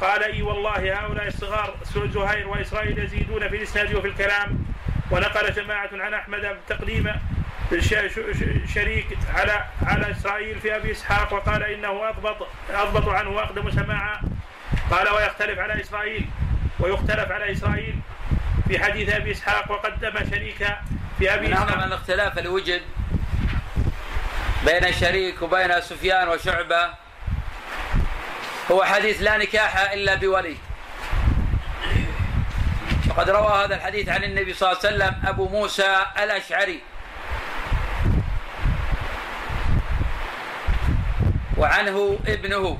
قال 0.00 0.22
إي 0.22 0.42
والله 0.42 0.98
هؤلاء 0.98 1.26
الصغار 1.26 1.74
زهير 1.94 2.48
وإسرائيل 2.48 2.98
يزيدون 2.98 3.48
في 3.48 3.56
الإسناد 3.56 3.94
وفي 3.94 4.08
الكلام. 4.08 4.64
ونقل 5.10 5.52
جماعة 5.52 5.90
عن 5.92 6.14
أحمد 6.14 6.56
تقديم 6.68 7.12
شريك 8.74 9.18
على 9.34 9.64
على 9.86 10.10
إسرائيل 10.10 10.60
في 10.60 10.76
أبي 10.76 10.92
إسحاق 10.92 11.32
وقال 11.32 11.62
إنه 11.62 12.08
اضبط 12.08 12.48
أضبط 12.70 13.08
عنه 13.08 13.30
واقدم 13.30 13.70
سماعا 13.70 14.20
قال 14.90 15.08
ويختلف 15.08 15.58
على 15.58 15.80
اسرائيل 15.80 16.24
ويختلف 16.80 17.30
على 17.30 17.52
إسرائيل 17.52 17.94
في 18.68 18.78
حديث 18.84 19.14
أبي 19.14 19.30
إسحاق 19.30 19.70
وقدم 19.70 20.12
شريكا 20.30 20.80
في 21.18 21.34
أبي 21.34 21.54
إسحاق. 21.54 21.82
الاختلاف 21.84 22.38
اللي 22.38 22.48
وجد 22.48 22.82
بين 24.66 24.92
شريك 24.92 25.42
وبين 25.42 25.80
سفيان 25.80 26.28
وشعبة 26.28 26.88
هو 28.70 28.84
حديث 28.84 29.22
لا 29.22 29.36
نكاح 29.36 29.90
إلا 29.92 30.14
بولي. 30.14 30.56
وقد 33.10 33.30
روى 33.30 33.64
هذا 33.64 33.74
الحديث 33.74 34.08
عن 34.08 34.24
النبي 34.24 34.54
صلى 34.54 34.72
الله 34.72 34.80
عليه 34.84 34.96
وسلم 34.96 35.28
أبو 35.28 35.48
موسى 35.48 36.06
الأشعري. 36.22 36.80
وعنه 41.56 42.18
ابنه. 42.26 42.78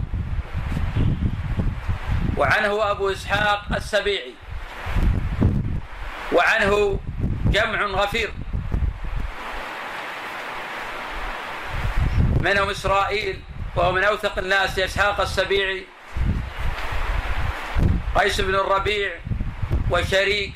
وعنه 2.36 2.90
أبو 2.90 3.10
إسحاق 3.12 3.64
السبيعي. 3.74 4.34
وعنه 6.32 7.00
جمع 7.46 7.82
غفير. 7.86 8.32
منهم 12.42 12.70
إسرائيل 12.70 13.40
وهو 13.76 13.92
من 13.92 14.04
أوثق 14.04 14.38
الناس 14.38 14.78
إسحاق 14.78 15.20
السبيعي 15.20 15.86
قيس 18.14 18.40
بن 18.40 18.54
الربيع 18.54 19.12
وشريك 19.90 20.52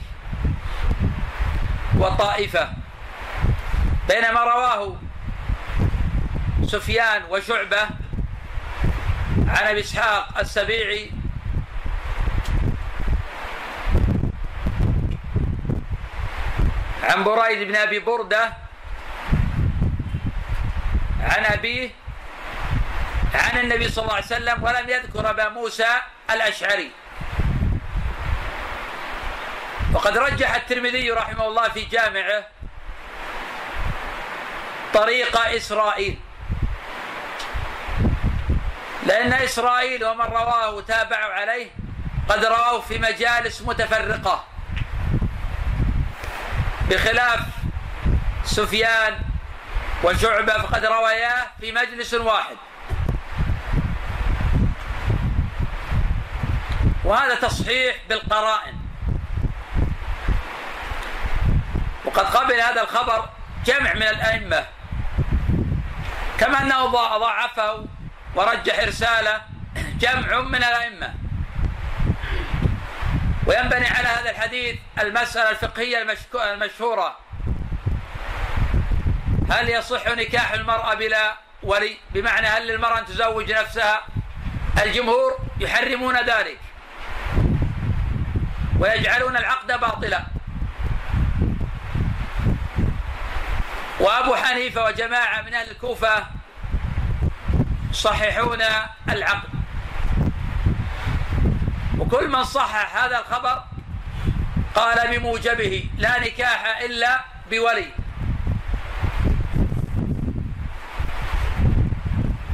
وطائفة. 1.98 2.68
بينما 4.08 4.40
رواه 4.40 4.96
سفيان 6.66 7.22
وشعبة 7.30 7.82
عن 9.48 9.66
أبي 9.66 9.80
إسحاق 9.80 10.38
السبيعي 10.38 11.10
عن 17.02 17.24
بريد 17.24 17.68
بن 17.68 17.76
أبي 17.76 17.98
بردة 17.98 18.65
عن 21.26 21.44
أبيه 21.44 21.90
عن 23.34 23.58
النبي 23.58 23.88
صلى 23.88 24.02
الله 24.02 24.14
عليه 24.14 24.26
وسلم 24.26 24.62
ولم 24.62 24.90
يذكر 24.90 25.30
أبا 25.30 25.48
موسى 25.48 25.88
الأشعري. 26.30 26.90
وقد 29.92 30.18
رجح 30.18 30.54
الترمذي 30.54 31.10
رحمه 31.10 31.46
الله 31.46 31.68
في 31.68 31.84
جامعه 31.84 32.44
طريق 34.94 35.38
إسرائيل. 35.38 36.18
لأن 39.06 39.32
إسرائيل 39.32 40.04
ومن 40.04 40.24
رواه 40.24 40.70
وتابعوا 40.70 41.32
عليه 41.32 41.70
قد 42.28 42.44
رواه 42.44 42.80
في 42.80 42.98
مجالس 42.98 43.62
متفرقة. 43.62 44.44
بخلاف 46.90 47.40
سفيان 48.44 49.25
وشعبة 50.04 50.52
فقد 50.52 50.84
رواياه 50.84 51.46
في 51.60 51.72
مجلس 51.72 52.14
واحد. 52.14 52.56
وهذا 57.04 57.34
تصحيح 57.34 57.96
بالقرائن. 58.08 58.74
وقد 62.04 62.24
قبل 62.24 62.60
هذا 62.60 62.82
الخبر 62.82 63.28
جمع 63.64 63.94
من 63.94 64.02
الأئمة. 64.02 64.66
كما 66.38 66.62
أنه 66.62 66.86
ضاعفه 66.86 67.86
ورجح 68.34 68.78
إرساله 68.78 69.42
جمع 69.98 70.40
من 70.40 70.64
الأئمة. 70.64 71.14
وينبني 73.46 73.86
على 73.86 74.08
هذا 74.08 74.30
الحديث 74.30 74.76
المسألة 75.00 75.50
الفقهية 75.50 76.16
المشهورة. 76.34 77.25
هل 79.50 79.68
يصح 79.68 80.06
نكاح 80.06 80.52
المرأة 80.52 80.94
بلا 80.94 81.36
ولي؟ 81.62 81.96
بمعنى 82.14 82.46
هل 82.46 82.66
للمرأة 82.66 82.98
أن 82.98 83.06
تزوج 83.06 83.52
نفسها؟ 83.52 84.06
الجمهور 84.82 85.38
يحرمون 85.60 86.16
ذلك. 86.16 86.58
ويجعلون 88.78 89.36
العقد 89.36 89.80
باطلا. 89.80 90.22
وأبو 94.00 94.36
حنيفة 94.36 94.84
وجماعة 94.84 95.42
من 95.42 95.54
أهل 95.54 95.70
الكوفة 95.70 96.26
يصححون 97.90 98.62
العقد. 99.10 99.48
وكل 101.98 102.28
من 102.28 102.44
صحح 102.44 102.96
هذا 102.96 103.18
الخبر 103.18 103.64
قال 104.74 105.18
بموجبه 105.18 105.90
لا 105.98 106.20
نكاح 106.20 106.78
إلا 106.80 107.20
بولي. 107.50 108.05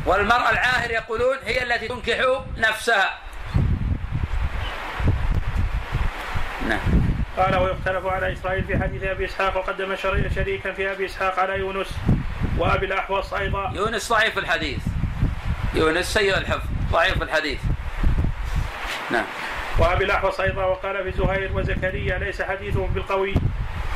والمرأة 0.06 0.50
العاهر 0.50 0.90
يقولون 0.90 1.36
هي 1.44 1.62
التي 1.62 1.88
تنكح 1.88 2.18
نفسها. 2.56 3.18
نعم. 6.68 6.80
قال 7.36 7.56
ويختلف 7.56 8.06
على 8.06 8.32
إسرائيل 8.32 8.64
في 8.64 8.78
حديث 8.78 9.02
أبي 9.02 9.24
إسحاق 9.24 9.56
وقدم 9.56 9.96
شري- 9.96 10.30
شريكا 10.34 10.72
في 10.72 10.92
أبي 10.92 11.06
إسحاق 11.06 11.38
على 11.38 11.58
يونس 11.58 11.86
وأبي 12.58 12.86
الأحوص 12.86 13.32
أيضا. 13.32 13.72
يونس 13.74 14.08
ضعيف 14.12 14.38
الحديث. 14.38 14.78
يونس 15.74 16.14
سيء 16.14 16.38
الحفظ 16.38 16.66
ضعيف 16.92 17.22
الحديث. 17.22 17.60
نعم. 19.10 19.24
وأبي 19.78 20.04
الأحوص 20.04 20.40
أيضا 20.40 20.64
وقال 20.64 21.12
في 21.12 21.18
زهير 21.18 21.50
وزكريا 21.54 22.18
ليس 22.18 22.42
حديثهم 22.42 22.86
بالقوي 22.86 23.34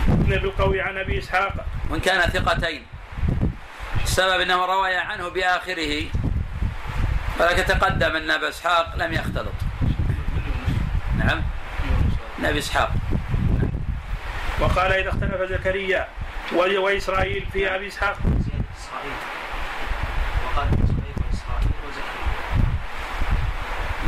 بالقوي 0.08 0.80
عن 0.80 0.98
أبي 0.98 1.18
إسحاق. 1.18 1.52
وإن 1.90 2.00
كان 2.00 2.20
ثقتين. 2.20 2.86
السبب 4.18 4.40
أنه 4.40 4.66
روي 4.66 4.96
عنه 4.96 5.28
بآخره 5.28 6.04
ولكن 7.40 7.64
تقدم 7.64 8.16
أن 8.16 8.30
أبا 8.30 8.48
إسحاق 8.48 8.96
لم 8.96 9.12
يختلط. 9.12 9.54
نعم. 11.18 11.42
أبي 12.44 12.58
إسحاق. 12.58 12.92
وقال 14.60 14.92
إذا 14.92 15.08
اختلف 15.08 15.42
زكريا 15.42 16.08
وإسرائيل 16.52 17.46
في 17.52 17.74
أبي 17.74 17.88
إسحاق. 17.88 18.16
وقال 20.46 20.68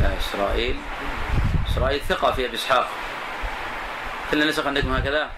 لا 0.01 0.17
إسرائيل. 0.17 0.79
إسرائيل 1.69 2.01
ثقة 2.01 2.31
في 2.31 2.45
أبي 2.45 2.55
إسحاق. 2.55 2.87
كل 4.31 4.49
نسخ 4.49 4.67
عندكم 4.67 4.93
هكذا؟ 4.93 5.29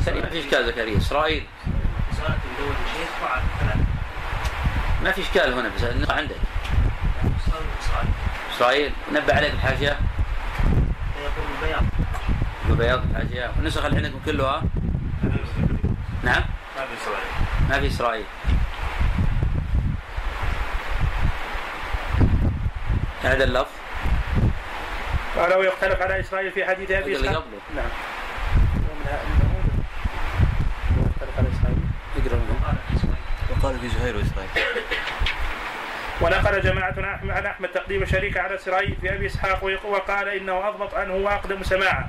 زكريا 0.00 0.20
ما 0.22 0.28
في 0.30 0.40
إشكال 0.40 0.66
زكريا. 0.66 0.98
إسرائيل. 0.98 1.46
زالت 1.59 1.59
ثلاثة 3.60 3.84
ما 5.04 5.12
في 5.12 5.20
إشكال 5.20 5.52
هنا 5.52 5.68
بس 5.68 6.10
عندك. 6.10 6.36
إسرائيل 8.56 8.92
نبه 9.12 9.34
عليك 9.34 9.52
الحاشية 9.52 9.98
فيقول 11.14 11.46
البياض 11.62 11.82
وبياض 12.70 13.02
الحاشية 13.10 13.50
والنسخ 13.56 13.84
اللي 13.84 13.96
عندكم 13.96 14.20
كلها 14.26 14.62
نعم؟ 16.22 16.42
ما 16.76 16.86
في 16.86 17.02
إسرائيل. 17.02 17.26
ما 17.70 17.80
في 17.80 17.86
إسرائيل 17.86 18.24
هذا 23.24 23.44
اللفظ. 23.44 23.70
قال 25.36 25.54
ويختلف 25.54 26.02
على 26.02 26.20
إسرائيل 26.20 26.52
في 26.52 26.64
حديث 26.64 26.90
إسحاق. 26.90 27.06
قبله. 27.36 27.60
نعم 27.76 27.90
ومنها 28.76 29.20
أنه 29.22 29.64
يختلف 31.10 31.38
على 31.38 31.48
إسرائيل 31.48 31.78
اقرا 32.16 32.36
منه. 32.36 32.66
قال 32.66 32.76
في 33.48 33.49
وقال 33.60 33.78
في 33.80 33.88
زهير 33.88 34.16
وإسرائيل. 34.16 34.50
ونقل 36.20 36.60
جماعة 36.60 36.94
عن 37.24 37.46
أحمد 37.46 37.68
تقديم 37.68 38.04
شريك 38.04 38.36
على 38.36 38.54
إسرائيل 38.54 38.96
في 39.00 39.14
أبي 39.14 39.26
إسحاق 39.26 39.64
وقال 39.84 40.28
إنه 40.28 40.68
أضبط 40.68 40.94
عنه 40.94 41.14
وأقدم 41.14 41.62
سماعا 41.62 42.08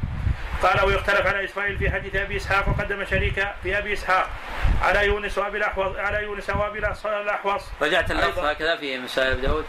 قال 0.63 0.85
ويختلف 0.85 1.27
على 1.27 1.45
إسرائيل 1.45 1.77
في 1.77 1.91
حديث 1.91 2.15
أبي 2.15 2.37
إسحاق 2.37 2.69
وقدم 2.69 3.05
شريك 3.05 3.47
في 3.63 3.77
أبي 3.77 3.93
إسحاق. 3.93 4.29
على 4.81 5.05
يونس 5.05 5.37
وأبي 5.37 5.57
الأحوص 5.57 5.95
على 5.95 6.23
يونس 6.23 6.49
وأبي 6.49 6.79
الأحوص. 7.05 7.63
رجعت 7.81 8.11
اللفظ. 8.11 8.39
هكذا 8.39 8.75
في 8.77 8.97
مسائل 8.97 9.31
أبي 9.31 9.41
داود. 9.41 9.65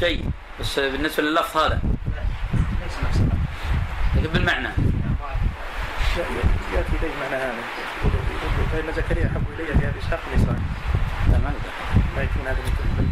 جيد. 0.00 0.30
بس 0.60 0.78
بالنسبة 0.78 1.22
لللفظ 1.22 1.56
هذا. 1.56 1.80
ليس 2.82 2.98
نفس 3.08 3.16
اللفظ 3.16 3.36
لكن 4.16 4.28
بالمعنى. 4.32 4.68
يأتي 6.74 6.96
إليه 7.02 7.14
معنى 7.20 7.36
هذا. 7.36 7.54
فإن 8.76 8.92
زكريا 8.92 9.26
أحب 9.26 9.44
إلي 9.58 9.66
في 9.66 9.88
أبي 9.88 9.98
إسحاق 9.98 10.20
من 10.28 10.42
إسرائيل 10.42 10.62
لا 11.32 11.38
ما 11.38 11.48
له 11.48 11.60
ما 12.16 12.22
يكون 12.22 12.42
هذا 12.46 12.58
مثل 12.66 13.06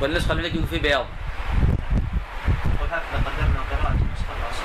والنسخة 0.00 0.32
اللي 0.32 0.48
يقول 0.48 0.66
في 0.66 0.78
بياض. 0.78 1.06
وهكذا 2.80 3.22
قدرنا 3.26 3.60
قراءة 3.70 3.92
النسخة 3.92 4.32
الأصل 4.38 4.64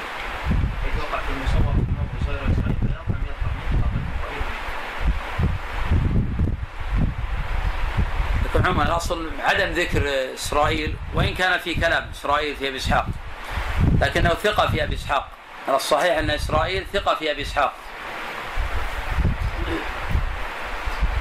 حيث 0.84 1.04
وقع 1.04 1.20
في 1.20 1.30
المصور 1.30 1.74
في 1.74 1.92
موضع 1.92 2.26
زهير 2.26 2.40
وإسماعيل 2.50 2.76
بياض 2.82 3.06
لم 3.10 3.24
يظهر 3.26 3.52
منه 3.58 3.84
قبل 3.84 4.02
رأيه 4.24 4.46
لكن 8.46 8.66
عموما 8.66 8.84
الاصل 8.84 9.30
عدم 9.40 9.70
ذكر 9.72 10.34
إسرائيل 10.34 10.96
وإن 11.14 11.34
كان 11.34 11.60
في 11.60 11.76
كلام 11.76 12.10
إسرائيل 12.12 12.56
في 12.56 12.68
أبي 12.68 12.78
إسحاق 12.78 13.08
لكنه 14.02 14.30
ثقة 14.30 14.68
في 14.68 14.84
أبي 14.84 14.96
إسحاق. 14.96 15.41
على 15.68 15.76
الصحيح 15.76 16.18
أن 16.18 16.30
إسرائيل 16.30 16.86
ثقة 16.94 17.16
في 17.16 17.32
أبي 17.32 17.42
إسحاق. 17.42 17.74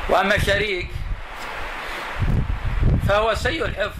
وأما 0.08 0.38
شريك 0.38 0.90
فهو 3.08 3.34
سيء 3.34 3.64
الحفظ. 3.64 3.98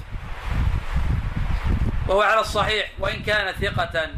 وهو 2.09 2.22
على 2.22 2.41
الصحيح 2.41 2.91
وإن 2.99 3.22
كان 3.22 3.53
ثقة 3.53 4.09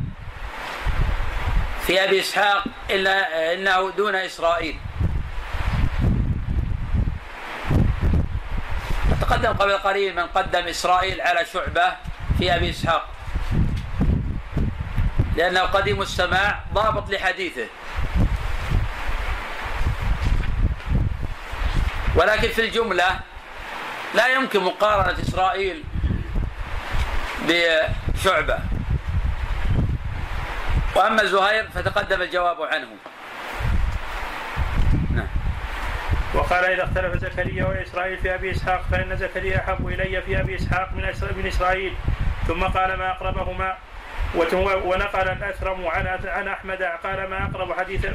في 1.86 2.04
أبي 2.04 2.20
إسحاق 2.20 2.64
إلا 2.90 3.54
إنه 3.54 3.90
دون 3.90 4.14
إسرائيل. 4.14 4.78
تقدم 9.20 9.52
قبل 9.52 9.72
قليل 9.72 10.16
من 10.16 10.26
قدم 10.26 10.68
إسرائيل 10.68 11.20
على 11.20 11.46
شعبة 11.52 11.96
في 12.38 12.56
أبي 12.56 12.70
إسحاق. 12.70 13.08
لأنه 15.36 15.60
قديم 15.60 16.02
السماع 16.02 16.60
ضابط 16.72 17.10
لحديثه. 17.10 17.66
ولكن 22.16 22.48
في 22.48 22.60
الجملة 22.60 23.20
لا 24.14 24.26
يمكن 24.26 24.64
مقارنة 24.64 25.20
إسرائيل 25.20 25.84
بشعبة. 27.48 28.58
وأما 30.96 31.24
زهير 31.24 31.68
فتقدم 31.74 32.22
الجواب 32.22 32.62
عنه. 32.62 32.88
نعم. 35.10 35.28
وقال 36.34 36.64
إذا 36.64 36.84
اختلف 36.84 37.16
زكريا 37.16 37.64
وإسرائيل 37.64 38.18
في 38.18 38.34
أبي 38.34 38.50
إسحاق 38.50 38.82
فإن 38.90 39.16
زكريا 39.16 39.58
أحب 39.58 39.88
إلي 39.88 40.22
في 40.22 40.40
أبي 40.40 40.56
إسحاق 40.56 40.90
من 41.36 41.46
إسرائيل, 41.46 41.94
ثم 42.48 42.64
قال 42.64 42.98
ما 42.98 43.10
أقربهما؟ 43.10 43.76
ونقل 44.34 45.28
الأثرم 45.28 45.86
عن 45.86 46.06
عن 46.24 46.48
أحمد 46.48 46.82
قال 46.82 47.30
ما 47.30 47.44
أقرب 47.44 47.72
حديث 47.72 48.06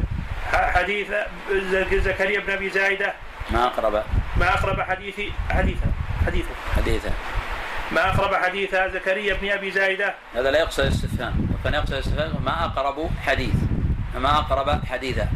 حديث 0.52 1.08
زكريا 1.94 2.40
بن 2.40 2.52
أبي 2.54 2.70
زايدة. 2.70 3.14
ما 3.52 3.66
أقرب. 3.66 4.04
ما 4.38 4.54
أقرب 4.54 4.82
حديث 4.82 5.20
حديث 5.50 5.78
حديثه. 6.26 6.50
حديثه. 6.76 7.12
ما 7.92 8.10
أقرب 8.10 8.36
حديث 8.36 8.76
زكريا 8.76 9.34
بن 9.34 9.50
أبي 9.50 9.72
زايدة. 9.72 10.14
هذا 10.36 10.52
لا 10.52 10.60
يقصد 10.60 10.84
الاستفهام. 10.84 11.48
وكان 11.60 11.74
يقصد 11.74 11.94
الاستفهام 11.94 12.44
ما 12.46 12.66
أقرب 12.66 13.10
حديث. 13.26 13.56
ما 14.16 14.38
أقرب 14.38 14.86
حديثا 14.86 15.28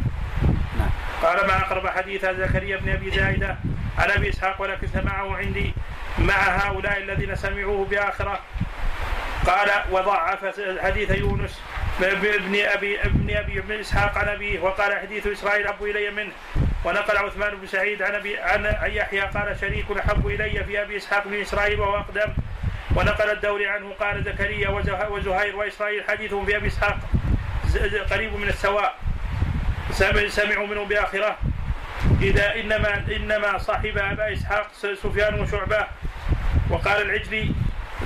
نعم. 0.78 0.90
قال 1.22 1.46
ما 1.46 1.56
أقرب 1.56 1.86
حديث 1.86 2.26
زكريا 2.26 2.76
بن 2.76 2.88
أبي 2.92 3.10
زايدة. 3.10 3.56
عن 3.98 4.10
أبي 4.10 4.28
إسحاق 4.28 4.62
ولكن 4.62 4.86
سمعه 4.86 5.36
عندي. 5.36 5.74
مع 6.18 6.34
هؤلاء 6.34 6.98
الذين 6.98 7.36
سمعوه 7.36 7.84
بآخرة. 7.84 8.40
قال 9.46 9.70
وضعف 9.90 10.60
حديث 10.80 11.10
يونس 11.10 11.62
ابن 12.02 12.56
أبي 12.56 13.00
ابن 13.00 13.36
أبي 13.36 13.60
بن 13.60 13.72
إسحاق 13.72 14.18
عن 14.18 14.28
أبيه 14.28 14.60
وقال 14.60 14.98
حديث 14.98 15.26
إسرائيل 15.26 15.66
أحب 15.66 15.84
إلي 15.84 16.10
منه. 16.10 16.32
ونقل 16.84 17.16
عثمان 17.16 17.56
بن 17.56 17.66
سعيد 17.66 18.02
عن 18.02 18.14
أبي 18.14 18.38
عن 18.38 18.74
يحيى 18.92 19.20
قال 19.20 19.56
شريك 19.60 19.84
أحب 19.90 20.26
إلي 20.26 20.64
في 20.64 20.82
أبي 20.82 20.96
إسحاق 20.96 21.28
بن 21.28 21.40
إسرائيل 21.40 21.80
وهو 21.80 21.96
أقدم. 21.96 22.32
ونقل 22.96 23.30
الدوري 23.30 23.68
عنه 23.68 23.92
قال 24.00 24.24
زكريا 24.24 24.68
وزه- 24.68 25.08
وزهير 25.10 25.56
وإسرائيل 25.56 26.04
حديثهم 26.08 26.46
في 26.46 26.58
ز- 27.66 27.78
ز- 27.78 28.12
قريب 28.12 28.34
من 28.36 28.48
السواء. 28.48 28.94
سمع- 29.90 30.28
سمعوا 30.28 30.66
منه 30.66 30.84
بآخرة. 30.84 31.38
إذا 32.22 32.54
إنما 32.54 33.04
إنما 33.16 33.58
صاحب 33.58 33.98
أبا 33.98 34.32
إسحاق 34.32 34.68
س- 34.72 34.86
سفيان 34.86 35.40
وشعبة. 35.40 35.86
وقال 36.70 37.02
العجلي 37.02 37.54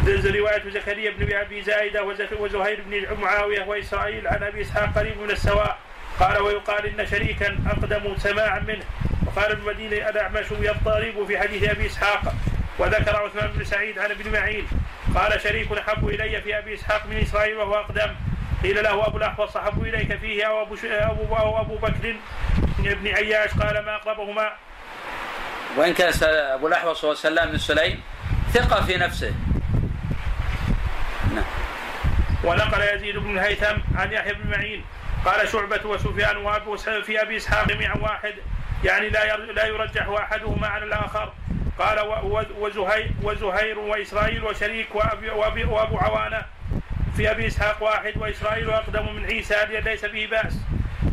رواية 0.08 0.62
زكريا 0.70 1.10
بن 1.10 1.36
أبي 1.36 1.62
زايدة 1.62 2.02
وزك- 2.04 2.40
وزهير 2.40 2.82
بن 2.86 3.20
معاوية 3.20 3.64
وإسرائيل 3.64 4.28
عن 4.28 4.42
أبي 4.42 4.62
إسحاق 4.62 4.98
قريب 4.98 5.18
من 5.20 5.30
السواء 5.30 5.78
قال 6.20 6.38
ويقال 6.42 6.86
إن 7.00 7.06
شريكا 7.06 7.58
أقدم 7.66 8.16
سماعا 8.18 8.58
منه 8.58 8.84
وقال 9.26 9.50
ابن 9.52 9.60
المديني 9.60 10.08
الأعمش 10.08 10.46
يضطرب 10.60 11.26
في 11.26 11.38
حديث 11.38 11.70
أبي 11.70 11.86
إسحاق 11.86 12.34
وذكر 12.78 13.16
عثمان 13.16 13.50
بن 13.54 13.64
سعيد 13.64 13.98
عن 13.98 14.10
ابن 14.10 14.32
معين 14.32 14.66
قال 15.14 15.40
شريك 15.40 15.72
أحب 15.72 16.08
إلي 16.08 16.42
في 16.42 16.58
أبي 16.58 16.74
إسحاق 16.74 17.06
من 17.06 17.16
إسرائيل 17.18 17.56
وهو 17.56 17.74
أقدم 17.74 18.14
قيل 18.62 18.82
له 18.84 19.06
أبو 19.06 19.16
الأحوص 19.18 19.56
أحب 19.56 19.82
إليك 19.82 20.16
فيه 20.18 20.44
أو 20.44 20.62
أبو. 20.62 20.76
أبو... 20.84 21.36
أو 21.36 21.60
أبو 21.60 21.76
بكر 21.76 22.14
بن 22.78 23.08
عياش 23.08 23.50
قال 23.50 23.84
ما 23.84 23.94
أقربهما 23.96 24.52
وإن 25.76 25.94
كان 25.94 26.12
أبو 26.22 26.66
الأحوص 26.68 27.04
هو 27.04 27.14
سلام 27.14 27.50
بن 27.50 27.58
سليم 27.58 28.00
ثقة 28.54 28.84
في 28.86 28.96
نفسه 28.96 29.34
ونقل 32.46 32.82
يزيد 32.94 33.16
بن 33.16 33.38
الهيثم 33.38 33.76
عن 33.96 34.12
يحيى 34.12 34.34
بن 34.34 34.50
معين. 34.50 34.84
قال 35.24 35.48
شعبة 35.48 35.86
وسفيان 35.86 36.36
وأبو 36.36 36.76
في 36.76 37.22
أبي 37.22 37.36
إسحاق 37.36 37.68
جميعا 37.68 37.96
واحد. 37.96 38.34
يعني 38.84 39.08
لا 39.08 39.36
لا 39.36 39.66
يرجح 39.66 40.08
أحدهما 40.08 40.66
على 40.66 40.84
الآخر. 40.84 41.32
قال 41.78 41.98
وزهير 42.58 43.10
وزهير 43.22 43.78
وإسرائيل 43.78 44.44
وشريك 44.44 44.94
وأبي 44.94 45.30
وأبي 45.30 45.64
وأبو 45.64 45.98
عوانة 45.98 46.42
في 47.16 47.30
أبي 47.30 47.46
إسحاق 47.46 47.82
واحد 47.82 48.16
وإسرائيل 48.16 48.70
أقدم 48.70 49.14
من 49.14 49.24
عيسى 49.24 49.66
ليس 49.84 50.04
به 50.04 50.28
بأس. 50.30 50.58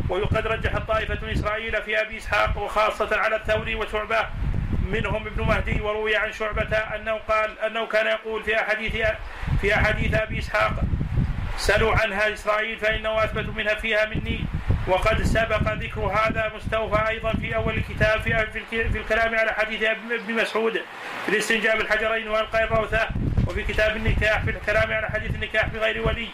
وقد 0.08 0.46
رجح 0.46 0.74
الطائفة 0.74 1.32
إسرائيل 1.32 1.82
في 1.82 2.00
أبي 2.00 2.16
إسحاق 2.18 2.58
وخاصة 2.58 3.16
على 3.16 3.36
الثوري 3.36 3.74
وشعبة. 3.74 4.26
منهم 4.90 5.26
ابن 5.26 5.42
مهدي 5.42 5.80
وروي 5.80 6.16
عن 6.16 6.32
شعبة 6.32 6.76
أنه 6.76 7.12
قال 7.28 7.58
أنه 7.58 7.86
كان 7.86 8.06
يقول 8.06 8.44
في 8.44 8.60
أحاديث 8.60 8.96
في 9.60 9.74
أحاديث 9.74 10.14
أبي 10.14 10.38
إسحاق 10.38 10.72
سلوا 11.58 11.94
عنها 11.94 12.32
إسرائيل 12.32 12.78
فإنه 12.78 13.24
أثبت 13.24 13.56
منها 13.56 13.74
فيها 13.74 14.06
مني. 14.06 14.44
وقد 14.88 15.22
سبق 15.22 15.72
ذكر 15.72 16.00
هذا 16.00 16.52
مستوفى 16.56 17.08
أيضا 17.08 17.32
في 17.32 17.56
أول 17.56 17.74
الكتاب 17.74 18.20
في 18.20 18.46
في, 18.52 18.58
الك- 18.58 18.90
في 18.92 18.98
الكلام 18.98 19.34
على 19.34 19.52
حديث 19.52 19.82
ابن 19.82 20.34
مسعود 20.34 20.72
في 21.26 21.28
الاستنجاب 21.32 21.80
الحجرين 21.80 22.28
وألقى 22.28 22.64
الروثة. 22.64 23.08
وفي 23.46 23.62
كتاب 23.62 23.96
النكاح 23.96 24.44
في 24.44 24.50
الكلام 24.50 24.92
على 24.92 25.10
حديث 25.10 25.30
النكاح 25.34 25.66
بغير 25.66 26.06
ولي. 26.06 26.28